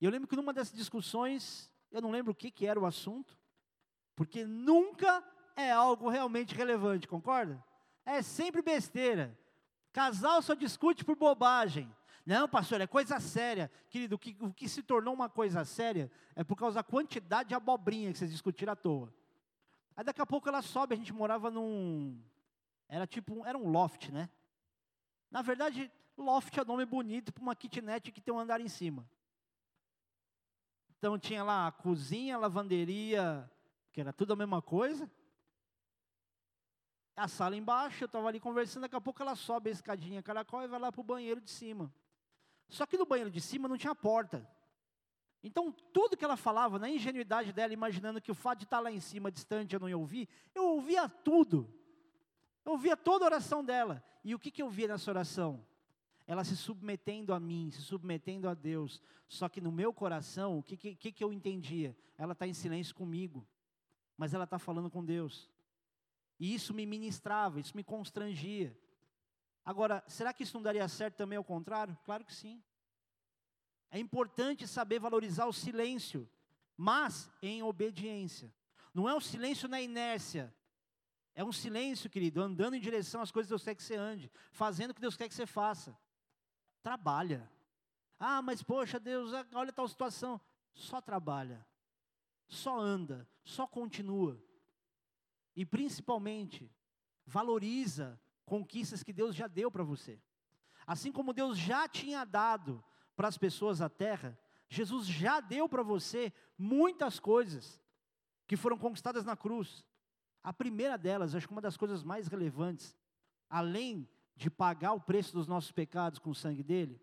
E 0.00 0.04
eu 0.04 0.10
lembro 0.10 0.26
que 0.26 0.34
numa 0.34 0.52
dessas 0.52 0.76
discussões, 0.76 1.70
eu 1.92 2.00
não 2.00 2.10
lembro 2.10 2.32
o 2.32 2.34
que, 2.34 2.50
que 2.50 2.66
era 2.66 2.80
o 2.80 2.86
assunto, 2.86 3.38
porque 4.16 4.46
nunca 4.46 5.22
é 5.54 5.70
algo 5.70 6.08
realmente 6.08 6.54
relevante, 6.54 7.06
concorda? 7.06 7.62
É 8.04 8.22
sempre 8.22 8.62
besteira. 8.62 9.38
Casal 9.92 10.40
só 10.42 10.54
discute 10.54 11.04
por 11.04 11.16
bobagem. 11.16 11.94
Não, 12.24 12.48
pastor, 12.48 12.80
é 12.80 12.86
coisa 12.86 13.20
séria. 13.20 13.70
Querido, 13.88 14.16
o 14.16 14.18
que, 14.18 14.36
o 14.40 14.52
que 14.52 14.68
se 14.68 14.82
tornou 14.82 15.14
uma 15.14 15.28
coisa 15.28 15.64
séria 15.64 16.10
é 16.34 16.42
por 16.42 16.56
causa 16.56 16.76
da 16.76 16.82
quantidade 16.82 17.50
de 17.50 17.54
abobrinha 17.54 18.10
que 18.10 18.18
vocês 18.18 18.32
discutiram 18.32 18.72
à 18.72 18.76
toa. 18.76 19.12
Aí 19.94 20.02
daqui 20.02 20.20
a 20.20 20.26
pouco 20.26 20.48
ela 20.48 20.60
sobe, 20.62 20.94
a 20.94 20.96
gente 20.96 21.12
morava 21.12 21.50
num. 21.50 22.20
Era 22.88 23.06
tipo, 23.06 23.44
era 23.46 23.56
um 23.56 23.68
loft, 23.68 24.10
né? 24.10 24.28
Na 25.30 25.42
verdade, 25.42 25.90
loft 26.16 26.56
é 26.58 26.64
nome 26.64 26.84
bonito 26.84 27.32
para 27.32 27.42
uma 27.42 27.54
kitnet 27.54 28.10
que 28.10 28.20
tem 28.20 28.32
um 28.32 28.38
andar 28.38 28.60
em 28.60 28.68
cima. 28.68 29.08
Então 30.98 31.18
tinha 31.18 31.44
lá 31.44 31.68
a 31.68 31.72
cozinha, 31.72 32.38
lavanderia, 32.38 33.50
que 33.96 34.00
era 34.02 34.12
tudo 34.12 34.34
a 34.34 34.36
mesma 34.36 34.60
coisa. 34.60 35.10
A 37.16 37.26
sala 37.26 37.56
embaixo, 37.56 38.04
eu 38.04 38.06
estava 38.06 38.28
ali 38.28 38.38
conversando, 38.38 38.82
daqui 38.82 38.94
a 38.94 39.00
pouco 39.00 39.22
ela 39.22 39.34
sobe 39.34 39.70
a 39.70 39.72
escadinha 39.72 40.22
caracol 40.22 40.62
e 40.62 40.68
vai 40.68 40.78
lá 40.78 40.92
para 40.92 41.00
o 41.00 41.02
banheiro 41.02 41.40
de 41.40 41.50
cima. 41.50 41.90
Só 42.68 42.84
que 42.84 42.98
no 42.98 43.06
banheiro 43.06 43.30
de 43.30 43.40
cima 43.40 43.66
não 43.66 43.78
tinha 43.78 43.94
porta. 43.94 44.46
Então, 45.42 45.72
tudo 45.94 46.14
que 46.14 46.22
ela 46.22 46.36
falava, 46.36 46.78
na 46.78 46.90
ingenuidade 46.90 47.54
dela, 47.54 47.72
imaginando 47.72 48.20
que 48.20 48.30
o 48.30 48.34
fato 48.34 48.58
de 48.58 48.64
estar 48.64 48.80
lá 48.80 48.92
em 48.92 49.00
cima, 49.00 49.32
distante, 49.32 49.72
eu 49.72 49.80
não 49.80 49.88
ia 49.88 49.96
ouvir, 49.96 50.28
eu 50.54 50.66
ouvia 50.66 51.08
tudo. 51.08 51.66
Eu 52.66 52.72
ouvia 52.72 52.98
toda 52.98 53.24
a 53.24 53.28
oração 53.28 53.64
dela. 53.64 54.04
E 54.22 54.34
o 54.34 54.38
que, 54.38 54.50
que 54.50 54.60
eu 54.60 54.68
via 54.68 54.88
nessa 54.88 55.10
oração? 55.10 55.66
Ela 56.26 56.44
se 56.44 56.54
submetendo 56.54 57.32
a 57.32 57.40
mim, 57.40 57.70
se 57.70 57.80
submetendo 57.80 58.46
a 58.46 58.52
Deus. 58.52 59.00
Só 59.26 59.48
que 59.48 59.58
no 59.58 59.72
meu 59.72 59.90
coração, 59.90 60.58
o 60.58 60.62
que, 60.62 60.76
que, 60.76 61.12
que 61.12 61.24
eu 61.24 61.32
entendia? 61.32 61.96
Ela 62.18 62.34
está 62.34 62.46
em 62.46 62.52
silêncio 62.52 62.94
comigo 62.94 63.48
mas 64.16 64.32
ela 64.32 64.44
está 64.44 64.58
falando 64.58 64.90
com 64.90 65.04
Deus. 65.04 65.50
E 66.38 66.54
isso 66.54 66.72
me 66.74 66.86
ministrava, 66.86 67.60
isso 67.60 67.76
me 67.76 67.84
constrangia. 67.84 68.76
Agora, 69.64 70.02
será 70.06 70.32
que 70.32 70.42
isso 70.42 70.56
não 70.56 70.62
daria 70.62 70.86
certo 70.88 71.16
também 71.16 71.36
ao 71.36 71.44
contrário? 71.44 71.96
Claro 72.04 72.24
que 72.24 72.34
sim. 72.34 72.62
É 73.90 73.98
importante 73.98 74.66
saber 74.66 74.98
valorizar 74.98 75.46
o 75.46 75.52
silêncio, 75.52 76.28
mas 76.76 77.30
em 77.42 77.62
obediência. 77.62 78.52
Não 78.92 79.08
é 79.08 79.14
um 79.14 79.20
silêncio 79.20 79.68
na 79.68 79.80
inércia. 79.80 80.54
É 81.34 81.44
um 81.44 81.52
silêncio, 81.52 82.08
querido, 82.08 82.40
andando 82.40 82.74
em 82.74 82.80
direção 82.80 83.20
às 83.20 83.30
coisas 83.30 83.48
que 83.48 83.52
Deus 83.52 83.64
quer 83.64 83.74
que 83.74 83.82
você 83.82 83.96
ande, 83.96 84.30
fazendo 84.52 84.90
o 84.90 84.94
que 84.94 85.00
Deus 85.00 85.16
quer 85.16 85.28
que 85.28 85.34
você 85.34 85.46
faça. 85.46 85.96
Trabalha. 86.82 87.50
Ah, 88.18 88.40
mas 88.40 88.62
poxa, 88.62 88.98
Deus, 88.98 89.32
olha 89.54 89.72
tal 89.72 89.86
situação. 89.86 90.40
Só 90.72 91.00
trabalha 91.00 91.66
só 92.48 92.78
anda, 92.78 93.28
só 93.42 93.66
continua. 93.66 94.40
E 95.54 95.64
principalmente, 95.64 96.70
valoriza 97.24 98.20
conquistas 98.44 99.02
que 99.02 99.12
Deus 99.12 99.34
já 99.34 99.46
deu 99.46 99.70
para 99.70 99.82
você. 99.82 100.20
Assim 100.86 101.10
como 101.10 101.32
Deus 101.32 101.58
já 101.58 101.88
tinha 101.88 102.24
dado 102.24 102.82
para 103.16 103.28
as 103.28 103.36
pessoas 103.36 103.80
a 103.80 103.88
terra, 103.88 104.38
Jesus 104.68 105.06
já 105.06 105.40
deu 105.40 105.68
para 105.68 105.82
você 105.82 106.32
muitas 106.56 107.18
coisas 107.18 107.80
que 108.46 108.56
foram 108.56 108.78
conquistadas 108.78 109.24
na 109.24 109.36
cruz. 109.36 109.84
A 110.42 110.52
primeira 110.52 110.96
delas, 110.96 111.34
acho 111.34 111.46
que 111.46 111.52
uma 111.52 111.60
das 111.60 111.76
coisas 111.76 112.04
mais 112.04 112.28
relevantes, 112.28 112.96
além 113.50 114.08
de 114.36 114.50
pagar 114.50 114.92
o 114.92 115.00
preço 115.00 115.32
dos 115.32 115.48
nossos 115.48 115.72
pecados 115.72 116.18
com 116.18 116.30
o 116.30 116.34
sangue 116.34 116.62
dele, 116.62 117.00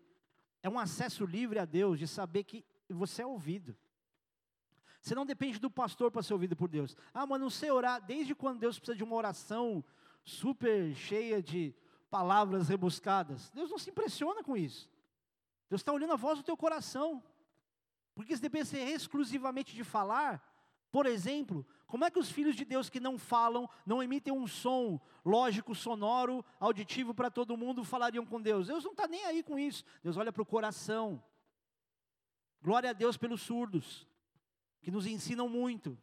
é 0.62 0.68
um 0.68 0.78
acesso 0.78 1.26
livre 1.26 1.58
a 1.58 1.66
Deus, 1.66 1.98
de 1.98 2.08
saber 2.08 2.44
que 2.44 2.64
você 2.88 3.20
é 3.20 3.26
ouvido. 3.26 3.76
Você 5.04 5.14
não 5.14 5.26
depende 5.26 5.58
do 5.58 5.70
pastor 5.70 6.10
para 6.10 6.22
ser 6.22 6.32
ouvido 6.32 6.56
por 6.56 6.66
Deus. 6.66 6.96
Ah, 7.12 7.26
mas 7.26 7.38
não 7.38 7.50
sei 7.50 7.70
orar. 7.70 8.00
Desde 8.00 8.34
quando 8.34 8.60
Deus 8.60 8.78
precisa 8.78 8.96
de 8.96 9.04
uma 9.04 9.14
oração 9.14 9.84
super 10.24 10.94
cheia 10.94 11.42
de 11.42 11.74
palavras 12.10 12.70
rebuscadas? 12.70 13.50
Deus 13.50 13.70
não 13.70 13.76
se 13.76 13.90
impressiona 13.90 14.42
com 14.42 14.56
isso. 14.56 14.90
Deus 15.68 15.82
está 15.82 15.92
olhando 15.92 16.14
a 16.14 16.16
voz 16.16 16.38
do 16.38 16.42
teu 16.42 16.56
coração. 16.56 17.22
Porque 18.14 18.34
se 18.34 18.40
depende 18.40 18.78
exclusivamente 18.78 19.74
de 19.74 19.84
falar, 19.84 20.42
por 20.90 21.04
exemplo, 21.04 21.66
Como 21.86 22.04
é 22.04 22.10
que 22.10 22.18
os 22.18 22.30
filhos 22.30 22.56
de 22.56 22.64
Deus 22.64 22.90
que 22.90 22.98
não 22.98 23.16
falam, 23.16 23.68
não 23.86 24.02
emitem 24.02 24.32
um 24.32 24.46
som 24.46 24.98
lógico, 25.24 25.74
sonoro, 25.74 26.44
auditivo 26.58 27.14
para 27.14 27.30
todo 27.30 27.56
mundo, 27.56 27.84
falariam 27.84 28.26
com 28.26 28.40
Deus? 28.40 28.66
Deus 28.66 28.82
não 28.82 28.92
está 28.92 29.06
nem 29.06 29.24
aí 29.26 29.42
com 29.42 29.56
isso. 29.56 29.84
Deus 30.02 30.16
olha 30.16 30.32
para 30.32 30.42
o 30.42 30.46
coração. 30.46 31.22
Glória 32.62 32.90
a 32.90 32.92
Deus 32.92 33.16
pelos 33.16 33.42
surdos, 33.42 34.08
que 34.84 34.90
nos 34.90 35.06
ensinam 35.06 35.48
muito, 35.48 35.98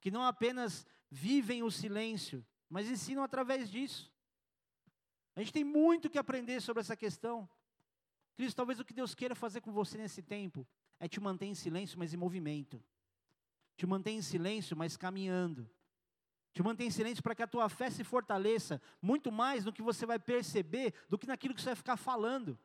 que 0.00 0.10
não 0.10 0.22
apenas 0.22 0.86
vivem 1.10 1.62
o 1.62 1.70
silêncio, 1.70 2.44
mas 2.66 2.90
ensinam 2.90 3.22
através 3.22 3.70
disso. 3.70 4.10
A 5.36 5.40
gente 5.40 5.52
tem 5.52 5.64
muito 5.64 6.08
que 6.08 6.18
aprender 6.18 6.62
sobre 6.62 6.80
essa 6.80 6.96
questão. 6.96 7.46
Cristo, 8.34 8.56
talvez 8.56 8.80
o 8.80 8.84
que 8.86 8.94
Deus 8.94 9.14
queira 9.14 9.34
fazer 9.34 9.60
com 9.60 9.70
você 9.70 9.98
nesse 9.98 10.22
tempo 10.22 10.66
é 10.98 11.06
te 11.06 11.20
manter 11.20 11.44
em 11.44 11.54
silêncio, 11.54 11.98
mas 11.98 12.14
em 12.14 12.16
movimento. 12.16 12.82
Te 13.76 13.86
manter 13.86 14.12
em 14.12 14.22
silêncio, 14.22 14.74
mas 14.74 14.96
caminhando. 14.96 15.68
Te 16.54 16.62
manter 16.62 16.84
em 16.84 16.90
silêncio 16.90 17.22
para 17.22 17.34
que 17.34 17.42
a 17.42 17.46
tua 17.46 17.68
fé 17.68 17.90
se 17.90 18.02
fortaleça 18.02 18.80
muito 19.02 19.30
mais 19.30 19.66
no 19.66 19.74
que 19.74 19.82
você 19.82 20.06
vai 20.06 20.18
perceber 20.18 20.94
do 21.06 21.18
que 21.18 21.26
naquilo 21.26 21.54
que 21.54 21.60
você 21.60 21.68
vai 21.68 21.76
ficar 21.76 21.98
falando. 21.98 22.58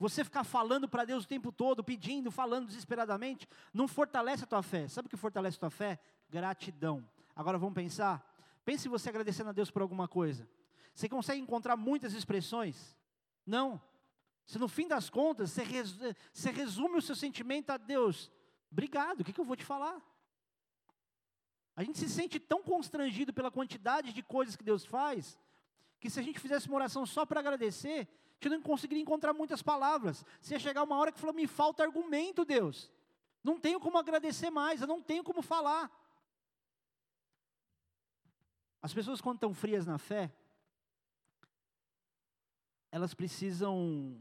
Você 0.00 0.24
ficar 0.24 0.44
falando 0.44 0.88
para 0.88 1.04
Deus 1.04 1.24
o 1.24 1.28
tempo 1.28 1.52
todo, 1.52 1.84
pedindo, 1.84 2.30
falando 2.30 2.66
desesperadamente, 2.66 3.46
não 3.70 3.86
fortalece 3.86 4.44
a 4.44 4.46
tua 4.46 4.62
fé. 4.62 4.88
Sabe 4.88 5.06
o 5.06 5.10
que 5.10 5.16
fortalece 5.16 5.58
a 5.58 5.60
tua 5.60 5.70
fé? 5.70 6.00
Gratidão. 6.30 7.06
Agora 7.36 7.58
vamos 7.58 7.74
pensar? 7.74 8.26
Pense 8.64 8.88
você 8.88 9.10
agradecendo 9.10 9.50
a 9.50 9.52
Deus 9.52 9.70
por 9.70 9.82
alguma 9.82 10.08
coisa. 10.08 10.48
Você 10.94 11.06
consegue 11.06 11.42
encontrar 11.42 11.76
muitas 11.76 12.14
expressões? 12.14 12.96
Não. 13.44 13.78
Se 14.46 14.58
no 14.58 14.68
fim 14.68 14.88
das 14.88 15.10
contas 15.10 15.50
você, 15.50 15.64
você 16.32 16.50
resume 16.50 16.96
o 16.96 17.02
seu 17.02 17.14
sentimento 17.14 17.68
a 17.68 17.76
Deus, 17.76 18.32
obrigado, 18.72 19.20
o 19.20 19.24
que, 19.24 19.34
que 19.34 19.40
eu 19.40 19.44
vou 19.44 19.54
te 19.54 19.66
falar? 19.66 20.00
A 21.76 21.84
gente 21.84 21.98
se 21.98 22.08
sente 22.08 22.40
tão 22.40 22.62
constrangido 22.62 23.34
pela 23.34 23.50
quantidade 23.50 24.14
de 24.14 24.22
coisas 24.22 24.56
que 24.56 24.64
Deus 24.64 24.82
faz, 24.82 25.38
que 26.00 26.08
se 26.08 26.18
a 26.18 26.22
gente 26.22 26.40
fizesse 26.40 26.68
uma 26.68 26.76
oração 26.76 27.04
só 27.04 27.26
para 27.26 27.40
agradecer, 27.40 28.08
gente 28.40 28.56
não 28.56 28.62
conseguiria 28.62 29.02
encontrar 29.02 29.34
muitas 29.34 29.62
palavras. 29.62 30.24
Se 30.40 30.54
ia 30.54 30.58
chegar 30.58 30.82
uma 30.82 30.96
hora 30.96 31.12
que 31.12 31.20
falou, 31.20 31.34
me 31.34 31.46
falta 31.46 31.82
argumento, 31.82 32.44
Deus. 32.44 32.90
Não 33.44 33.60
tenho 33.60 33.78
como 33.78 33.98
agradecer 33.98 34.50
mais, 34.50 34.80
eu 34.80 34.86
não 34.86 35.02
tenho 35.02 35.22
como 35.22 35.42
falar. 35.42 35.90
As 38.80 38.94
pessoas 38.94 39.20
quando 39.20 39.36
estão 39.36 39.52
frias 39.52 39.84
na 39.84 39.98
fé, 39.98 40.34
elas 42.90 43.12
precisam 43.12 44.18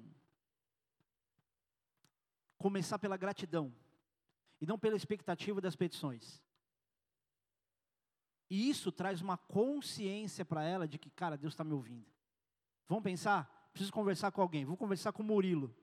começar 2.58 3.00
pela 3.00 3.16
gratidão 3.16 3.74
e 4.60 4.66
não 4.66 4.78
pela 4.78 4.98
expectativa 4.98 5.62
das 5.62 5.78
petições. 5.78 6.42
E 8.50 8.70
isso 8.70 8.92
traz 8.92 9.22
uma 9.22 9.38
consciência 9.38 10.44
para 10.44 10.64
ela 10.64 10.88
de 10.88 10.98
que, 10.98 11.10
cara, 11.10 11.38
Deus 11.38 11.54
está 11.54 11.64
me 11.64 11.72
ouvindo. 11.72 12.12
Vamos 12.86 13.04
pensar? 13.04 13.59
Preciso 13.72 13.92
conversar 13.92 14.32
com 14.32 14.42
alguém. 14.42 14.66
Vou 14.66 14.78
conversar 14.78 15.12
com 15.12 15.24
o 15.24 15.26
Murilo. 15.26 15.74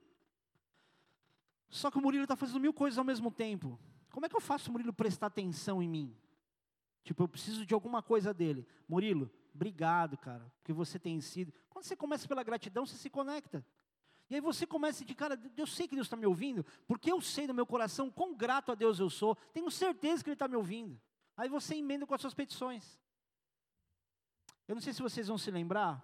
Só 1.69 1.91
que 1.91 1.97
o 1.97 2.01
Murilo 2.01 2.23
está 2.23 2.35
fazendo 2.35 2.59
mil 2.59 2.73
coisas 2.73 2.97
ao 2.97 3.03
mesmo 3.03 3.31
tempo. 3.31 3.79
Como 4.11 4.25
é 4.25 4.29
que 4.29 4.35
eu 4.35 4.41
faço 4.41 4.69
o 4.69 4.71
Murilo 4.71 4.93
prestar 4.93 5.27
atenção 5.27 5.81
em 5.81 5.87
mim? 5.87 6.17
Tipo, 7.03 7.23
eu 7.23 7.27
preciso 7.27 7.65
de 7.65 7.73
alguma 7.73 8.01
coisa 8.01 8.33
dele. 8.33 8.67
Murilo, 8.87 9.31
obrigado, 9.53 10.17
cara, 10.17 10.51
porque 10.59 10.73
você 10.73 10.99
tem 10.99 11.19
sido. 11.21 11.53
Quando 11.69 11.85
você 11.85 11.95
começa 11.95 12.27
pela 12.27 12.43
gratidão, 12.43 12.85
você 12.85 12.97
se 12.97 13.09
conecta. 13.09 13.65
E 14.29 14.35
aí 14.35 14.41
você 14.41 14.67
começa 14.67 15.05
de 15.05 15.15
cara, 15.15 15.39
eu 15.55 15.65
sei 15.65 15.87
que 15.87 15.95
Deus 15.95 16.07
está 16.07 16.17
me 16.17 16.25
ouvindo, 16.25 16.65
porque 16.85 17.11
eu 17.11 17.21
sei 17.21 17.47
no 17.47 17.53
meu 17.53 17.65
coração 17.65 18.11
quão 18.11 18.35
grato 18.35 18.71
a 18.71 18.75
Deus 18.75 18.99
eu 18.99 19.09
sou, 19.09 19.35
tenho 19.53 19.71
certeza 19.71 20.21
que 20.21 20.29
Ele 20.29 20.35
está 20.35 20.47
me 20.47 20.57
ouvindo. 20.57 20.99
Aí 21.35 21.47
você 21.47 21.75
emenda 21.75 22.05
com 22.05 22.13
as 22.13 22.19
suas 22.19 22.33
petições. 22.33 22.99
Eu 24.67 24.75
não 24.75 24.81
sei 24.81 24.91
se 24.91 25.01
vocês 25.01 25.27
vão 25.27 25.37
se 25.37 25.49
lembrar. 25.49 26.03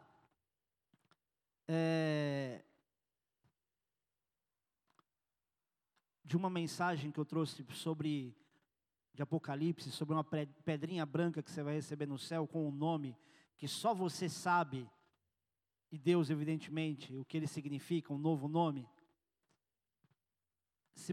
É, 1.67 2.63
de 6.23 6.35
uma 6.35 6.49
mensagem 6.49 7.11
que 7.11 7.19
eu 7.19 7.25
trouxe 7.25 7.65
sobre 7.73 8.35
de 9.13 9.21
Apocalipse, 9.21 9.91
sobre 9.91 10.15
uma 10.15 10.23
pedrinha 10.23 11.05
branca 11.05 11.43
que 11.43 11.51
você 11.51 11.61
vai 11.61 11.75
receber 11.75 12.07
no 12.07 12.17
céu 12.17 12.47
com 12.47 12.67
um 12.67 12.71
nome 12.71 13.15
que 13.63 13.67
só 13.67 13.93
você 13.93 14.27
sabe, 14.27 14.89
e 15.89 15.97
Deus, 15.97 16.29
evidentemente, 16.29 17.15
o 17.15 17.23
que 17.23 17.37
ele 17.37 17.47
significa, 17.47 18.11
um 18.11 18.17
novo 18.17 18.47
nome. 18.47 18.85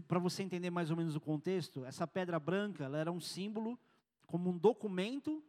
Para 0.07 0.19
você 0.19 0.43
entender 0.43 0.69
mais 0.69 0.91
ou 0.91 0.97
menos 0.97 1.15
o 1.15 1.21
contexto, 1.21 1.85
essa 1.85 2.05
pedra 2.05 2.39
branca 2.39 2.83
ela 2.83 2.97
era 2.97 3.11
um 3.11 3.21
símbolo, 3.21 3.79
como 4.27 4.49
um 4.49 4.57
documento 4.57 5.41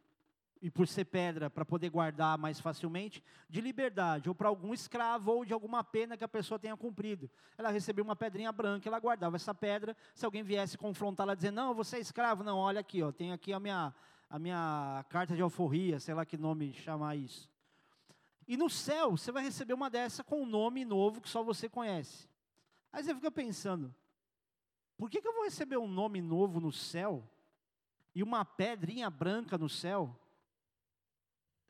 e 0.63 0.71
por 0.71 0.87
ser 0.87 1.03
pedra, 1.03 1.49
para 1.49 1.65
poder 1.65 1.89
guardar 1.89 2.37
mais 2.37 2.57
facilmente, 2.57 3.21
de 3.49 3.59
liberdade, 3.59 4.29
ou 4.29 4.33
para 4.33 4.47
algum 4.47 4.73
escravo, 4.73 5.29
ou 5.29 5.43
de 5.43 5.51
alguma 5.51 5.83
pena 5.83 6.15
que 6.15 6.23
a 6.23 6.27
pessoa 6.27 6.57
tenha 6.57 6.77
cumprido. 6.77 7.29
Ela 7.57 7.69
recebeu 7.69 8.01
uma 8.01 8.15
pedrinha 8.15 8.49
branca, 8.49 8.87
ela 8.87 8.97
guardava 8.97 9.35
essa 9.35 9.53
pedra, 9.53 9.93
se 10.15 10.23
alguém 10.23 10.41
viesse 10.41 10.77
confrontá-la, 10.77 11.35
dizendo, 11.35 11.55
não, 11.55 11.73
você 11.73 11.97
é 11.97 11.99
escravo, 11.99 12.45
não, 12.45 12.57
olha 12.57 12.79
aqui, 12.79 13.03
ó, 13.03 13.11
tem 13.11 13.33
aqui 13.33 13.51
a 13.51 13.59
minha, 13.59 13.93
a 14.29 14.39
minha 14.39 15.05
carta 15.09 15.35
de 15.35 15.41
alforria, 15.41 15.99
sei 15.99 16.13
lá 16.13 16.25
que 16.25 16.37
nome 16.37 16.71
chamar 16.71 17.17
isso. 17.17 17.51
E 18.47 18.55
no 18.55 18.69
céu, 18.69 19.17
você 19.17 19.33
vai 19.33 19.43
receber 19.43 19.73
uma 19.73 19.89
dessa 19.89 20.23
com 20.23 20.43
um 20.43 20.45
nome 20.45 20.85
novo 20.85 21.19
que 21.19 21.27
só 21.27 21.43
você 21.43 21.67
conhece. 21.67 22.29
Aí 22.93 23.03
você 23.03 23.13
fica 23.13 23.29
pensando, 23.29 23.93
por 24.95 25.09
que, 25.09 25.21
que 25.21 25.27
eu 25.27 25.33
vou 25.33 25.43
receber 25.43 25.75
um 25.75 25.89
nome 25.89 26.21
novo 26.21 26.61
no 26.61 26.71
céu, 26.71 27.21
e 28.15 28.23
uma 28.23 28.45
pedrinha 28.45 29.09
branca 29.09 29.57
no 29.57 29.67
céu, 29.67 30.17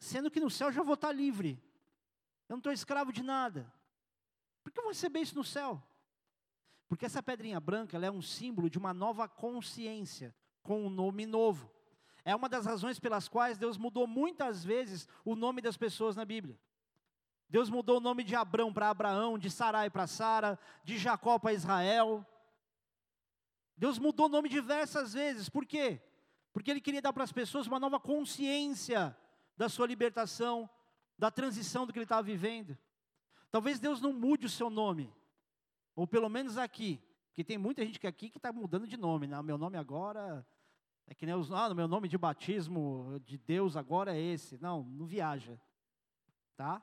sendo 0.03 0.29
que 0.29 0.39
no 0.39 0.49
céu 0.49 0.67
eu 0.67 0.73
já 0.73 0.83
vou 0.83 0.95
estar 0.95 1.11
livre. 1.11 1.61
Eu 2.49 2.53
não 2.53 2.57
estou 2.57 2.71
escravo 2.71 3.11
de 3.11 3.23
nada. 3.23 3.71
Por 4.61 4.71
que 4.71 4.79
eu 4.79 4.83
vou 4.83 4.91
receber 4.91 5.21
isso 5.21 5.35
no 5.35 5.43
céu? 5.43 5.81
Porque 6.87 7.05
essa 7.05 7.23
pedrinha 7.23 7.59
branca 7.59 7.97
é 7.97 8.11
um 8.11 8.21
símbolo 8.21 8.69
de 8.69 8.77
uma 8.77 8.93
nova 8.93 9.27
consciência, 9.27 10.35
com 10.61 10.85
um 10.85 10.89
nome 10.89 11.25
novo. 11.25 11.71
É 12.25 12.35
uma 12.35 12.49
das 12.49 12.65
razões 12.65 12.99
pelas 12.99 13.27
quais 13.27 13.57
Deus 13.57 13.77
mudou 13.77 14.05
muitas 14.05 14.63
vezes 14.63 15.07
o 15.23 15.35
nome 15.35 15.61
das 15.61 15.77
pessoas 15.77 16.15
na 16.15 16.25
Bíblia. 16.25 16.59
Deus 17.49 17.69
mudou 17.69 17.97
o 17.97 18.01
nome 18.01 18.23
de 18.23 18.35
Abrão 18.35 18.73
para 18.73 18.89
Abraão, 18.89 19.37
de 19.37 19.49
Sarai 19.49 19.89
para 19.89 20.07
Sara, 20.07 20.59
de 20.83 20.97
Jacó 20.97 21.39
para 21.39 21.53
Israel. 21.53 22.25
Deus 23.77 23.97
mudou 23.97 24.25
o 24.25 24.29
nome 24.29 24.49
diversas 24.49 25.13
vezes. 25.13 25.49
Por 25.49 25.65
quê? 25.65 26.01
Porque 26.51 26.69
Ele 26.71 26.81
queria 26.81 27.01
dar 27.01 27.13
para 27.13 27.23
as 27.23 27.31
pessoas 27.31 27.67
uma 27.67 27.79
nova 27.79 27.99
consciência 27.99 29.17
da 29.55 29.69
sua 29.69 29.87
libertação, 29.87 30.69
da 31.17 31.29
transição 31.29 31.85
do 31.85 31.93
que 31.93 31.99
ele 31.99 32.05
estava 32.05 32.23
vivendo. 32.23 32.77
Talvez 33.51 33.79
Deus 33.79 34.01
não 34.01 34.13
mude 34.13 34.45
o 34.45 34.49
seu 34.49 34.69
nome, 34.69 35.13
ou 35.95 36.07
pelo 36.07 36.29
menos 36.29 36.57
aqui, 36.57 36.99
porque 37.27 37.43
tem 37.43 37.57
muita 37.57 37.85
gente 37.85 38.05
aqui 38.05 38.29
que 38.29 38.37
está 38.37 38.51
mudando 38.51 38.87
de 38.87 38.97
nome, 38.97 39.27
né? 39.27 39.41
Meu 39.41 39.57
nome 39.57 39.77
agora 39.77 40.45
é 41.07 41.13
que 41.13 41.25
nem 41.25 41.35
os, 41.35 41.51
ah, 41.51 41.73
meu 41.73 41.87
nome 41.87 42.07
de 42.07 42.17
batismo 42.17 43.19
de 43.25 43.37
Deus 43.37 43.75
agora 43.75 44.15
é 44.15 44.19
esse. 44.19 44.57
Não, 44.61 44.83
não 44.83 45.05
viaja, 45.05 45.59
tá? 46.55 46.81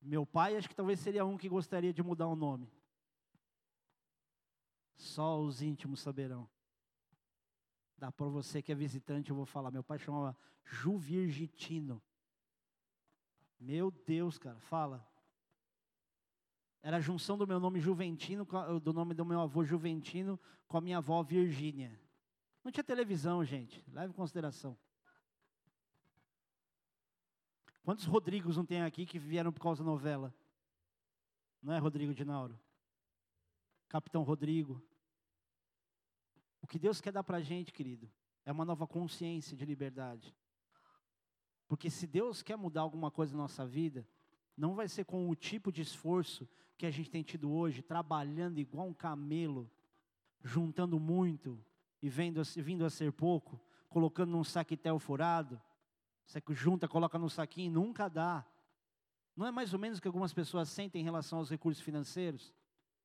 Meu 0.00 0.24
pai 0.24 0.56
acho 0.56 0.68
que 0.68 0.74
talvez 0.74 1.00
seria 1.00 1.24
um 1.24 1.36
que 1.36 1.48
gostaria 1.48 1.92
de 1.92 2.02
mudar 2.02 2.28
o 2.28 2.36
nome. 2.36 2.72
Só 4.96 5.40
os 5.40 5.60
íntimos 5.62 6.00
saberão. 6.00 6.48
Dá 7.98 8.12
para 8.12 8.26
você 8.26 8.60
que 8.60 8.70
é 8.70 8.74
visitante, 8.74 9.30
eu 9.30 9.36
vou 9.36 9.46
falar. 9.46 9.70
Meu 9.70 9.82
pai 9.82 9.98
chamava 9.98 10.36
Juvirgitino. 10.64 12.02
Meu 13.58 13.90
Deus, 13.90 14.38
cara, 14.38 14.58
fala. 14.60 15.06
Era 16.82 16.98
a 16.98 17.00
junção 17.00 17.38
do 17.38 17.46
meu 17.46 17.58
nome 17.58 17.80
Juventino, 17.80 18.46
do 18.80 18.92
nome 18.92 19.14
do 19.14 19.24
meu 19.24 19.40
avô 19.40 19.64
Juventino, 19.64 20.38
com 20.68 20.76
a 20.76 20.80
minha 20.80 20.98
avó 20.98 21.22
Virgínia. 21.22 21.98
Não 22.62 22.70
tinha 22.70 22.84
televisão, 22.84 23.44
gente. 23.44 23.84
Leve 23.92 24.12
em 24.12 24.16
consideração. 24.16 24.76
Quantos 27.82 28.04
Rodrigos 28.04 28.56
não 28.56 28.66
tem 28.66 28.82
aqui 28.82 29.06
que 29.06 29.18
vieram 29.18 29.52
por 29.52 29.62
causa 29.62 29.82
da 29.82 29.88
novela? 29.88 30.34
Não 31.62 31.72
é 31.72 31.78
Rodrigo 31.78 32.12
de 32.12 32.24
Nauro? 32.24 32.58
Capitão 33.88 34.22
Rodrigo. 34.22 34.82
O 36.66 36.68
que 36.68 36.80
Deus 36.80 37.00
quer 37.00 37.12
dar 37.12 37.22
para 37.22 37.36
a 37.36 37.40
gente, 37.40 37.72
querido, 37.72 38.10
é 38.44 38.50
uma 38.50 38.64
nova 38.64 38.88
consciência 38.88 39.56
de 39.56 39.64
liberdade. 39.64 40.34
Porque 41.68 41.88
se 41.88 42.08
Deus 42.08 42.42
quer 42.42 42.56
mudar 42.56 42.80
alguma 42.80 43.08
coisa 43.08 43.36
na 43.36 43.42
nossa 43.42 43.64
vida, 43.64 44.04
não 44.56 44.74
vai 44.74 44.88
ser 44.88 45.04
com 45.04 45.30
o 45.30 45.36
tipo 45.36 45.70
de 45.70 45.80
esforço 45.80 46.48
que 46.76 46.84
a 46.84 46.90
gente 46.90 47.08
tem 47.08 47.22
tido 47.22 47.52
hoje, 47.52 47.82
trabalhando 47.82 48.58
igual 48.58 48.88
um 48.88 48.92
camelo, 48.92 49.70
juntando 50.42 50.98
muito 50.98 51.64
e 52.02 52.08
vendo, 52.08 52.42
vindo 52.56 52.84
a 52.84 52.90
ser 52.90 53.12
pouco, 53.12 53.60
colocando 53.88 54.32
num 54.32 54.42
saquetel 54.42 54.98
furado, 54.98 55.62
você 56.24 56.42
junta, 56.48 56.88
coloca 56.88 57.16
no 57.16 57.30
saquinho, 57.30 57.70
nunca 57.70 58.08
dá. 58.08 58.44
Não 59.36 59.46
é 59.46 59.52
mais 59.52 59.72
ou 59.72 59.78
menos 59.78 59.98
o 59.98 60.02
que 60.02 60.08
algumas 60.08 60.34
pessoas 60.34 60.68
sentem 60.68 61.00
em 61.00 61.04
relação 61.04 61.38
aos 61.38 61.48
recursos 61.48 61.80
financeiros? 61.80 62.52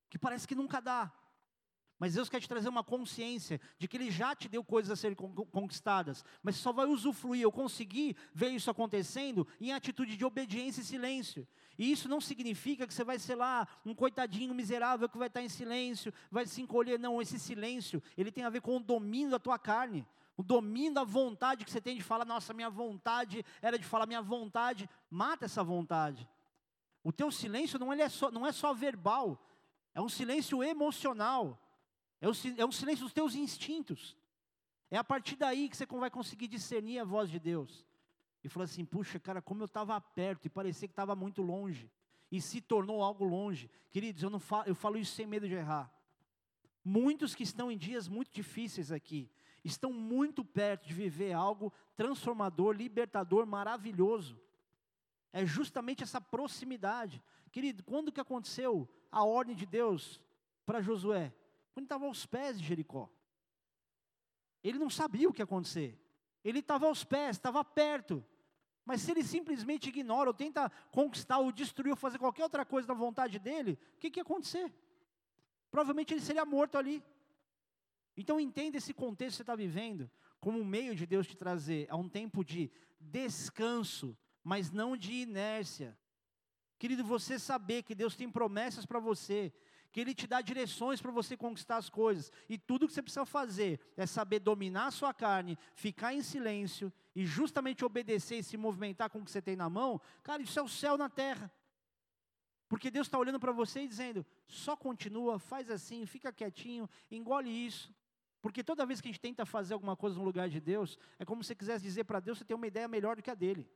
Que 0.09 0.17
parece 0.17 0.47
que 0.47 0.55
nunca 0.55 0.79
dá. 0.79 1.13
Mas 2.01 2.15
Deus 2.15 2.27
quer 2.27 2.41
te 2.41 2.49
trazer 2.49 2.67
uma 2.67 2.83
consciência 2.83 3.61
de 3.77 3.87
que 3.87 3.95
Ele 3.95 4.09
já 4.09 4.35
te 4.35 4.49
deu 4.49 4.63
coisas 4.63 4.89
a 4.89 4.95
serem 4.95 5.15
conquistadas, 5.15 6.25
mas 6.41 6.55
você 6.55 6.63
só 6.63 6.73
vai 6.73 6.87
usufruir 6.87 7.45
ou 7.45 7.51
conseguir 7.51 8.17
ver 8.33 8.49
isso 8.49 8.71
acontecendo 8.71 9.47
em 9.59 9.71
atitude 9.71 10.17
de 10.17 10.25
obediência 10.25 10.81
e 10.81 10.83
silêncio. 10.83 11.47
E 11.77 11.91
isso 11.91 12.09
não 12.09 12.19
significa 12.19 12.87
que 12.87 12.93
você 12.95 13.03
vai 13.03 13.19
ser 13.19 13.35
lá 13.35 13.67
um 13.85 13.93
coitadinho 13.93 14.51
miserável 14.55 15.07
que 15.07 15.17
vai 15.19 15.27
estar 15.27 15.43
em 15.43 15.47
silêncio, 15.47 16.11
vai 16.31 16.47
se 16.47 16.59
encolher. 16.59 16.97
Não, 16.97 17.21
esse 17.21 17.37
silêncio, 17.37 18.01
ele 18.17 18.31
tem 18.31 18.45
a 18.45 18.49
ver 18.49 18.61
com 18.61 18.77
o 18.77 18.79
domínio 18.79 19.29
da 19.29 19.37
tua 19.37 19.59
carne, 19.59 20.03
o 20.35 20.41
domínio 20.41 20.95
da 20.95 21.03
vontade 21.03 21.63
que 21.63 21.69
você 21.69 21.79
tem 21.79 21.95
de 21.95 22.01
falar, 22.01 22.25
nossa, 22.25 22.51
minha 22.51 22.71
vontade 22.71 23.45
era 23.61 23.77
de 23.77 23.85
falar, 23.85 24.07
minha 24.07 24.23
vontade, 24.23 24.89
mata 25.07 25.45
essa 25.45 25.63
vontade. 25.63 26.27
O 27.03 27.11
teu 27.11 27.29
silêncio 27.31 27.77
não 27.77 27.93
é 27.93 28.09
só, 28.09 28.31
não 28.31 28.47
é 28.47 28.51
só 28.51 28.73
verbal, 28.73 29.39
é 29.93 30.01
um 30.01 30.09
silêncio 30.09 30.63
emocional. 30.63 31.59
É, 32.21 32.27
é 32.61 32.65
um 32.65 32.71
silêncio 32.71 33.03
dos 33.03 33.13
teus 33.13 33.33
instintos. 33.35 34.15
É 34.89 34.97
a 34.97 35.03
partir 35.03 35.35
daí 35.35 35.67
que 35.67 35.75
você 35.75 35.85
vai 35.85 36.11
conseguir 36.11 36.47
discernir 36.47 36.99
a 36.99 37.03
voz 37.03 37.29
de 37.29 37.39
Deus. 37.39 37.85
E 38.43 38.49
falou 38.49 38.65
assim: 38.65 38.85
puxa, 38.85 39.19
cara, 39.19 39.41
como 39.41 39.61
eu 39.61 39.65
estava 39.65 39.99
perto 39.99 40.45
e 40.45 40.49
parecia 40.49 40.87
que 40.87 40.91
estava 40.91 41.15
muito 41.15 41.41
longe. 41.41 41.89
E 42.31 42.39
se 42.39 42.61
tornou 42.61 43.03
algo 43.03 43.25
longe. 43.25 43.69
Queridos, 43.89 44.21
eu, 44.23 44.29
não 44.29 44.39
falo, 44.39 44.63
eu 44.67 44.75
falo 44.75 44.97
isso 44.97 45.13
sem 45.13 45.25
medo 45.25 45.47
de 45.47 45.55
errar. 45.55 45.91
Muitos 46.83 47.35
que 47.35 47.43
estão 47.43 47.71
em 47.71 47.77
dias 47.77 48.07
muito 48.07 48.31
difíceis 48.31 48.91
aqui, 48.91 49.29
estão 49.63 49.91
muito 49.91 50.43
perto 50.43 50.87
de 50.87 50.93
viver 50.93 51.33
algo 51.33 51.71
transformador, 51.95 52.73
libertador, 52.73 53.45
maravilhoso. 53.45 54.39
É 55.33 55.45
justamente 55.45 56.03
essa 56.03 56.19
proximidade. 56.19 57.21
Querido, 57.51 57.83
quando 57.83 58.11
que 58.11 58.19
aconteceu 58.19 58.89
a 59.11 59.23
ordem 59.23 59.55
de 59.55 59.65
Deus 59.65 60.21
para 60.65 60.81
Josué? 60.81 61.33
Estava 61.83 62.05
aos 62.05 62.25
pés 62.25 62.59
de 62.59 62.65
Jericó. 62.65 63.09
Ele 64.63 64.77
não 64.77 64.89
sabia 64.89 65.27
o 65.27 65.33
que 65.33 65.41
ia 65.41 65.45
acontecer. 65.45 65.99
Ele 66.43 66.59
estava 66.59 66.85
aos 66.87 67.03
pés, 67.03 67.37
estava 67.37 67.63
perto. 67.63 68.23
Mas 68.85 69.01
se 69.01 69.11
ele 69.11 69.23
simplesmente 69.23 69.89
ignora 69.89 70.29
ou 70.29 70.33
tenta 70.33 70.69
conquistar 70.91 71.39
ou 71.39 71.51
destruir 71.51 71.91
ou 71.91 71.97
fazer 71.97 72.17
qualquer 72.17 72.43
outra 72.43 72.65
coisa 72.65 72.87
na 72.87 72.93
vontade 72.93 73.39
dele, 73.39 73.77
o 73.95 73.99
que, 73.99 74.09
que 74.09 74.19
ia 74.19 74.23
acontecer? 74.23 74.73
Provavelmente 75.69 76.13
ele 76.13 76.21
seria 76.21 76.45
morto 76.45 76.77
ali. 76.77 77.03
Então 78.17 78.39
entenda 78.39 78.77
esse 78.77 78.93
contexto 78.93 79.31
que 79.31 79.37
você 79.37 79.43
está 79.43 79.55
vivendo 79.55 80.09
como 80.39 80.59
um 80.59 80.65
meio 80.65 80.95
de 80.95 81.05
Deus 81.05 81.27
te 81.27 81.37
trazer 81.37 81.87
a 81.89 81.95
um 81.95 82.09
tempo 82.09 82.43
de 82.43 82.71
descanso, 82.99 84.17
mas 84.43 84.71
não 84.71 84.97
de 84.97 85.13
inércia. 85.13 85.97
Querido, 86.79 87.03
você 87.03 87.37
saber 87.37 87.83
que 87.83 87.93
Deus 87.93 88.15
tem 88.15 88.29
promessas 88.29 88.87
para 88.87 88.99
você, 88.99 89.53
que 89.91 89.99
Ele 89.99 90.13
te 90.13 90.25
dá 90.25 90.41
direções 90.41 91.01
para 91.01 91.11
você 91.11 91.35
conquistar 91.35 91.77
as 91.77 91.89
coisas. 91.89 92.31
E 92.47 92.57
tudo 92.57 92.87
que 92.87 92.93
você 92.93 93.01
precisa 93.01 93.25
fazer 93.25 93.79
é 93.97 94.05
saber 94.05 94.39
dominar 94.39 94.87
a 94.87 94.91
sua 94.91 95.13
carne, 95.13 95.57
ficar 95.73 96.13
em 96.13 96.21
silêncio 96.21 96.91
e 97.13 97.25
justamente 97.25 97.83
obedecer 97.83 98.37
e 98.37 98.43
se 98.43 98.55
movimentar 98.55 99.09
com 99.09 99.19
o 99.19 99.25
que 99.25 99.31
você 99.31 99.41
tem 99.41 99.55
na 99.55 99.69
mão. 99.69 99.99
Cara, 100.23 100.41
isso 100.41 100.57
é 100.57 100.61
o 100.63 100.67
céu 100.67 100.97
na 100.97 101.09
terra. 101.09 101.51
Porque 102.69 102.89
Deus 102.89 103.07
está 103.07 103.19
olhando 103.19 103.39
para 103.39 103.51
você 103.51 103.81
e 103.81 103.87
dizendo: 103.87 104.25
só 104.47 104.77
continua, 104.77 105.37
faz 105.37 105.69
assim, 105.69 106.05
fica 106.05 106.31
quietinho, 106.31 106.89
engole 107.09 107.49
isso. 107.49 107.93
Porque 108.41 108.63
toda 108.63 108.85
vez 108.85 109.01
que 109.01 109.09
a 109.09 109.11
gente 109.11 109.19
tenta 109.19 109.45
fazer 109.45 109.73
alguma 109.73 109.95
coisa 109.95 110.17
no 110.17 110.23
lugar 110.23 110.47
de 110.49 110.61
Deus, 110.61 110.97
é 111.19 111.25
como 111.25 111.43
se 111.43 111.49
você 111.49 111.55
quisesse 111.55 111.83
dizer 111.83 112.05
para 112.05 112.21
Deus: 112.21 112.37
você 112.37 112.45
tem 112.45 112.55
uma 112.55 112.65
ideia 112.65 112.87
melhor 112.87 113.17
do 113.17 113.21
que 113.21 113.29
a 113.29 113.35
dele. 113.35 113.69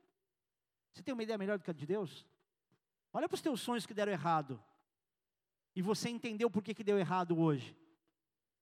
Você 0.94 1.02
tem 1.02 1.12
uma 1.12 1.22
ideia 1.22 1.36
melhor 1.36 1.58
do 1.58 1.64
que 1.64 1.70
a 1.70 1.74
de 1.74 1.84
Deus? 1.84 2.26
Olha 3.12 3.28
para 3.28 3.34
os 3.34 3.42
teus 3.42 3.60
sonhos 3.60 3.84
que 3.84 3.92
deram 3.92 4.12
errado 4.12 4.58
e 5.76 5.82
você 5.82 6.08
entendeu 6.08 6.50
por 6.50 6.62
que, 6.62 6.72
que 6.72 6.82
deu 6.82 6.98
errado 6.98 7.38
hoje. 7.38 7.76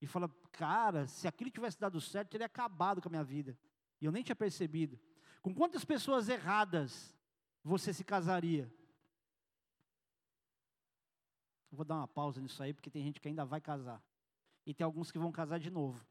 E 0.01 0.07
fala, 0.07 0.29
cara, 0.51 1.07
se 1.07 1.29
aquilo 1.29 1.49
tivesse 1.49 1.79
dado 1.79 2.01
certo, 2.01 2.31
teria 2.31 2.47
acabado 2.47 3.01
com 3.01 3.09
a 3.09 3.11
minha 3.11 3.23
vida. 3.23 3.57
E 4.01 4.05
eu 4.05 4.11
nem 4.11 4.25
tinha 4.25 4.35
percebido. 4.35 4.99
Com 5.41 5.55
quantas 5.55 5.85
pessoas 5.85 6.29
erradas 6.29 7.17
você 7.63 7.93
se 7.93 8.03
casaria? 8.03 8.65
Eu 11.71 11.77
vou 11.77 11.85
dar 11.85 11.95
uma 11.95 12.09
pausa 12.09 12.41
nisso 12.41 12.61
aí, 12.61 12.75
porque 12.75 12.91
tem 12.91 13.05
gente 13.05 13.21
que 13.21 13.29
ainda 13.29 13.45
vai 13.45 13.61
casar. 13.61 14.03
E 14.67 14.75
tem 14.75 14.85
alguns 14.85 15.13
que 15.13 15.19
vão 15.19 15.31
casar 15.31 15.61
de 15.61 15.71
novo. 15.71 16.05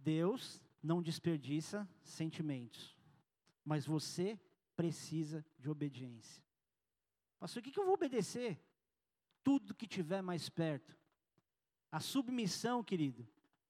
Deus 0.00 0.60
não 0.82 1.00
desperdiça 1.00 1.88
sentimentos, 2.02 2.98
mas 3.64 3.86
você 3.86 4.36
precisa 4.74 5.46
de 5.60 5.70
obediência. 5.70 6.42
Pastor, 7.42 7.60
o 7.60 7.64
que, 7.64 7.76
eu 7.76 7.84
vou 7.84 7.94
obedecer? 7.94 8.56
Tudo 9.42 9.74
que 9.74 9.84
tiver 9.84 10.22
mais 10.22 10.48
perto. 10.48 10.96
A 11.90 11.98
submissão, 11.98 12.84
querido, 12.84 13.26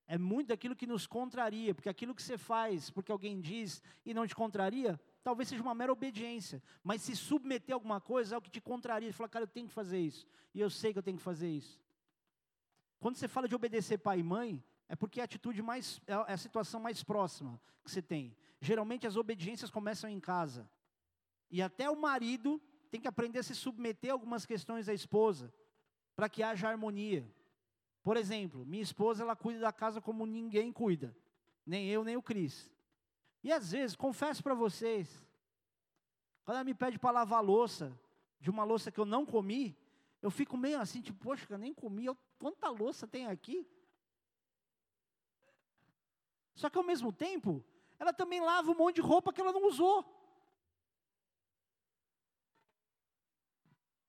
é 0.07 0.19
muito 0.19 0.49
daquilo 0.49 0.77
que 0.77 0.87
nos 0.87 1.07
contraria, 1.07 1.75
porque 1.75 1.89
aquilo 1.89 2.15
que 2.15 2.23
você 2.23 2.37
faz 2.37 2.91
porque 2.91 3.11
alguém 3.11 3.41
diz 3.41 3.83
e 4.05 4.13
não 4.13 4.27
te 4.27 4.35
contraria, 4.35 5.01
talvez 5.25 5.49
seja 5.49 5.63
uma 5.63 5.75
mera 5.75 5.91
obediência, 5.91 6.63
mas 6.85 7.01
se 7.01 7.17
submeter 7.17 7.73
a 7.73 7.77
alguma 7.77 7.99
coisa 7.99 8.35
é 8.35 8.39
o 8.39 8.43
que 8.43 8.51
te 8.51 8.61
contraria. 8.61 9.11
Você 9.11 9.17
fala, 9.17 9.31
cara, 9.31 9.45
eu 9.45 9.49
tenho 9.49 9.69
que 9.69 9.73
fazer 9.73 10.01
isso, 10.01 10.27
e 10.53 10.61
eu 10.61 10.69
sei 10.69 10.93
que 10.93 10.99
eu 10.99 11.03
tenho 11.03 11.17
que 11.17 11.23
fazer 11.23 11.49
isso. 11.49 11.81
Quando 13.01 13.17
você 13.17 13.27
fala 13.27 13.49
de 13.49 13.55
obedecer 13.55 13.97
pai 13.97 14.19
e 14.19 14.23
mãe, 14.23 14.63
é 14.87 14.95
porque 14.95 15.19
é 15.19 15.23
a 15.23 15.25
atitude 15.25 15.63
mais, 15.63 15.99
é 16.07 16.35
a 16.35 16.37
situação 16.37 16.79
mais 16.79 17.03
próxima 17.03 17.59
que 17.83 17.91
você 17.91 18.03
tem. 18.03 18.37
Geralmente 18.61 19.07
as 19.07 19.17
obediências 19.17 19.71
começam 19.71 20.11
em 20.11 20.21
casa. 20.21 20.71
E 21.51 21.63
até 21.63 21.89
o 21.89 21.99
marido 21.99 22.61
tem 22.93 23.01
que 23.01 23.09
aprender 23.09 23.39
a 23.39 23.43
se 23.43 23.55
submeter 23.55 24.11
a 24.11 24.13
algumas 24.13 24.45
questões 24.45 24.85
da 24.85 24.93
esposa, 24.93 25.51
para 26.15 26.29
que 26.29 26.43
haja 26.43 26.69
harmonia. 26.69 27.27
Por 28.03 28.19
exemplo, 28.19 28.67
minha 28.67 28.83
esposa 28.83 29.23
ela 29.23 29.35
cuida 29.35 29.61
da 29.61 29.73
casa 29.73 29.99
como 29.99 30.27
ninguém 30.27 30.71
cuida, 30.71 31.17
nem 31.65 31.89
eu 31.89 32.05
nem 32.05 32.19
o 32.19 32.23
Cris. 32.23 32.71
E 33.43 33.51
às 33.51 33.73
vezes, 33.73 33.97
confesso 33.97 34.43
para 34.43 34.53
vocês, 34.53 35.27
quando 36.45 36.57
ela 36.57 36.65
me 36.65 36.75
pede 36.75 36.99
para 36.99 37.13
lavar 37.13 37.43
louça, 37.43 37.99
de 38.39 38.51
uma 38.51 38.63
louça 38.63 38.93
que 38.93 39.01
eu 39.01 39.07
não 39.07 39.25
comi, 39.25 39.75
eu 40.21 40.31
fico 40.31 40.55
meio 40.59 40.79
assim, 40.79 41.01
tipo, 41.01 41.19
poxa, 41.19 41.47
eu 41.49 41.57
nem 41.57 41.73
comi, 41.73 42.05
eu, 42.05 42.17
quanta 42.39 42.69
louça 42.69 43.09
tem 43.09 43.27
aqui? 43.27 43.67
Só 46.55 46.69
que 46.69 46.77
ao 46.77 46.85
mesmo 46.85 47.11
tempo, 47.11 47.65
ela 47.99 48.13
também 48.13 48.43
lava 48.43 48.71
um 48.71 48.77
monte 48.77 48.97
de 48.97 49.01
roupa 49.01 49.33
que 49.33 49.41
ela 49.41 49.51
não 49.51 49.67
usou. 49.67 50.05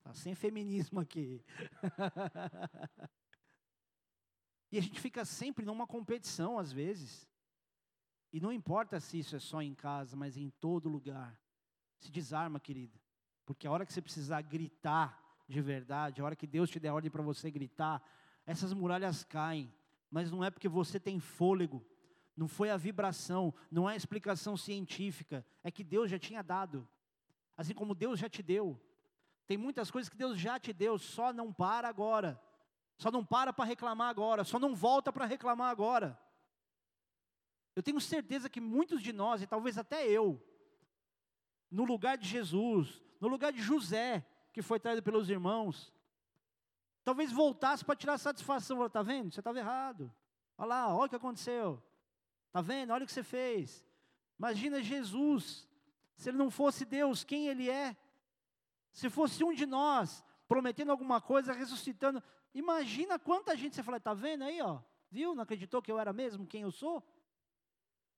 Tá 0.04 0.14
sem 0.14 0.36
feminismo 0.36 0.99
aqui. 0.99 1.43
e 4.72 4.78
a 4.78 4.82
gente 4.82 4.99
fica 4.99 5.24
sempre 5.24 5.66
numa 5.66 5.88
competição, 5.88 6.60
às 6.60 6.72
vezes. 6.72 7.28
E 8.32 8.39
não 8.41 8.51
importa 8.51 8.99
se 8.99 9.20
isso 9.20 9.36
é 9.36 9.39
só 9.39 9.62
em 9.62 9.74
casa, 9.74 10.18
mas 10.18 10.36
em 10.36 10.49
todo 10.49 10.89
lugar. 10.89 11.39
Se 11.99 12.12
desarma, 12.12 12.60
querida. 12.60 12.99
Porque 13.45 13.66
a 13.66 13.72
hora 13.72 13.86
que 13.86 13.93
você 13.93 14.01
precisar 14.01 14.41
gritar 14.41 15.22
de 15.47 15.62
verdade, 15.62 16.22
a 16.22 16.26
hora 16.26 16.36
que 16.36 16.47
Deus 16.47 16.70
te 16.70 16.80
der 16.80 16.91
ordem 16.91 17.12
para 17.12 17.22
você 17.22 17.49
gritar, 17.49 18.01
essas 18.45 18.74
muralhas 18.74 19.24
caem. 19.24 19.74
Mas 20.10 20.32
não 20.32 20.43
é 20.43 20.49
porque 20.49 20.68
você 20.68 20.99
tem 20.99 21.20
fôlego, 21.20 21.86
não 22.36 22.47
foi 22.47 22.70
a 22.70 22.78
vibração, 22.78 23.54
não 23.72 23.89
é 23.89 23.93
a 23.93 23.97
explicação 23.97 24.58
científica, 24.58 25.45
é 25.64 25.72
que 25.72 25.84
Deus 25.84 26.10
já 26.10 26.20
tinha 26.20 26.41
dado. 26.41 26.88
Assim 27.56 27.74
como 27.74 27.95
Deus 27.95 28.20
já 28.20 28.30
te 28.30 28.41
deu. 28.41 28.80
Tem 29.46 29.58
muitas 29.58 29.91
coisas 29.91 30.10
que 30.10 30.18
Deus 30.18 30.38
já 30.39 30.60
te 30.60 30.72
deu, 30.72 30.98
só 30.98 31.34
não 31.34 31.52
para 31.52 31.88
agora. 31.88 32.41
Só 32.98 33.12
não 33.12 33.26
para 33.26 33.52
para 33.52 33.66
reclamar 33.66 34.10
agora, 34.10 34.44
só 34.44 34.60
não 34.60 34.76
volta 34.76 35.12
para 35.12 35.26
reclamar 35.26 35.70
agora. 35.70 36.18
Eu 37.76 37.82
tenho 37.82 38.00
certeza 38.00 38.50
que 38.50 38.62
muitos 38.62 39.02
de 39.02 39.12
nós, 39.12 39.41
e 39.41 39.48
talvez 39.48 39.78
até 39.78 40.08
eu, 40.08 40.41
no 41.70 41.84
lugar 41.84 42.18
de 42.18 42.28
Jesus, 42.28 43.02
no 43.20 43.28
lugar 43.28 43.52
de 43.52 43.62
José, 43.62 44.26
que 44.54 44.62
foi 44.62 44.80
traído 44.80 45.02
pelos 45.02 45.30
irmãos, 45.30 45.91
talvez 47.04 47.32
voltasse 47.32 47.84
para 47.84 47.96
tirar 47.96 48.18
satisfação. 48.18 48.86
Está 48.86 49.02
vendo? 49.02 49.32
Você 49.34 49.39
estava 49.39 49.58
errado. 49.58 50.14
Olha 50.58 50.68
lá, 50.68 50.96
olha 50.96 51.08
o 51.08 51.10
que 51.10 51.16
aconteceu. 51.16 51.82
Está 52.48 52.62
vendo? 52.62 52.91
Olha 52.91 53.04
o 53.04 53.08
que 53.08 53.12
você 53.12 53.24
fez. 53.24 53.84
Imagina 54.38 54.84
Jesus, 54.84 55.68
se 56.16 56.30
ele 56.30 56.38
não 56.38 56.52
fosse 56.52 56.86
Deus, 56.86 57.24
quem 57.24 57.48
ele 57.48 57.70
é? 57.70 57.98
Se 58.94 59.10
fosse 59.10 59.44
um 59.44 59.54
de 59.54 59.66
nós 59.66 60.24
prometendo 60.48 60.91
alguma 60.91 61.20
coisa, 61.20 61.52
ressuscitando, 61.52 62.24
imagina 62.54 63.20
quanta 63.20 63.58
gente 63.58 63.76
você 63.76 63.84
fala, 63.84 63.98
está 63.98 64.14
vendo 64.14 64.44
aí, 64.44 64.62
ó? 64.62 64.80
Viu? 65.10 65.36
Não 65.36 65.44
acreditou 65.44 65.82
que 65.82 65.91
eu 65.91 66.00
era 66.00 66.14
mesmo 66.14 66.46
quem 66.46 66.62
eu 66.62 66.72
sou? 66.72 67.04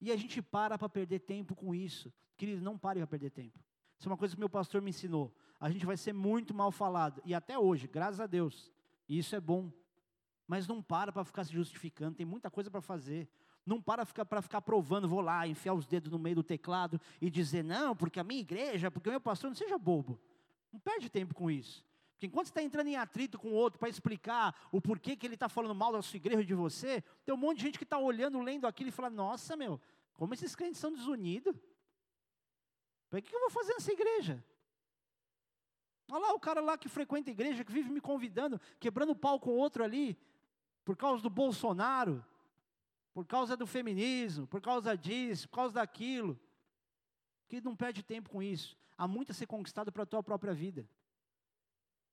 E 0.00 0.12
a 0.12 0.16
gente 0.16 0.42
para 0.42 0.76
para 0.76 0.88
perder 0.88 1.20
tempo 1.20 1.56
com 1.56 1.74
isso. 1.74 2.12
Querido, 2.36 2.62
não 2.62 2.76
pare 2.76 3.00
para 3.00 3.06
perder 3.06 3.30
tempo. 3.30 3.58
Isso 3.98 4.06
é 4.06 4.12
uma 4.12 4.18
coisa 4.18 4.34
que 4.34 4.38
meu 4.38 4.50
pastor 4.50 4.82
me 4.82 4.90
ensinou. 4.90 5.34
A 5.58 5.70
gente 5.70 5.86
vai 5.86 5.96
ser 5.96 6.12
muito 6.12 6.52
mal 6.52 6.70
falado. 6.70 7.22
E 7.24 7.34
até 7.34 7.58
hoje, 7.58 7.88
graças 7.88 8.20
a 8.20 8.26
Deus. 8.26 8.70
E 9.08 9.18
isso 9.18 9.34
é 9.34 9.40
bom. 9.40 9.72
Mas 10.46 10.68
não 10.68 10.82
para 10.82 11.10
para 11.10 11.24
ficar 11.24 11.44
se 11.44 11.52
justificando. 11.52 12.16
Tem 12.16 12.26
muita 12.26 12.50
coisa 12.50 12.70
para 12.70 12.82
fazer. 12.82 13.26
Não 13.64 13.80
para 13.80 14.04
para 14.06 14.42
ficar 14.42 14.60
provando, 14.60 15.08
vou 15.08 15.20
lá, 15.20 15.48
enfiar 15.48 15.74
os 15.74 15.86
dedos 15.86 16.12
no 16.12 16.18
meio 16.18 16.36
do 16.36 16.44
teclado 16.44 17.00
e 17.20 17.28
dizer, 17.28 17.64
não, 17.64 17.96
porque 17.96 18.20
a 18.20 18.24
minha 18.24 18.40
igreja, 18.40 18.90
porque 18.90 19.08
o 19.08 19.12
meu 19.12 19.20
pastor, 19.20 19.50
não 19.50 19.56
seja 19.56 19.76
bobo. 19.76 20.20
Não 20.72 20.80
perde 20.80 21.08
tempo 21.08 21.34
com 21.34 21.50
isso. 21.50 21.84
Porque 22.12 22.26
enquanto 22.26 22.46
você 22.46 22.50
está 22.50 22.62
entrando 22.62 22.86
em 22.86 22.96
atrito 22.96 23.38
com 23.38 23.48
o 23.48 23.54
outro 23.54 23.78
para 23.78 23.90
explicar 23.90 24.58
o 24.72 24.80
porquê 24.80 25.14
que 25.16 25.26
ele 25.26 25.34
está 25.34 25.48
falando 25.48 25.74
mal 25.74 25.92
da 25.92 26.00
sua 26.00 26.16
igreja 26.16 26.44
de 26.44 26.54
você, 26.54 27.02
tem 27.24 27.34
um 27.34 27.38
monte 27.38 27.58
de 27.58 27.64
gente 27.64 27.78
que 27.78 27.84
está 27.84 27.98
olhando, 27.98 28.40
lendo 28.40 28.66
aquilo 28.66 28.88
e 28.88 28.92
fala, 28.92 29.10
nossa 29.10 29.54
meu, 29.54 29.78
como 30.14 30.32
esses 30.32 30.56
crentes 30.56 30.80
são 30.80 30.92
desunidos. 30.92 31.54
Para 33.10 33.20
que 33.20 33.34
eu 33.34 33.40
vou 33.40 33.50
fazer 33.50 33.74
nessa 33.74 33.92
igreja? 33.92 34.42
Olha 36.10 36.20
lá 36.20 36.32
o 36.32 36.40
cara 36.40 36.60
lá 36.60 36.78
que 36.78 36.88
frequenta 36.88 37.30
a 37.30 37.32
igreja, 37.32 37.64
que 37.64 37.72
vive 37.72 37.90
me 37.90 38.00
convidando, 38.00 38.60
quebrando 38.80 39.14
pau 39.14 39.38
com 39.38 39.50
outro 39.50 39.84
ali, 39.84 40.16
por 40.84 40.96
causa 40.96 41.22
do 41.22 41.28
Bolsonaro, 41.28 42.24
por 43.12 43.26
causa 43.26 43.56
do 43.56 43.66
feminismo, 43.66 44.46
por 44.46 44.60
causa 44.60 44.96
disso, 44.96 45.48
por 45.48 45.56
causa 45.56 45.74
daquilo. 45.74 46.38
Que 47.48 47.60
não 47.60 47.76
perde 47.76 48.02
tempo 48.02 48.30
com 48.30 48.42
isso. 48.42 48.76
Há 48.96 49.06
muito 49.06 49.32
a 49.32 49.34
ser 49.34 49.46
conquistado 49.46 49.92
para 49.92 50.02
a 50.04 50.06
tua 50.06 50.22
própria 50.22 50.54
vida. 50.54 50.88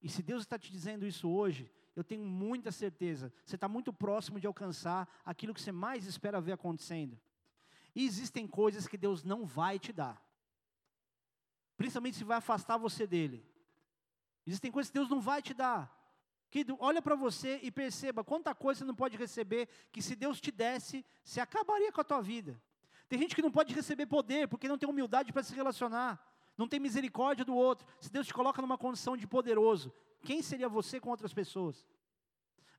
E 0.02 0.10
se 0.10 0.22
Deus 0.22 0.42
está 0.42 0.60
te 0.60 0.70
dizendo 0.70 1.06
isso 1.06 1.30
hoje, 1.30 1.72
eu 1.96 2.04
tenho 2.04 2.26
muita 2.26 2.72
certeza, 2.72 3.32
você 3.46 3.56
está 3.56 3.70
muito 3.70 3.94
próximo 3.94 4.40
de 4.40 4.48
alcançar 4.48 5.08
aquilo 5.24 5.54
que 5.54 5.62
você 5.62 5.72
mais 5.72 6.06
espera 6.06 6.42
ver 6.42 6.54
acontecendo. 6.54 7.18
E 7.96 8.06
existem 8.06 8.48
coisas 8.48 8.88
que 8.88 8.98
Deus 8.98 9.24
não 9.24 9.46
vai 9.46 9.80
te 9.80 9.94
dar, 9.94 10.22
principalmente 11.78 12.18
se 12.18 12.24
vai 12.24 12.38
afastar 12.38 12.78
você 12.78 13.08
dele. 13.08 13.48
Existem 14.46 14.72
coisas 14.72 14.90
que 14.90 14.98
Deus 14.98 15.10
não 15.10 15.22
vai 15.22 15.42
te 15.42 15.54
dar. 15.54 16.02
Que 16.50 16.66
olha 16.80 17.02
para 17.02 17.16
você 17.16 17.60
e 17.64 17.72
perceba 17.72 18.24
quanta 18.24 18.54
coisa 18.54 18.80
você 18.80 18.86
não 18.86 18.94
pode 18.94 19.18
receber, 19.18 19.70
que 19.92 20.02
se 20.02 20.16
Deus 20.16 20.42
te 20.42 20.52
desse, 20.52 21.06
você 21.24 21.40
acabaria 21.40 21.92
com 21.92 22.02
a 22.02 22.04
tua 22.04 22.22
vida. 22.22 22.62
Tem 23.08 23.18
gente 23.18 23.36
que 23.36 23.42
não 23.42 23.52
pode 23.52 23.74
receber 23.74 24.06
poder 24.06 24.48
porque 24.48 24.68
não 24.68 24.78
tem 24.78 24.88
humildade 24.90 25.32
para 25.32 25.44
se 25.44 25.56
relacionar, 25.56 26.22
não 26.58 26.68
tem 26.68 26.80
misericórdia 26.80 27.44
do 27.44 27.56
outro. 27.56 27.88
Se 28.00 28.12
Deus 28.12 28.28
te 28.28 28.34
coloca 28.34 28.62
numa 28.62 28.78
condição 28.78 29.18
de 29.18 29.28
poderoso, 29.28 29.94
quem 30.22 30.42
seria 30.42 30.70
você 30.70 31.00
com 31.00 31.10
outras 31.10 31.34
pessoas? 31.34 31.86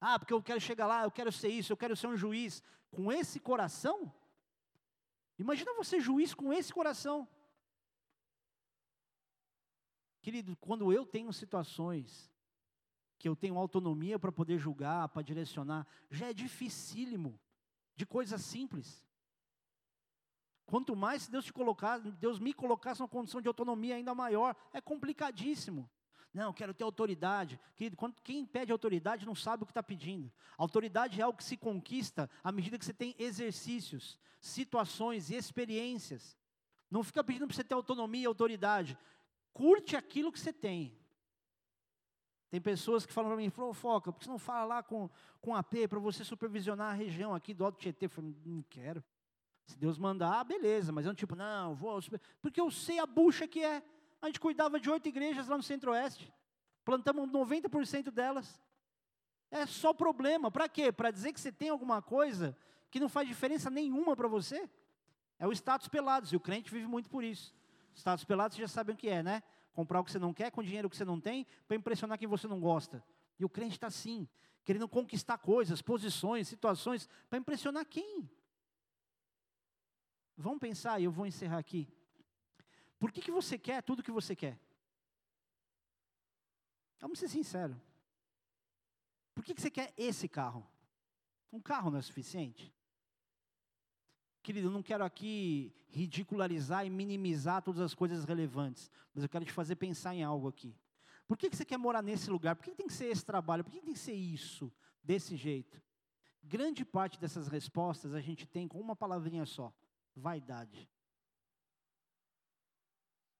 Ah, 0.01 0.19
porque 0.19 0.33
eu 0.33 0.43
quero 0.43 0.61
chegar 0.61 0.87
lá, 0.87 1.05
eu 1.05 1.11
quero 1.11 1.33
ser 1.33 1.49
isso, 1.49 1.73
eu 1.73 1.77
quero 1.77 1.97
ser 1.97 2.07
um 2.07 2.17
juiz. 2.17 2.63
Com 2.91 3.11
esse 3.11 3.41
coração? 3.41 4.13
Imagina 5.39 5.75
você 5.75 6.01
juiz 6.01 6.33
com 6.35 6.53
esse 6.53 6.73
coração. 6.73 7.29
Querido, 10.23 10.57
quando 10.57 10.93
eu 10.93 11.05
tenho 11.05 11.33
situações 11.33 12.33
que 13.19 13.29
eu 13.29 13.37
tenho 13.37 13.59
autonomia 13.59 14.19
para 14.19 14.33
poder 14.33 14.59
julgar, 14.59 15.09
para 15.09 15.23
direcionar, 15.23 15.87
já 16.11 16.29
é 16.29 16.33
dificílimo 16.33 17.39
de 17.97 18.07
coisas 18.07 18.43
simples. 18.43 19.04
Quanto 20.75 20.97
mais 20.97 21.23
se 21.23 21.31
Deus 21.31 21.45
te 21.45 21.53
colocar, 21.53 22.01
Deus 22.01 22.41
me 22.41 22.53
colocasse 22.53 22.99
numa 22.99 23.07
condição 23.07 23.41
de 23.41 23.47
autonomia 23.47 23.95
ainda 23.95 24.13
maior, 24.13 24.57
é 24.73 24.81
complicadíssimo. 24.81 25.89
Não, 26.33 26.53
quero 26.53 26.75
ter 26.75 26.83
autoridade. 26.83 27.61
Querido, 27.77 27.97
quem 28.25 28.45
pede 28.45 28.73
autoridade 28.73 29.25
não 29.25 29.37
sabe 29.37 29.63
o 29.63 29.67
que 29.67 29.71
está 29.71 29.85
pedindo. 29.85 30.33
Autoridade 30.59 31.21
é 31.21 31.23
algo 31.23 31.39
que 31.39 31.45
se 31.45 31.57
conquista 31.57 32.29
à 32.43 32.51
medida 32.51 32.77
que 32.77 32.85
você 32.85 32.93
tem 32.93 33.15
exercícios, 33.21 34.19
situações 34.41 35.31
e 35.31 35.37
experiências. 35.37 36.37
Não 36.91 37.05
fica 37.05 37.23
pedindo 37.23 37.47
para 37.47 37.55
você 37.55 37.63
ter 37.63 37.75
autonomia 37.75 38.25
e 38.25 38.27
autoridade. 38.27 38.99
Curte 39.53 39.95
aquilo 39.95 40.33
que 40.33 40.41
você 40.41 40.53
tem. 40.53 40.99
Tem 42.51 42.61
pessoas 42.61 43.07
que 43.07 43.13
falam 43.13 43.31
para 43.31 43.41
mim, 43.41 43.49
foca, 43.73 44.11
por 44.11 44.19
que 44.19 44.25
você 44.25 44.31
não 44.33 44.41
fala 44.41 44.65
lá 44.65 44.83
com, 44.83 45.09
com 45.41 45.55
AP 45.55 45.87
para 45.89 46.01
você 46.01 46.25
supervisionar 46.25 46.91
a 46.91 46.95
região 46.95 47.33
aqui 47.33 47.55
do 47.55 47.65
Alto 47.65 47.79
Tietê? 47.79 48.07
Eu 48.07 48.11
falo, 48.11 48.35
não 48.45 48.61
quero. 48.69 49.05
Se 49.67 49.79
Deus 49.79 49.99
mandar, 49.99 50.45
beleza, 50.45 50.93
mas 50.93 51.05
eu 51.05 51.11
não 51.11 51.15
tipo, 51.15 51.35
não, 51.35 51.75
vou. 51.75 51.99
Porque 52.41 52.61
eu 52.61 52.71
sei 52.71 52.99
a 52.99 53.07
bucha 53.07 53.47
que 53.47 53.65
é. 53.65 53.83
A 54.21 54.27
gente 54.27 54.41
cuidava 54.41 54.79
de 54.79 54.91
oito 54.91 55.09
igrejas 55.09 55.49
lá 55.49 55.57
no 55.57 55.63
Centro-Oeste. 55.63 56.33
Plantamos 56.85 57.29
90% 57.31 58.11
delas. 58.11 58.61
É 59.51 59.67
só 59.67 59.93
problema. 59.93 60.51
Para 60.51 60.69
quê? 60.69 60.93
Para 60.93 61.11
dizer 61.11 61.33
que 61.33 61.41
você 61.41 61.53
tem 61.53 61.69
alguma 61.69 62.03
coisa 62.03 62.57
que 62.91 63.01
não 63.01 63.09
faz 63.09 63.27
diferença 63.27 63.71
nenhuma 63.71 64.15
para 64.15 64.29
você? 64.29 64.69
É 65.39 65.47
o 65.47 65.53
status 65.53 65.89
pelados, 65.89 66.33
e 66.33 66.37
o 66.37 66.41
crente 66.41 66.71
vive 66.71 66.87
muito 66.87 67.11
por 67.11 67.25
isso. 67.25 67.55
Status 67.95 68.25
pelados, 68.25 68.57
vocês 68.57 68.71
já 68.71 68.75
sabem 68.75 68.95
o 68.95 68.99
que 68.99 69.09
é, 69.09 69.23
né? 69.23 69.43
Comprar 69.73 70.01
o 70.01 70.05
que 70.05 70.13
você 70.13 70.19
não 70.19 70.33
quer 70.33 70.51
com 70.51 70.63
dinheiro 70.63 70.89
que 70.89 70.97
você 70.97 71.05
não 71.05 71.21
tem, 71.21 71.47
para 71.67 71.77
impressionar 71.77 72.19
quem 72.19 72.29
você 72.29 72.47
não 72.47 72.61
gosta. 72.61 73.03
E 73.39 73.45
o 73.45 73.49
crente 73.49 73.75
está 73.75 73.89
assim, 73.89 74.29
querendo 74.65 74.89
conquistar 74.89 75.39
coisas, 75.39 75.83
posições, 75.83 76.47
situações, 76.49 77.09
para 77.29 77.39
impressionar 77.39 77.85
quem? 77.85 78.29
Vamos 80.37 80.59
pensar, 80.59 81.01
e 81.01 81.05
eu 81.05 81.13
vou 81.13 81.27
encerrar 81.27 81.59
aqui. 81.59 81.89
Por 82.99 83.13
que, 83.13 83.21
que 83.21 83.31
você 83.31 83.59
quer 83.59 83.83
tudo 83.83 84.03
que 84.03 84.11
você 84.11 84.35
quer? 84.35 84.59
Vamos 87.01 87.19
ser 87.19 87.29
sinceros. 87.29 87.77
Por 89.35 89.45
que, 89.45 89.55
que 89.55 89.61
você 89.61 89.71
quer 89.71 89.93
esse 89.97 90.29
carro? 90.29 90.67
Um 91.53 91.61
carro 91.61 91.91
não 91.91 91.99
é 91.99 92.03
suficiente? 92.03 92.73
Querido, 94.43 94.69
eu 94.69 94.73
não 94.73 94.83
quero 94.83 95.05
aqui 95.05 95.75
ridicularizar 95.89 96.85
e 96.85 96.91
minimizar 96.91 97.63
todas 97.63 97.81
as 97.81 97.95
coisas 97.95 98.25
relevantes, 98.25 98.91
mas 99.15 99.23
eu 99.23 99.29
quero 99.29 99.45
te 99.45 99.53
fazer 99.53 99.77
pensar 99.77 100.15
em 100.15 100.23
algo 100.23 100.49
aqui. 100.49 100.77
Por 101.27 101.39
que, 101.39 101.49
que 101.49 101.57
você 101.57 101.65
quer 101.65 101.79
morar 101.79 102.03
nesse 102.03 102.29
lugar? 102.29 102.57
Por 102.57 102.65
que, 102.65 102.73
que 102.73 102.77
tem 102.77 102.87
que 102.87 102.93
ser 102.93 103.07
esse 103.07 103.25
trabalho? 103.25 103.65
Por 103.65 103.71
que, 103.71 103.79
que 103.79 103.87
tem 103.87 103.95
que 103.95 104.01
ser 104.01 104.13
isso, 104.13 104.73
desse 105.03 105.37
jeito? 105.37 105.81
Grande 106.43 106.85
parte 106.85 107.19
dessas 107.19 107.49
respostas 107.49 108.13
a 108.13 108.21
gente 108.21 108.47
tem 108.47 108.69
com 108.69 108.79
uma 108.79 108.95
palavrinha 108.95 109.47
só: 109.47 109.73
vaidade. 110.15 110.89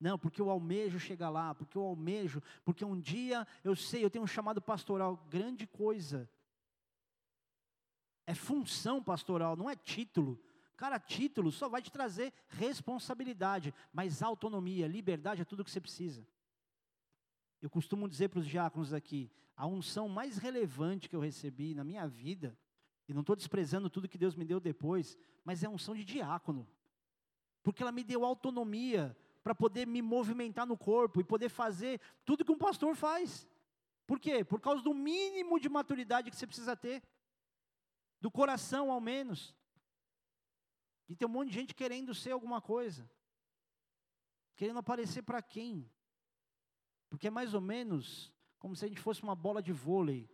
Não, 0.01 0.19
porque 0.19 0.41
eu 0.41 0.51
almejo 0.51 0.99
chegar 0.99 1.31
lá, 1.31 1.55
porque 1.55 1.79
eu 1.79 1.83
almejo, 1.83 2.43
porque 2.65 2.85
um 2.85 3.01
dia 3.01 3.47
eu 3.63 3.75
sei, 3.75 4.05
eu 4.05 4.11
tenho 4.11 4.25
um 4.25 4.29
chamado 4.29 4.61
pastoral, 4.61 5.17
grande 5.31 5.67
coisa. 5.67 6.29
É 8.27 8.35
função 8.35 9.03
pastoral, 9.03 9.57
não 9.57 9.71
é 9.71 9.77
título. 9.77 10.39
Cara, 10.77 10.99
título 10.99 11.53
só 11.53 11.69
vai 11.69 11.81
te 11.81 11.91
trazer 11.91 12.33
responsabilidade, 12.49 13.73
mas 13.93 14.23
autonomia, 14.23 14.89
liberdade 14.89 15.43
é 15.43 15.45
tudo 15.45 15.65
que 15.65 15.71
você 15.71 15.81
precisa. 15.81 16.27
Eu 17.63 17.71
costumo 17.71 18.09
dizer 18.09 18.29
para 18.29 18.41
os 18.41 18.47
diáconos 18.47 18.93
aqui, 18.93 19.31
a 19.57 19.67
unção 19.67 20.09
mais 20.09 20.37
relevante 20.37 21.09
que 21.09 21.17
eu 21.17 21.21
recebi 21.21 21.75
na 21.75 21.85
minha 21.85 22.07
vida, 22.07 22.59
e 23.09 23.13
não 23.13 23.21
estou 23.21 23.37
desprezando 23.37 23.91
tudo 23.91 24.09
que 24.09 24.19
Deus 24.19 24.35
me 24.35 24.45
deu 24.45 24.59
depois, 24.59 25.19
mas 25.45 25.63
é 25.63 25.69
unção 25.69 25.95
de 25.95 26.05
diácono, 26.05 26.69
porque 27.63 27.83
ela 27.83 27.93
me 27.93 28.03
deu 28.03 28.25
autonomia 28.25 29.17
para 29.43 29.55
poder 29.55 29.87
me 29.87 30.01
movimentar 30.01 30.67
no 30.67 30.77
corpo 30.77 31.21
e 31.21 31.25
poder 31.25 31.51
fazer 31.51 32.01
tudo 32.25 32.45
que 32.45 32.53
um 32.53 32.59
pastor 32.59 32.97
faz. 32.97 33.47
Por 34.07 34.19
quê? 34.19 34.45
Por 34.45 34.61
causa 34.61 34.83
do 34.83 34.95
mínimo 34.95 35.61
de 35.61 35.69
maturidade 35.69 36.31
que 36.31 36.37
você 36.37 36.47
precisa 36.47 36.77
ter, 36.77 37.03
do 38.21 38.31
coração 38.31 38.91
ao 38.91 39.01
menos. 39.01 39.55
E 41.09 41.15
tem 41.15 41.29
um 41.29 41.31
monte 41.31 41.49
de 41.49 41.55
gente 41.55 41.75
querendo 41.75 42.15
ser 42.15 42.31
alguma 42.31 42.61
coisa. 42.61 43.09
Querendo 44.57 44.79
aparecer 44.79 45.23
para 45.23 45.43
quem? 45.43 45.91
Porque 47.11 47.29
é 47.29 47.31
mais 47.31 47.53
ou 47.53 47.61
menos 47.61 48.33
como 48.59 48.75
se 48.75 48.85
a 48.85 48.89
gente 48.89 49.01
fosse 49.01 49.23
uma 49.23 49.35
bola 49.35 49.63
de 49.63 49.73
vôlei. 49.73 50.29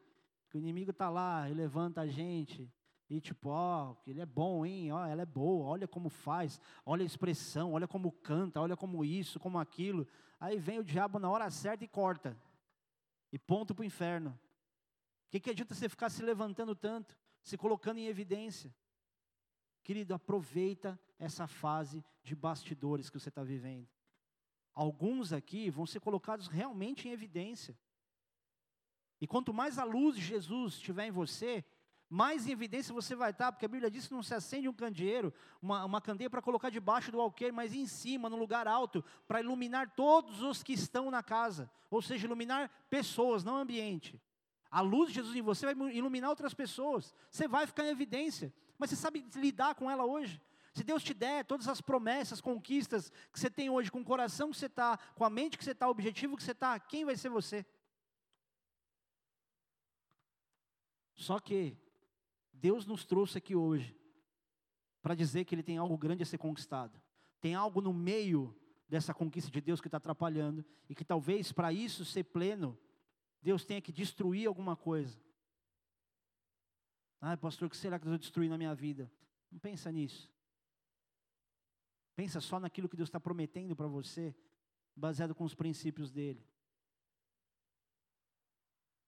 Que 0.51 0.59
o 0.59 0.61
inimigo 0.61 0.91
está 0.91 1.09
lá 1.09 1.49
e 1.49 1.55
levanta 1.55 2.03
a 2.03 2.07
gente. 2.07 2.71
E 3.09 3.21
tipo, 3.21 3.49
ó, 3.49 3.97
ele 4.07 4.21
é 4.21 4.27
bom, 4.27 4.65
hein? 4.65 4.93
Ó, 4.93 5.05
ela 5.05 5.23
é 5.23 5.27
boa, 5.27 5.67
olha 5.67 5.89
como 5.89 6.09
faz, 6.09 6.61
olha 6.85 7.03
a 7.03 7.07
expressão, 7.07 7.73
olha 7.73 7.89
como 7.89 8.13
canta, 8.13 8.61
olha 8.61 8.77
como 8.77 9.05
isso, 9.05 9.41
como 9.41 9.59
aquilo. 9.59 10.07
Aí 10.39 10.59
vem 10.59 10.79
o 10.79 10.85
diabo 10.85 11.19
na 11.19 11.31
hora 11.31 11.51
certa 11.51 11.85
e 11.85 11.89
corta. 11.89 12.37
E 13.33 13.39
ponto 13.39 13.75
para 13.75 13.83
o 13.83 13.87
inferno. 13.87 14.31
O 15.27 15.31
que, 15.31 15.41
que 15.41 15.51
adianta 15.51 15.75
você 15.75 15.89
ficar 15.89 16.11
se 16.11 16.23
levantando 16.23 16.75
tanto, 16.75 17.17
se 17.43 17.57
colocando 17.57 17.99
em 17.99 18.07
evidência? 18.07 18.75
Querido, 19.83 20.15
aproveita 20.15 20.99
essa 21.19 21.47
fase 21.47 22.05
de 22.23 22.35
bastidores 22.37 23.09
que 23.09 23.19
você 23.19 23.29
está 23.29 23.43
vivendo. 23.43 23.89
Alguns 24.73 25.33
aqui 25.33 25.69
vão 25.71 25.87
ser 25.87 26.01
colocados 26.01 26.47
realmente 26.49 27.09
em 27.09 27.13
evidência. 27.13 27.77
E 29.21 29.27
quanto 29.27 29.53
mais 29.53 29.79
a 29.79 29.85
luz 29.85 30.17
de 30.17 30.23
Jesus 30.23 30.75
estiver 30.75 31.07
em 31.07 31.11
você, 31.11 31.65
mais 32.09 32.47
em 32.47 32.53
evidência 32.53 32.95
você 32.95 33.15
vai 33.15 33.31
estar, 33.31 33.53
porque 33.53 33.67
a 33.67 33.69
Bíblia 33.69 33.91
diz 33.91 34.09
que 34.09 34.15
não 34.15 34.23
se 34.23 34.35
acende 34.35 34.69
um 34.69 34.73
candeeiro, 34.73 35.33
uma, 35.61 35.85
uma 35.85 36.01
candeia 36.01 36.31
para 36.31 36.43
colocar 36.43 36.71
debaixo 36.71 37.13
do 37.13 37.21
alqueire, 37.21 37.55
mas 37.55 37.75
em 37.75 37.87
cima, 37.87 38.29
no 38.29 38.37
lugar 38.37 38.67
alto, 38.67 39.05
para 39.29 39.41
iluminar 39.41 39.95
todos 39.95 40.43
os 40.43 40.63
que 40.63 40.73
estão 40.73 41.11
na 41.11 41.23
casa. 41.23 41.71
Ou 41.91 42.01
seja, 42.01 42.27
iluminar 42.27 42.71
pessoas, 42.89 43.45
não 43.45 43.57
ambiente. 43.57 44.21
A 44.71 44.81
luz 44.81 45.09
de 45.09 45.17
Jesus 45.17 45.37
em 45.37 45.43
você 45.43 45.67
vai 45.73 45.91
iluminar 45.91 46.31
outras 46.31 46.55
pessoas. 46.55 47.15
Você 47.29 47.47
vai 47.47 47.67
ficar 47.67 47.85
em 47.85 47.91
evidência 47.91 48.53
mas 48.81 48.89
você 48.89 48.97
sabe 48.97 49.27
lidar 49.37 49.75
com 49.75 49.91
ela 49.91 50.07
hoje? 50.07 50.41
Se 50.73 50.83
Deus 50.83 51.03
te 51.03 51.13
der 51.13 51.45
todas 51.45 51.69
as 51.69 51.83
promessas, 51.83 52.41
conquistas 52.41 53.11
que 53.31 53.39
você 53.39 53.51
tem 53.51 53.69
hoje, 53.69 53.91
com 53.91 54.01
o 54.01 54.05
coração 54.05 54.51
que 54.51 54.57
você 54.57 54.67
está, 54.67 54.99
com 55.15 55.23
a 55.23 55.29
mente 55.29 55.59
que 55.59 55.65
você 55.65 55.73
está, 55.73 55.87
o 55.87 55.91
objetivo 55.91 56.35
que 56.35 56.43
você 56.43 56.53
está, 56.53 56.81
quem 56.81 57.05
vai 57.05 57.15
ser 57.15 57.29
você? 57.29 57.67
Só 61.21 61.39
que 61.39 61.77
Deus 62.51 62.87
nos 62.87 63.05
trouxe 63.05 63.37
aqui 63.37 63.55
hoje 63.55 63.95
para 65.03 65.15
dizer 65.15 65.45
que 65.45 65.55
Ele 65.55 65.63
tem 65.63 65.77
algo 65.77 65.99
grande 65.99 66.23
a 66.23 66.27
ser 66.27 66.39
conquistado. 66.39 66.99
Tem 67.43 67.55
algo 67.55 67.83
no 67.83 67.93
meio 67.93 68.59
dessa 68.89 69.13
conquista 69.13 69.51
de 69.51 69.61
Deus 69.61 69.83
que 69.83 69.87
está 69.87 69.99
atrapalhando 69.99 70.65
e 70.89 70.95
que 70.95 71.05
talvez 71.05 71.53
para 71.53 71.75
isso 71.75 72.07
ser 72.07 72.25
pleno, 72.25 72.77
Deus 73.43 73.67
tenha 73.67 73.83
que 73.83 73.93
destruir 73.93 74.49
alguma 74.49 74.75
coisa. 74.75 75.23
Ah, 77.21 77.37
pastor, 77.37 77.67
o 77.67 77.71
que 77.71 77.77
será 77.77 77.99
que 77.99 78.07
Deus 78.07 78.13
vai 78.13 78.19
destruir 78.19 78.49
na 78.49 78.57
minha 78.57 78.75
vida? 78.75 79.13
Não 79.53 79.59
pensa 79.59 79.93
nisso. 79.93 80.33
Pensa 82.17 82.41
só 82.41 82.59
naquilo 82.59 82.89
que 82.89 82.97
Deus 82.97 83.11
está 83.11 83.21
prometendo 83.21 83.77
para 83.77 83.87
você, 83.87 84.35
baseado 84.97 85.35
com 85.35 85.45
os 85.45 85.55
princípios 85.55 86.11
dele. 86.11 86.43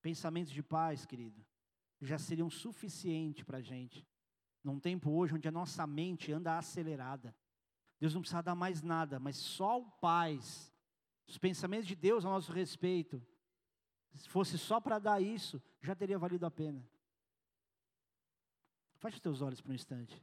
Pensamentos 0.02 0.52
de 0.52 0.62
paz, 0.62 1.06
querido, 1.06 1.42
já 2.06 2.18
seriam 2.18 2.50
suficientes 2.50 3.44
para 3.44 3.58
a 3.58 3.62
gente. 3.62 4.06
Num 4.62 4.78
tempo 4.78 5.10
hoje 5.10 5.34
onde 5.34 5.48
a 5.48 5.52
nossa 5.52 5.86
mente 5.86 6.32
anda 6.32 6.58
acelerada. 6.58 7.34
Deus 7.98 8.14
não 8.14 8.20
precisa 8.20 8.42
dar 8.42 8.54
mais 8.54 8.82
nada, 8.82 9.20
mas 9.20 9.36
só 9.36 9.80
o 9.80 9.90
paz. 9.90 10.72
Os 11.26 11.38
pensamentos 11.38 11.86
de 11.86 11.94
Deus 11.94 12.24
a 12.24 12.28
nosso 12.28 12.52
respeito. 12.52 13.24
Se 14.14 14.28
fosse 14.28 14.58
só 14.58 14.80
para 14.80 14.98
dar 14.98 15.20
isso, 15.20 15.62
já 15.80 15.94
teria 15.94 16.18
valido 16.18 16.44
a 16.44 16.50
pena. 16.50 16.86
Feche 18.98 19.16
os 19.16 19.20
teus 19.22 19.40
olhos 19.40 19.60
por 19.60 19.70
um 19.70 19.74
instante. 19.74 20.22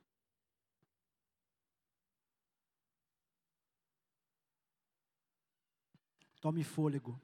Tome 6.39 6.63
fôlego. 6.63 7.19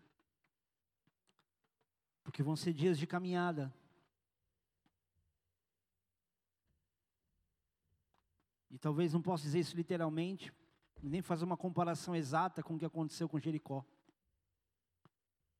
Porque 2.23 2.43
vão 2.43 2.55
ser 2.55 2.73
dias 2.73 2.97
de 2.97 3.07
caminhada. 3.07 3.73
E 8.75 8.77
talvez 8.77 9.13
não 9.13 9.21
possa 9.21 9.43
dizer 9.43 9.59
isso 9.59 9.73
literalmente, 9.73 10.51
nem 11.01 11.21
fazer 11.21 11.45
uma 11.45 11.55
comparação 11.55 12.13
exata 12.13 12.61
com 12.61 12.75
o 12.75 12.77
que 12.77 12.83
aconteceu 12.83 13.29
com 13.29 13.39
Jericó. 13.39 13.85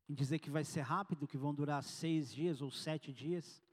Em 0.10 0.14
dizer 0.14 0.40
que 0.40 0.50
vai 0.50 0.66
ser 0.66 0.82
rápido, 0.82 1.26
que 1.26 1.38
vão 1.38 1.56
durar 1.56 1.82
seis 1.82 2.34
dias 2.34 2.62
ou 2.62 2.70
sete 2.70 3.14
dias. 3.14 3.64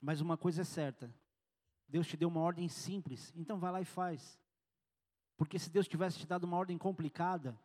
Mas 0.00 0.20
uma 0.20 0.36
coisa 0.36 0.62
é 0.62 0.64
certa: 0.64 1.14
Deus 1.88 2.08
te 2.08 2.16
deu 2.16 2.28
uma 2.28 2.40
ordem 2.40 2.68
simples, 2.68 3.32
então 3.36 3.60
vai 3.60 3.70
lá 3.70 3.80
e 3.80 3.84
faz. 3.84 4.36
Porque 5.36 5.56
se 5.56 5.70
Deus 5.70 5.86
tivesse 5.86 6.18
te 6.18 6.26
dado 6.26 6.42
uma 6.42 6.56
ordem 6.56 6.76
complicada, 6.76 7.56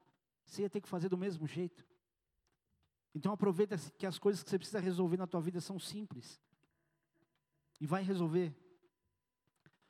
você 0.45 0.61
ia 0.61 0.69
ter 0.69 0.81
que 0.81 0.87
fazer 0.87 1.09
do 1.09 1.17
mesmo 1.17 1.47
jeito. 1.47 1.83
Então 3.15 3.33
aproveita 3.33 3.75
que 3.97 4.05
as 4.05 4.19
coisas 4.19 4.43
que 4.43 4.51
você 4.51 4.59
precisa 4.59 4.79
resolver 4.79 5.17
na 5.17 5.25
tua 5.25 5.41
vida 5.41 5.59
são 5.59 5.79
simples. 5.79 6.39
E 7.81 7.87
vai 7.87 8.03
resolver 8.03 8.55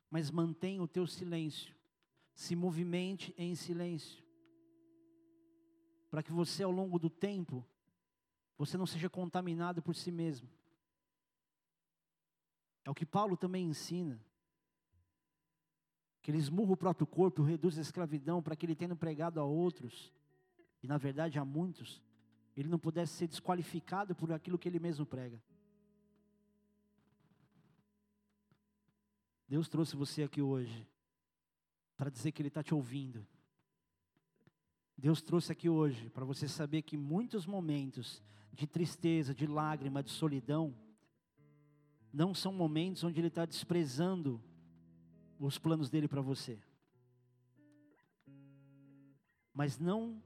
mas 0.09 0.31
mantenha 0.31 0.81
o 0.81 0.87
teu 0.87 1.05
silêncio. 1.05 1.75
Se 2.33 2.55
movimente 2.55 3.33
em 3.37 3.55
silêncio. 3.55 4.23
Para 6.09 6.23
que 6.23 6.31
você, 6.31 6.63
ao 6.63 6.71
longo 6.71 6.97
do 6.97 7.09
tempo, 7.09 7.65
você 8.57 8.77
não 8.77 8.85
seja 8.85 9.09
contaminado 9.09 9.81
por 9.81 9.95
si 9.95 10.11
mesmo. 10.11 10.49
É 12.85 12.89
o 12.89 12.95
que 12.95 13.05
Paulo 13.05 13.35
também 13.35 13.65
ensina. 13.65 14.19
Que 16.21 16.31
ele 16.31 16.37
esmurra 16.37 16.73
o 16.73 16.77
próprio 16.77 17.05
corpo, 17.05 17.43
reduz 17.43 17.77
a 17.77 17.81
escravidão, 17.81 18.41
para 18.41 18.55
que 18.55 18.65
ele 18.65 18.75
tendo 18.75 18.95
pregado 18.95 19.39
a 19.39 19.43
outros, 19.43 20.11
e 20.81 20.87
na 20.87 20.97
verdade 20.97 21.37
a 21.37 21.45
muitos, 21.45 22.01
ele 22.55 22.67
não 22.67 22.79
pudesse 22.79 23.13
ser 23.13 23.27
desqualificado 23.27 24.15
por 24.15 24.31
aquilo 24.31 24.57
que 24.57 24.67
ele 24.67 24.79
mesmo 24.79 25.05
prega. 25.05 25.41
Deus 29.47 29.69
trouxe 29.69 29.95
você 29.95 30.23
aqui 30.23 30.41
hoje 30.41 30.87
para 31.95 32.09
dizer 32.09 32.31
que 32.31 32.41
Ele 32.41 32.49
está 32.49 32.61
te 32.61 32.73
ouvindo. 32.73 33.25
Deus 34.97 35.21
trouxe 35.21 35.51
aqui 35.51 35.69
hoje 35.69 36.09
para 36.09 36.25
você 36.25 36.47
saber 36.47 36.81
que 36.81 36.97
muitos 36.97 37.45
momentos 37.45 38.21
de 38.51 38.67
tristeza, 38.67 39.33
de 39.33 39.47
lágrima, 39.47 40.03
de 40.03 40.09
solidão, 40.09 40.75
não 42.11 42.33
são 42.33 42.51
momentos 42.51 43.03
onde 43.03 43.19
Ele 43.19 43.27
está 43.27 43.45
desprezando 43.45 44.41
os 45.39 45.57
planos 45.57 45.89
dele 45.89 46.07
para 46.07 46.21
você. 46.21 46.59
Mas 49.53 49.77
não 49.77 50.21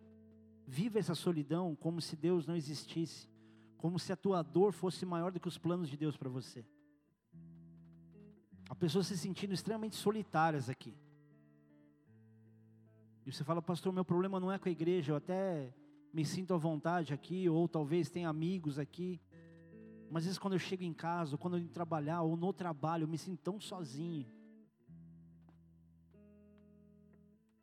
viva 0.66 1.00
essa 1.00 1.14
solidão 1.14 1.76
como 1.76 2.02
se 2.02 2.16
Deus 2.16 2.48
não 2.48 2.56
existisse, 2.56 3.30
como 3.78 4.00
se 4.00 4.12
a 4.14 4.16
tua 4.16 4.42
dor 4.42 4.72
fosse 4.72 5.06
maior 5.06 5.32
do 5.32 5.40
que 5.40 5.48
os 5.48 5.58
planos 5.58 5.90
de 5.90 5.98
Deus 5.98 6.16
para 6.16 6.30
você. 6.30 6.66
Há 8.72 8.76
pessoas 8.76 9.08
se 9.08 9.18
sentindo 9.18 9.54
extremamente 9.54 9.98
solitárias 9.98 10.70
aqui. 10.70 10.96
E 13.26 13.32
você 13.32 13.44
fala, 13.44 13.62
pastor, 13.62 13.92
meu 13.92 14.06
problema 14.06 14.40
não 14.40 14.50
é 14.50 14.58
com 14.58 14.70
a 14.70 14.72
igreja, 14.72 15.12
eu 15.12 15.18
até 15.18 15.76
me 16.14 16.24
sinto 16.24 16.54
à 16.54 16.58
vontade 16.58 17.14
aqui, 17.14 17.50
ou 17.50 17.68
talvez 17.68 18.10
tenha 18.10 18.30
amigos 18.30 18.80
aqui. 18.80 19.20
Mas 20.10 20.22
às 20.22 20.28
vezes 20.28 20.40
quando 20.40 20.54
eu 20.54 20.60
chego 20.60 20.84
em 20.84 20.94
casa, 20.94 21.34
ou 21.34 21.38
quando 21.38 21.58
eu 21.58 21.68
trabalhar, 21.68 22.22
ou 22.22 22.38
no 22.38 22.54
trabalho, 22.54 23.04
eu 23.04 23.10
me 23.10 23.18
sinto 23.18 23.42
tão 23.42 23.60
sozinho. 23.60 24.26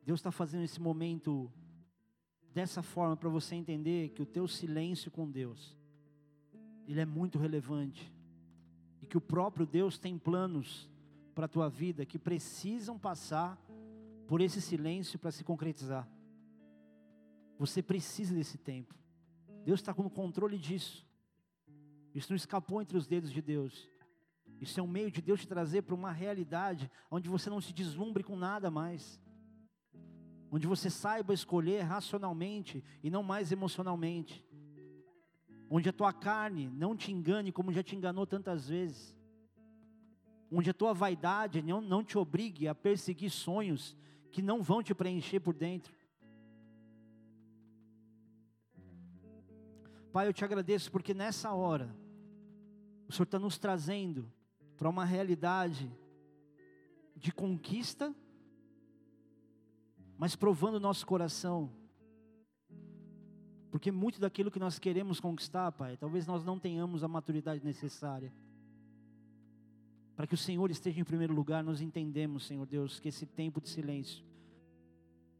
Deus 0.05 0.21
está 0.21 0.31
fazendo 0.31 0.65
esse 0.65 0.79
momento 0.79 1.51
dessa 2.53 2.83
forma 2.83 3.17
para 3.17 3.31
você 3.31 3.55
entender 3.55 4.11
que 4.11 4.21
o 4.21 4.27
teu 4.27 4.47
silêncio 4.47 5.11
com 5.11 5.27
Deus, 5.31 5.75
ele 6.87 7.01
é 7.01 7.07
muito 7.07 7.39
relevante. 7.39 8.13
E 9.01 9.07
que 9.07 9.17
o 9.17 9.23
próprio 9.23 9.65
Deus 9.65 9.97
tem 9.99 10.19
planos 10.19 10.87
para 11.39 11.45
a 11.45 11.49
tua 11.49 11.69
vida 11.69 12.05
que 12.05 12.19
precisam 12.19 12.99
passar 12.99 13.57
por 14.27 14.41
esse 14.41 14.61
silêncio 14.61 15.21
para 15.21 15.31
se 15.31 15.45
concretizar. 15.45 16.05
Você 17.57 17.81
precisa 17.81 18.35
desse 18.35 18.59
tempo. 18.59 18.93
Deus 19.65 19.79
está 19.79 19.95
com 19.95 20.03
o 20.03 20.11
controle 20.11 20.59
disso. 20.59 21.07
Isso 22.13 22.33
não 22.33 22.37
escapou 22.37 22.83
entre 22.83 22.99
os 22.99 23.07
dedos 23.07 23.31
de 23.31 23.41
Deus. 23.41 23.89
Isso 24.61 24.81
é 24.81 24.83
um 24.83 24.89
meio 24.89 25.13
de 25.13 25.23
Deus 25.23 25.43
te 25.43 25.47
trazer 25.47 25.83
para 25.83 25.95
uma 25.95 26.11
realidade 26.11 26.91
onde 27.09 27.29
você 27.29 27.49
não 27.49 27.61
se 27.61 27.73
deslumbre 27.73 28.25
com 28.25 28.35
nada 28.35 28.69
mais. 28.69 29.21
Onde 30.51 30.67
você 30.67 30.91
saiba 30.91 31.33
escolher 31.33 31.83
racionalmente 31.83 32.83
e 33.01 33.11
não 33.11 33.23
mais 33.23 33.53
emocionalmente. 33.53 34.45
Onde 35.71 35.89
a 35.89 35.93
tua 35.93 36.13
carne 36.13 36.69
não 36.69 36.97
te 36.97 37.13
engane 37.13 37.53
como 37.53 37.73
já 37.73 37.85
te 37.85 37.95
enganou 37.95 38.27
tantas 38.27 38.69
vezes 38.69 39.17
onde 40.51 40.71
a 40.71 40.75
tua 40.75 40.95
vaidade 40.95 41.63
não, 41.63 41.81
não 41.81 42.03
te 42.03 42.17
obrigue 42.17 42.69
a 42.69 42.75
perseguir 42.75 43.31
sonhos 43.31 43.97
que 44.31 44.41
não 44.41 44.63
vão 44.63 44.83
te 44.83 44.95
preencher 44.95 45.41
por 45.41 45.55
dentro. 45.55 45.95
Pai, 50.13 50.27
eu 50.27 50.33
te 50.33 50.45
agradeço 50.45 50.91
porque 50.91 51.13
nessa 51.13 51.53
hora, 51.53 51.95
o 53.07 53.13
Senhor 53.13 53.25
está 53.25 53.39
nos 53.39 53.59
trazendo 53.59 54.31
para 54.77 54.89
uma 54.89 55.05
realidade 55.05 55.91
de 57.15 57.33
conquista, 57.33 58.15
mas 60.17 60.35
provando 60.35 60.77
o 60.77 60.81
nosso 60.81 61.07
coração. 61.07 61.71
Porque 63.71 63.93
muito 63.93 64.19
daquilo 64.19 64.51
que 64.51 64.59
nós 64.59 64.79
queremos 64.79 65.21
conquistar, 65.21 65.71
Pai, 65.73 65.97
talvez 65.97 66.27
nós 66.27 66.43
não 66.43 66.59
tenhamos 66.59 67.05
a 67.05 67.09
maturidade 67.09 67.63
necessária 67.63 68.33
para 70.19 70.27
que 70.27 70.35
o 70.35 70.37
Senhor 70.37 70.69
esteja 70.69 71.01
em 71.01 71.05
primeiro 71.05 71.33
lugar, 71.33 71.63
nós 71.63 71.81
entendemos, 71.81 72.45
Senhor 72.45 72.67
Deus, 72.67 72.99
que 72.99 73.07
esse 73.07 73.25
tempo 73.25 73.61
de 73.61 73.69
silêncio 73.69 74.25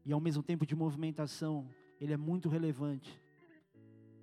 e 0.05 0.13
ao 0.13 0.21
mesmo 0.21 0.41
tempo 0.41 0.65
de 0.65 0.73
movimentação, 0.73 1.67
ele 1.99 2.13
é 2.13 2.15
muito 2.15 2.47
relevante. 2.47 3.21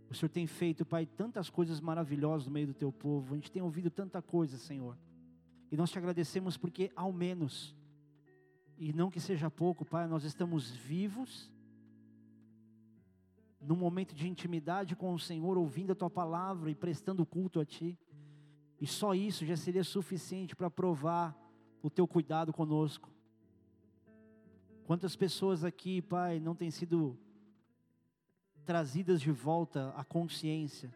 O 0.08 0.14
Senhor 0.14 0.30
tem 0.30 0.46
feito, 0.46 0.82
Pai, 0.86 1.04
tantas 1.04 1.50
coisas 1.50 1.78
maravilhosas 1.78 2.46
no 2.46 2.54
meio 2.54 2.68
do 2.68 2.72
teu 2.72 2.90
povo. 2.90 3.34
A 3.34 3.36
gente 3.36 3.52
tem 3.52 3.60
ouvido 3.60 3.90
tanta 3.90 4.22
coisa, 4.22 4.56
Senhor. 4.56 4.96
E 5.70 5.76
nós 5.76 5.90
te 5.90 5.98
agradecemos 5.98 6.56
porque 6.56 6.90
ao 6.96 7.12
menos 7.12 7.76
e 8.78 8.94
não 8.94 9.10
que 9.10 9.20
seja 9.20 9.50
pouco, 9.50 9.84
Pai, 9.84 10.08
nós 10.08 10.24
estamos 10.24 10.70
vivos 10.70 11.52
num 13.60 13.76
momento 13.76 14.14
de 14.14 14.26
intimidade 14.26 14.96
com 14.96 15.12
o 15.12 15.18
Senhor, 15.18 15.58
ouvindo 15.58 15.92
a 15.92 15.94
tua 15.94 16.08
palavra 16.08 16.70
e 16.70 16.74
prestando 16.74 17.26
culto 17.26 17.60
a 17.60 17.64
ti. 17.66 17.98
E 18.80 18.86
só 18.86 19.14
isso 19.14 19.44
já 19.46 19.56
seria 19.56 19.84
suficiente 19.84 20.54
para 20.54 20.70
provar 20.70 21.36
o 21.82 21.88
teu 21.88 22.06
cuidado 22.06 22.52
conosco. 22.52 23.10
Quantas 24.84 25.16
pessoas 25.16 25.64
aqui, 25.64 26.02
Pai, 26.02 26.38
não 26.38 26.54
têm 26.54 26.70
sido 26.70 27.18
trazidas 28.64 29.20
de 29.20 29.30
volta 29.30 29.90
à 29.96 30.04
consciência 30.04 30.92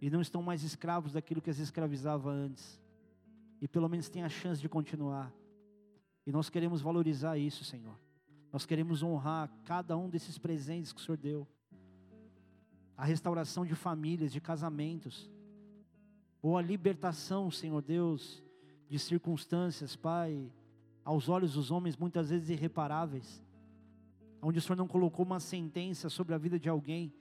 e 0.00 0.08
não 0.08 0.20
estão 0.20 0.42
mais 0.42 0.62
escravos 0.62 1.12
daquilo 1.12 1.42
que 1.42 1.50
as 1.50 1.58
escravizava 1.58 2.30
antes, 2.30 2.80
e 3.60 3.66
pelo 3.66 3.88
menos 3.88 4.08
têm 4.08 4.22
a 4.22 4.28
chance 4.28 4.60
de 4.60 4.68
continuar. 4.68 5.32
E 6.24 6.30
nós 6.30 6.48
queremos 6.48 6.80
valorizar 6.80 7.36
isso, 7.36 7.64
Senhor. 7.64 7.98
Nós 8.52 8.64
queremos 8.64 9.02
honrar 9.02 9.50
cada 9.64 9.96
um 9.96 10.08
desses 10.08 10.38
presentes 10.38 10.92
que 10.92 11.00
o 11.00 11.04
Senhor 11.04 11.16
deu. 11.18 11.48
A 12.96 13.04
restauração 13.04 13.66
de 13.66 13.74
famílias, 13.74 14.32
de 14.32 14.40
casamentos 14.40 15.30
ou 16.42 16.56
a 16.56 16.62
libertação, 16.62 17.50
Senhor 17.50 17.82
Deus, 17.82 18.42
de 18.88 18.98
circunstâncias, 18.98 19.96
Pai, 19.96 20.50
aos 21.04 21.28
olhos 21.28 21.54
dos 21.54 21.70
homens 21.70 21.96
muitas 21.96 22.30
vezes 22.30 22.50
irreparáveis, 22.50 23.42
onde 24.42 24.58
o 24.58 24.62
Senhor 24.62 24.76
não 24.76 24.86
colocou 24.86 25.24
uma 25.24 25.40
sentença 25.40 26.08
sobre 26.08 26.34
a 26.34 26.38
vida 26.38 26.58
de 26.58 26.68
alguém, 26.68 27.12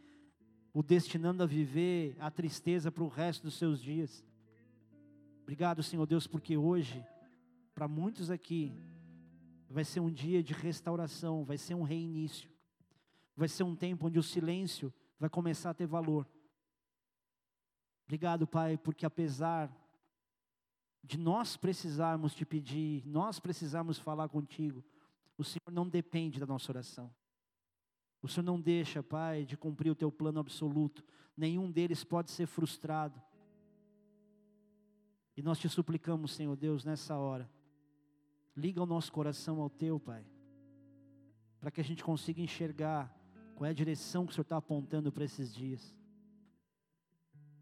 o 0.74 0.84
destinando 0.84 1.42
a 1.42 1.46
viver 1.46 2.16
a 2.20 2.30
tristeza 2.30 2.92
para 2.92 3.04
o 3.04 3.08
resto 3.08 3.44
dos 3.44 3.56
seus 3.56 3.82
dias. 3.82 4.24
Obrigado, 5.42 5.82
Senhor 5.82 6.06
Deus, 6.06 6.28
porque 6.28 6.58
hoje, 6.58 7.04
para 7.74 7.88
muitos 7.88 8.30
aqui, 8.30 8.74
vai 9.70 9.84
ser 9.84 10.00
um 10.00 10.12
dia 10.12 10.44
de 10.44 10.54
restauração, 10.54 11.44
vai 11.44 11.58
ser 11.58 11.74
um 11.74 11.84
reinício, 11.84 12.50
vai 13.36 13.48
ser 13.48 13.64
um 13.64 13.76
tempo 13.76 14.08
onde 14.08 14.20
o 14.20 14.24
silêncio 14.24 14.94
vai 15.20 15.30
começar 15.30 15.72
a 15.72 15.74
ter 15.74 15.88
valor. 15.88 16.28
Obrigado, 18.08 18.48
Pai, 18.48 18.78
porque 18.78 19.06
apesar 19.06 19.70
de 21.04 21.18
nós 21.18 21.58
precisarmos 21.58 22.34
te 22.34 22.46
pedir, 22.46 23.06
nós 23.06 23.38
precisarmos 23.38 24.00
falar 24.00 24.30
contigo, 24.30 24.82
o 25.38 25.44
Senhor 25.44 25.70
não 25.70 25.88
depende 25.88 26.40
da 26.40 26.46
nossa 26.46 26.72
oração. 26.72 27.14
O 28.22 28.30
Senhor 28.30 28.46
não 28.46 28.62
deixa, 28.62 29.04
Pai, 29.04 29.44
de 29.44 29.58
cumprir 29.58 29.92
o 29.92 29.96
teu 29.96 30.10
plano 30.10 30.40
absoluto. 30.40 31.04
Nenhum 31.36 31.70
deles 31.70 32.06
pode 32.06 32.32
ser 32.32 32.48
frustrado. 32.48 33.22
E 35.36 35.42
nós 35.42 35.60
te 35.60 35.68
suplicamos, 35.68 36.32
Senhor 36.32 36.56
Deus, 36.56 36.86
nessa 36.86 37.18
hora, 37.18 37.50
liga 38.56 38.82
o 38.82 38.86
nosso 38.86 39.12
coração 39.12 39.62
ao 39.62 39.70
teu, 39.70 40.00
Pai, 40.00 40.26
para 41.60 41.72
que 41.72 41.82
a 41.82 41.84
gente 41.84 42.06
consiga 42.06 42.42
enxergar 42.42 43.14
qual 43.54 43.68
é 43.68 43.72
a 43.72 43.74
direção 43.74 44.26
que 44.26 44.32
o 44.32 44.34
Senhor 44.34 44.44
está 44.44 44.56
apontando 44.56 45.12
para 45.12 45.26
esses 45.26 45.54
dias. 45.54 45.94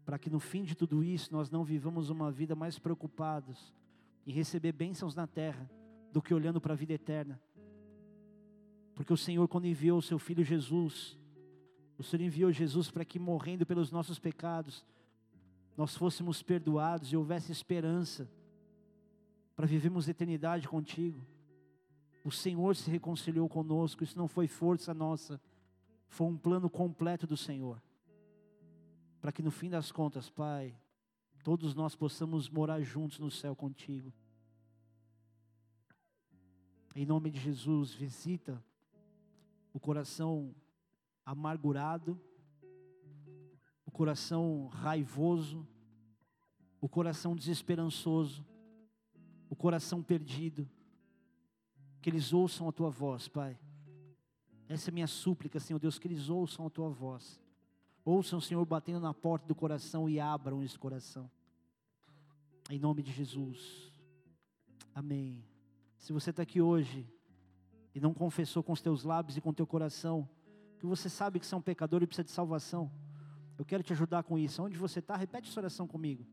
Para 0.06 0.18
que 0.18 0.30
no 0.30 0.38
fim 0.38 0.62
de 0.62 0.76
tudo 0.76 1.02
isso 1.02 1.32
nós 1.32 1.50
não 1.50 1.64
vivamos 1.64 2.08
uma 2.08 2.30
vida 2.30 2.54
mais 2.54 2.78
preocupados 2.78 3.74
em 4.24 4.30
receber 4.30 4.70
bênçãos 4.70 5.16
na 5.16 5.26
terra 5.26 5.68
do 6.12 6.22
que 6.22 6.32
olhando 6.32 6.60
para 6.60 6.72
a 6.72 6.76
vida 6.76 6.92
eterna. 6.92 7.40
Porque 8.94 9.12
o 9.12 9.16
Senhor, 9.16 9.46
quando 9.48 9.66
enviou 9.66 9.98
o 9.98 10.02
seu 10.02 10.18
filho 10.18 10.44
Jesus, 10.44 11.18
o 11.98 12.04
Senhor 12.04 12.24
enviou 12.24 12.52
Jesus 12.52 12.88
para 12.88 13.04
que 13.04 13.18
morrendo 13.18 13.66
pelos 13.66 13.90
nossos 13.90 14.18
pecados, 14.18 14.86
nós 15.76 15.96
fôssemos 15.96 16.40
perdoados 16.40 17.12
e 17.12 17.16
houvesse 17.16 17.50
esperança 17.50 18.30
para 19.56 19.66
vivermos 19.66 20.08
eternidade 20.08 20.68
contigo. 20.68 21.20
O 22.24 22.30
Senhor 22.30 22.76
se 22.76 22.88
reconciliou 22.90 23.48
conosco, 23.48 24.04
isso 24.04 24.16
não 24.16 24.28
foi 24.28 24.46
força 24.46 24.94
nossa, 24.94 25.40
foi 26.08 26.28
um 26.28 26.36
plano 26.36 26.70
completo 26.70 27.26
do 27.26 27.36
Senhor. 27.36 27.82
Para 29.20 29.32
que 29.32 29.42
no 29.42 29.50
fim 29.50 29.68
das 29.68 29.90
contas, 29.90 30.30
Pai, 30.30 30.76
todos 31.42 31.74
nós 31.74 31.94
possamos 31.94 32.48
morar 32.48 32.80
juntos 32.82 33.18
no 33.18 33.30
céu 33.30 33.54
contigo. 33.54 34.12
Em 36.94 37.04
nome 37.04 37.30
de 37.30 37.38
Jesus, 37.38 37.92
visita 37.92 38.64
o 39.72 39.78
coração 39.78 40.54
amargurado, 41.24 42.18
o 43.84 43.90
coração 43.90 44.68
raivoso, 44.68 45.66
o 46.80 46.88
coração 46.88 47.36
desesperançoso, 47.36 48.46
o 49.50 49.54
coração 49.54 50.02
perdido. 50.02 50.68
Que 52.00 52.10
eles 52.10 52.32
ouçam 52.32 52.68
a 52.68 52.72
tua 52.72 52.88
voz, 52.88 53.28
Pai. 53.28 53.58
Essa 54.68 54.88
é 54.88 54.92
a 54.92 54.94
minha 54.94 55.06
súplica, 55.06 55.60
Senhor 55.60 55.78
Deus, 55.78 55.98
que 55.98 56.08
eles 56.08 56.28
ouçam 56.28 56.66
a 56.66 56.70
tua 56.70 56.88
voz. 56.88 57.40
Ouçam, 58.06 58.40
Senhor, 58.40 58.64
batendo 58.64 59.00
na 59.00 59.12
porta 59.12 59.48
do 59.48 59.54
coração 59.54 60.08
e 60.08 60.20
abram 60.20 60.62
esse 60.62 60.78
coração. 60.78 61.28
Em 62.70 62.78
nome 62.78 63.02
de 63.02 63.10
Jesus. 63.10 63.92
Amém. 64.94 65.44
Se 65.98 66.12
você 66.12 66.30
está 66.30 66.44
aqui 66.44 66.62
hoje 66.62 67.04
e 67.92 67.98
não 67.98 68.14
confessou 68.14 68.62
com 68.62 68.72
os 68.72 68.80
teus 68.80 69.02
lábios 69.02 69.36
e 69.36 69.40
com 69.40 69.50
o 69.50 69.52
teu 69.52 69.66
coração, 69.66 70.28
que 70.78 70.86
você 70.86 71.08
sabe 71.08 71.40
que 71.40 71.46
você 71.46 71.56
é 71.56 71.58
um 71.58 71.60
pecador 71.60 72.00
e 72.00 72.06
precisa 72.06 72.22
de 72.22 72.30
salvação, 72.30 72.92
eu 73.58 73.64
quero 73.64 73.82
te 73.82 73.92
ajudar 73.92 74.22
com 74.22 74.38
isso. 74.38 74.62
Onde 74.62 74.78
você 74.78 75.00
está, 75.00 75.16
repete 75.16 75.50
essa 75.50 75.58
oração 75.58 75.88
comigo. 75.88 76.24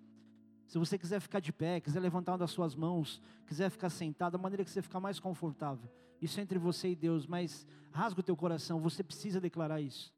Se 0.68 0.78
você 0.78 0.96
quiser 0.96 1.20
ficar 1.22 1.40
de 1.40 1.52
pé, 1.52 1.82
quiser 1.82 2.00
levantar 2.02 2.34
uma 2.34 2.38
das 2.38 2.52
suas 2.52 2.76
mãos, 2.76 3.20
quiser 3.48 3.72
ficar 3.72 3.90
sentado, 3.90 4.34
da 4.34 4.38
maneira 4.38 4.64
que 4.64 4.70
você 4.70 4.84
ficar 4.84 5.00
mais 5.00 5.20
confortável. 5.20 5.90
Isso 6.22 6.40
é 6.40 6.44
entre 6.44 6.60
você 6.60 6.90
e 6.90 6.96
Deus, 6.96 7.26
mas 7.26 7.66
rasga 7.92 8.20
o 8.20 8.24
teu 8.24 8.38
coração, 8.38 8.80
você 8.80 9.04
precisa 9.04 9.42
declarar 9.42 9.82
isso. 9.82 10.14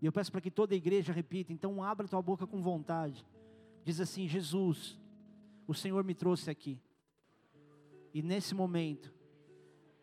E 0.00 0.06
eu 0.06 0.12
peço 0.12 0.30
para 0.30 0.40
que 0.40 0.50
toda 0.50 0.74
a 0.74 0.76
igreja 0.76 1.12
repita, 1.12 1.52
então 1.52 1.82
abra 1.82 2.08
tua 2.08 2.20
boca 2.20 2.46
com 2.46 2.62
vontade. 2.62 3.24
Diz 3.84 4.00
assim: 4.00 4.28
Jesus, 4.28 4.98
o 5.66 5.74
Senhor 5.74 6.04
me 6.04 6.14
trouxe 6.14 6.50
aqui. 6.50 6.80
E 8.12 8.22
nesse 8.22 8.54
momento, 8.54 9.12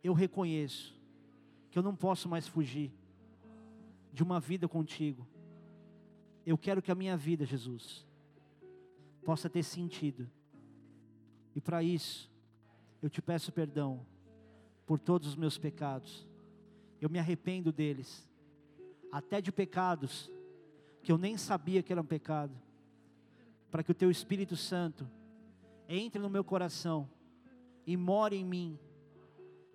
eu 0.03 0.13
reconheço 0.13 0.99
que 1.69 1.79
eu 1.79 1.83
não 1.83 1.95
posso 1.95 2.29
mais 2.29 2.47
fugir 2.47 2.91
de 4.11 4.21
uma 4.21 4.39
vida 4.39 4.67
contigo. 4.67 5.27
Eu 6.45 6.57
quero 6.57 6.81
que 6.81 6.91
a 6.91 6.95
minha 6.95 7.17
vida, 7.17 7.45
Jesus, 7.45 8.05
possa 9.23 9.49
ter 9.49 9.63
sentido. 9.63 10.29
E 11.55 11.61
para 11.61 11.81
isso, 11.81 12.31
eu 13.01 13.09
te 13.09 13.21
peço 13.21 13.51
perdão 13.51 14.05
por 14.85 14.99
todos 14.99 15.27
os 15.27 15.35
meus 15.35 15.57
pecados. 15.57 16.27
Eu 16.99 17.09
me 17.09 17.19
arrependo 17.19 17.71
deles, 17.71 18.29
até 19.13 19.39
de 19.39 19.51
pecados 19.51 20.31
que 21.03 21.11
eu 21.11 21.19
nem 21.19 21.37
sabia 21.37 21.83
que 21.83 21.93
eram 21.93 22.03
pecado, 22.03 22.59
para 23.69 23.83
que 23.83 23.91
o 23.91 23.93
teu 23.93 24.09
Espírito 24.09 24.55
Santo 24.55 25.07
entre 25.87 26.19
no 26.19 26.31
meu 26.31 26.43
coração 26.43 27.07
e 27.85 27.95
more 27.95 28.35
em 28.35 28.43
mim 28.43 28.79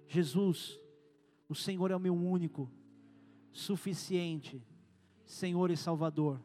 Jesus, 0.08 0.80
o 1.48 1.54
Senhor 1.54 1.92
é 1.92 1.96
o 1.96 2.00
meu 2.00 2.16
único, 2.16 2.68
suficiente 3.52 4.60
Senhor 5.24 5.70
e 5.70 5.76
Salvador. 5.76 6.40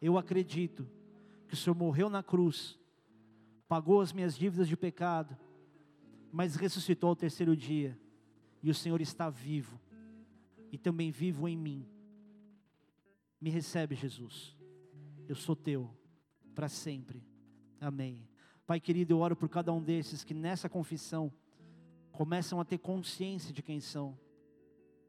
Eu 0.00 0.16
acredito 0.16 0.86
que 1.48 1.54
o 1.54 1.56
Senhor 1.56 1.74
morreu 1.74 2.08
na 2.08 2.22
cruz, 2.22 2.78
pagou 3.66 4.00
as 4.00 4.12
minhas 4.12 4.36
dívidas 4.36 4.68
de 4.68 4.76
pecado, 4.76 5.36
mas 6.30 6.54
ressuscitou 6.54 7.08
ao 7.08 7.16
terceiro 7.16 7.56
dia, 7.56 7.98
e 8.62 8.70
o 8.70 8.74
Senhor 8.74 9.00
está 9.00 9.28
vivo, 9.28 9.80
e 10.70 10.78
também 10.78 11.10
vivo 11.10 11.48
em 11.48 11.56
mim. 11.56 11.93
Me 13.40 13.50
recebe, 13.50 13.94
Jesus, 13.94 14.56
eu 15.28 15.34
sou 15.34 15.54
teu 15.54 15.90
para 16.54 16.68
sempre. 16.68 17.22
Amém. 17.80 18.28
Pai 18.66 18.80
querido, 18.80 19.12
eu 19.12 19.18
oro 19.18 19.36
por 19.36 19.48
cada 19.48 19.72
um 19.72 19.82
desses 19.82 20.24
que 20.24 20.32
nessa 20.32 20.68
confissão, 20.68 21.32
começam 22.12 22.60
a 22.60 22.64
ter 22.64 22.78
consciência 22.78 23.52
de 23.52 23.62
quem 23.62 23.80
são, 23.80 24.18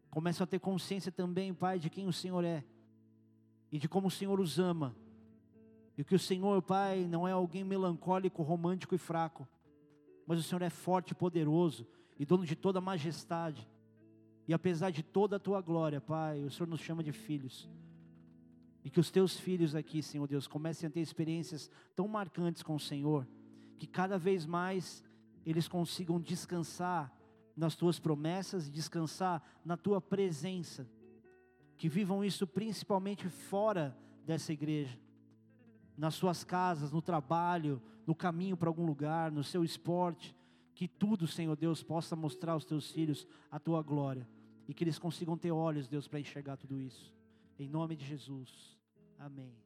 começam 0.09 0.43
a 0.43 0.47
ter 0.47 0.59
consciência 0.59 1.11
também, 1.11 1.53
Pai, 1.53 1.79
de 1.79 1.89
quem 1.89 2.07
o 2.07 2.13
Senhor 2.13 2.43
é 2.43 2.63
e 3.71 3.77
de 3.77 3.89
como 3.89 4.07
o 4.07 4.11
Senhor 4.11 4.39
os 4.39 4.57
ama, 4.57 4.95
e 5.97 6.03
que 6.03 6.15
o 6.15 6.19
Senhor, 6.19 6.61
Pai, 6.61 7.05
não 7.05 7.27
é 7.27 7.33
alguém 7.33 7.63
melancólico, 7.63 8.41
romântico 8.41 8.95
e 8.95 8.97
fraco, 8.97 9.47
mas 10.25 10.39
o 10.39 10.43
Senhor 10.43 10.61
é 10.61 10.69
forte 10.69 11.11
e 11.11 11.15
poderoso 11.15 11.85
e 12.17 12.25
dono 12.25 12.45
de 12.45 12.55
toda 12.55 12.79
a 12.79 12.81
majestade. 12.81 13.69
E 14.47 14.53
apesar 14.53 14.91
de 14.91 15.03
toda 15.03 15.35
a 15.35 15.39
tua 15.39 15.59
glória, 15.61 15.99
Pai, 15.99 16.41
o 16.43 16.49
Senhor 16.49 16.67
nos 16.67 16.79
chama 16.79 17.03
de 17.03 17.11
filhos. 17.11 17.69
E 18.85 18.89
que 18.89 18.99
os 18.99 19.09
teus 19.09 19.37
filhos 19.37 19.73
aqui, 19.73 20.03
Senhor 20.03 20.27
Deus, 20.27 20.47
comecem 20.47 20.85
a 20.87 20.91
ter 20.91 21.01
experiências 21.01 21.71
tão 21.95 22.07
marcantes 22.07 22.61
com 22.61 22.75
o 22.75 22.79
Senhor, 22.79 23.27
que 23.79 23.87
cada 23.87 24.17
vez 24.17 24.45
mais 24.45 25.03
eles 25.43 25.67
consigam 25.67 26.21
descansar 26.21 27.11
nas 27.57 27.75
tuas 27.75 27.99
promessas, 27.99 28.69
descansar 28.69 29.43
na 29.65 29.75
tua 29.75 29.99
presença. 29.99 30.87
Que 31.77 31.89
vivam 31.89 32.23
isso 32.23 32.45
principalmente 32.45 33.27
fora 33.27 33.97
dessa 34.23 34.53
igreja, 34.53 34.97
nas 35.97 36.13
suas 36.13 36.43
casas, 36.43 36.91
no 36.91 37.01
trabalho, 37.01 37.81
no 38.05 38.13
caminho 38.13 38.55
para 38.55 38.69
algum 38.69 38.85
lugar, 38.85 39.31
no 39.31 39.43
seu 39.43 39.63
esporte. 39.63 40.35
Que 40.75 40.87
tudo, 40.87 41.25
Senhor 41.25 41.55
Deus, 41.55 41.81
possa 41.81 42.15
mostrar 42.15 42.53
aos 42.53 42.65
teus 42.65 42.91
filhos 42.91 43.27
a 43.49 43.59
tua 43.59 43.81
glória 43.81 44.27
e 44.67 44.73
que 44.73 44.83
eles 44.83 44.99
consigam 44.99 45.37
ter 45.37 45.51
olhos, 45.51 45.87
Deus, 45.87 46.07
para 46.07 46.19
enxergar 46.19 46.57
tudo 46.57 46.79
isso. 46.79 47.13
Em 47.57 47.67
nome 47.67 47.95
de 47.95 48.05
Jesus. 48.05 48.74
Amém. 49.19 49.64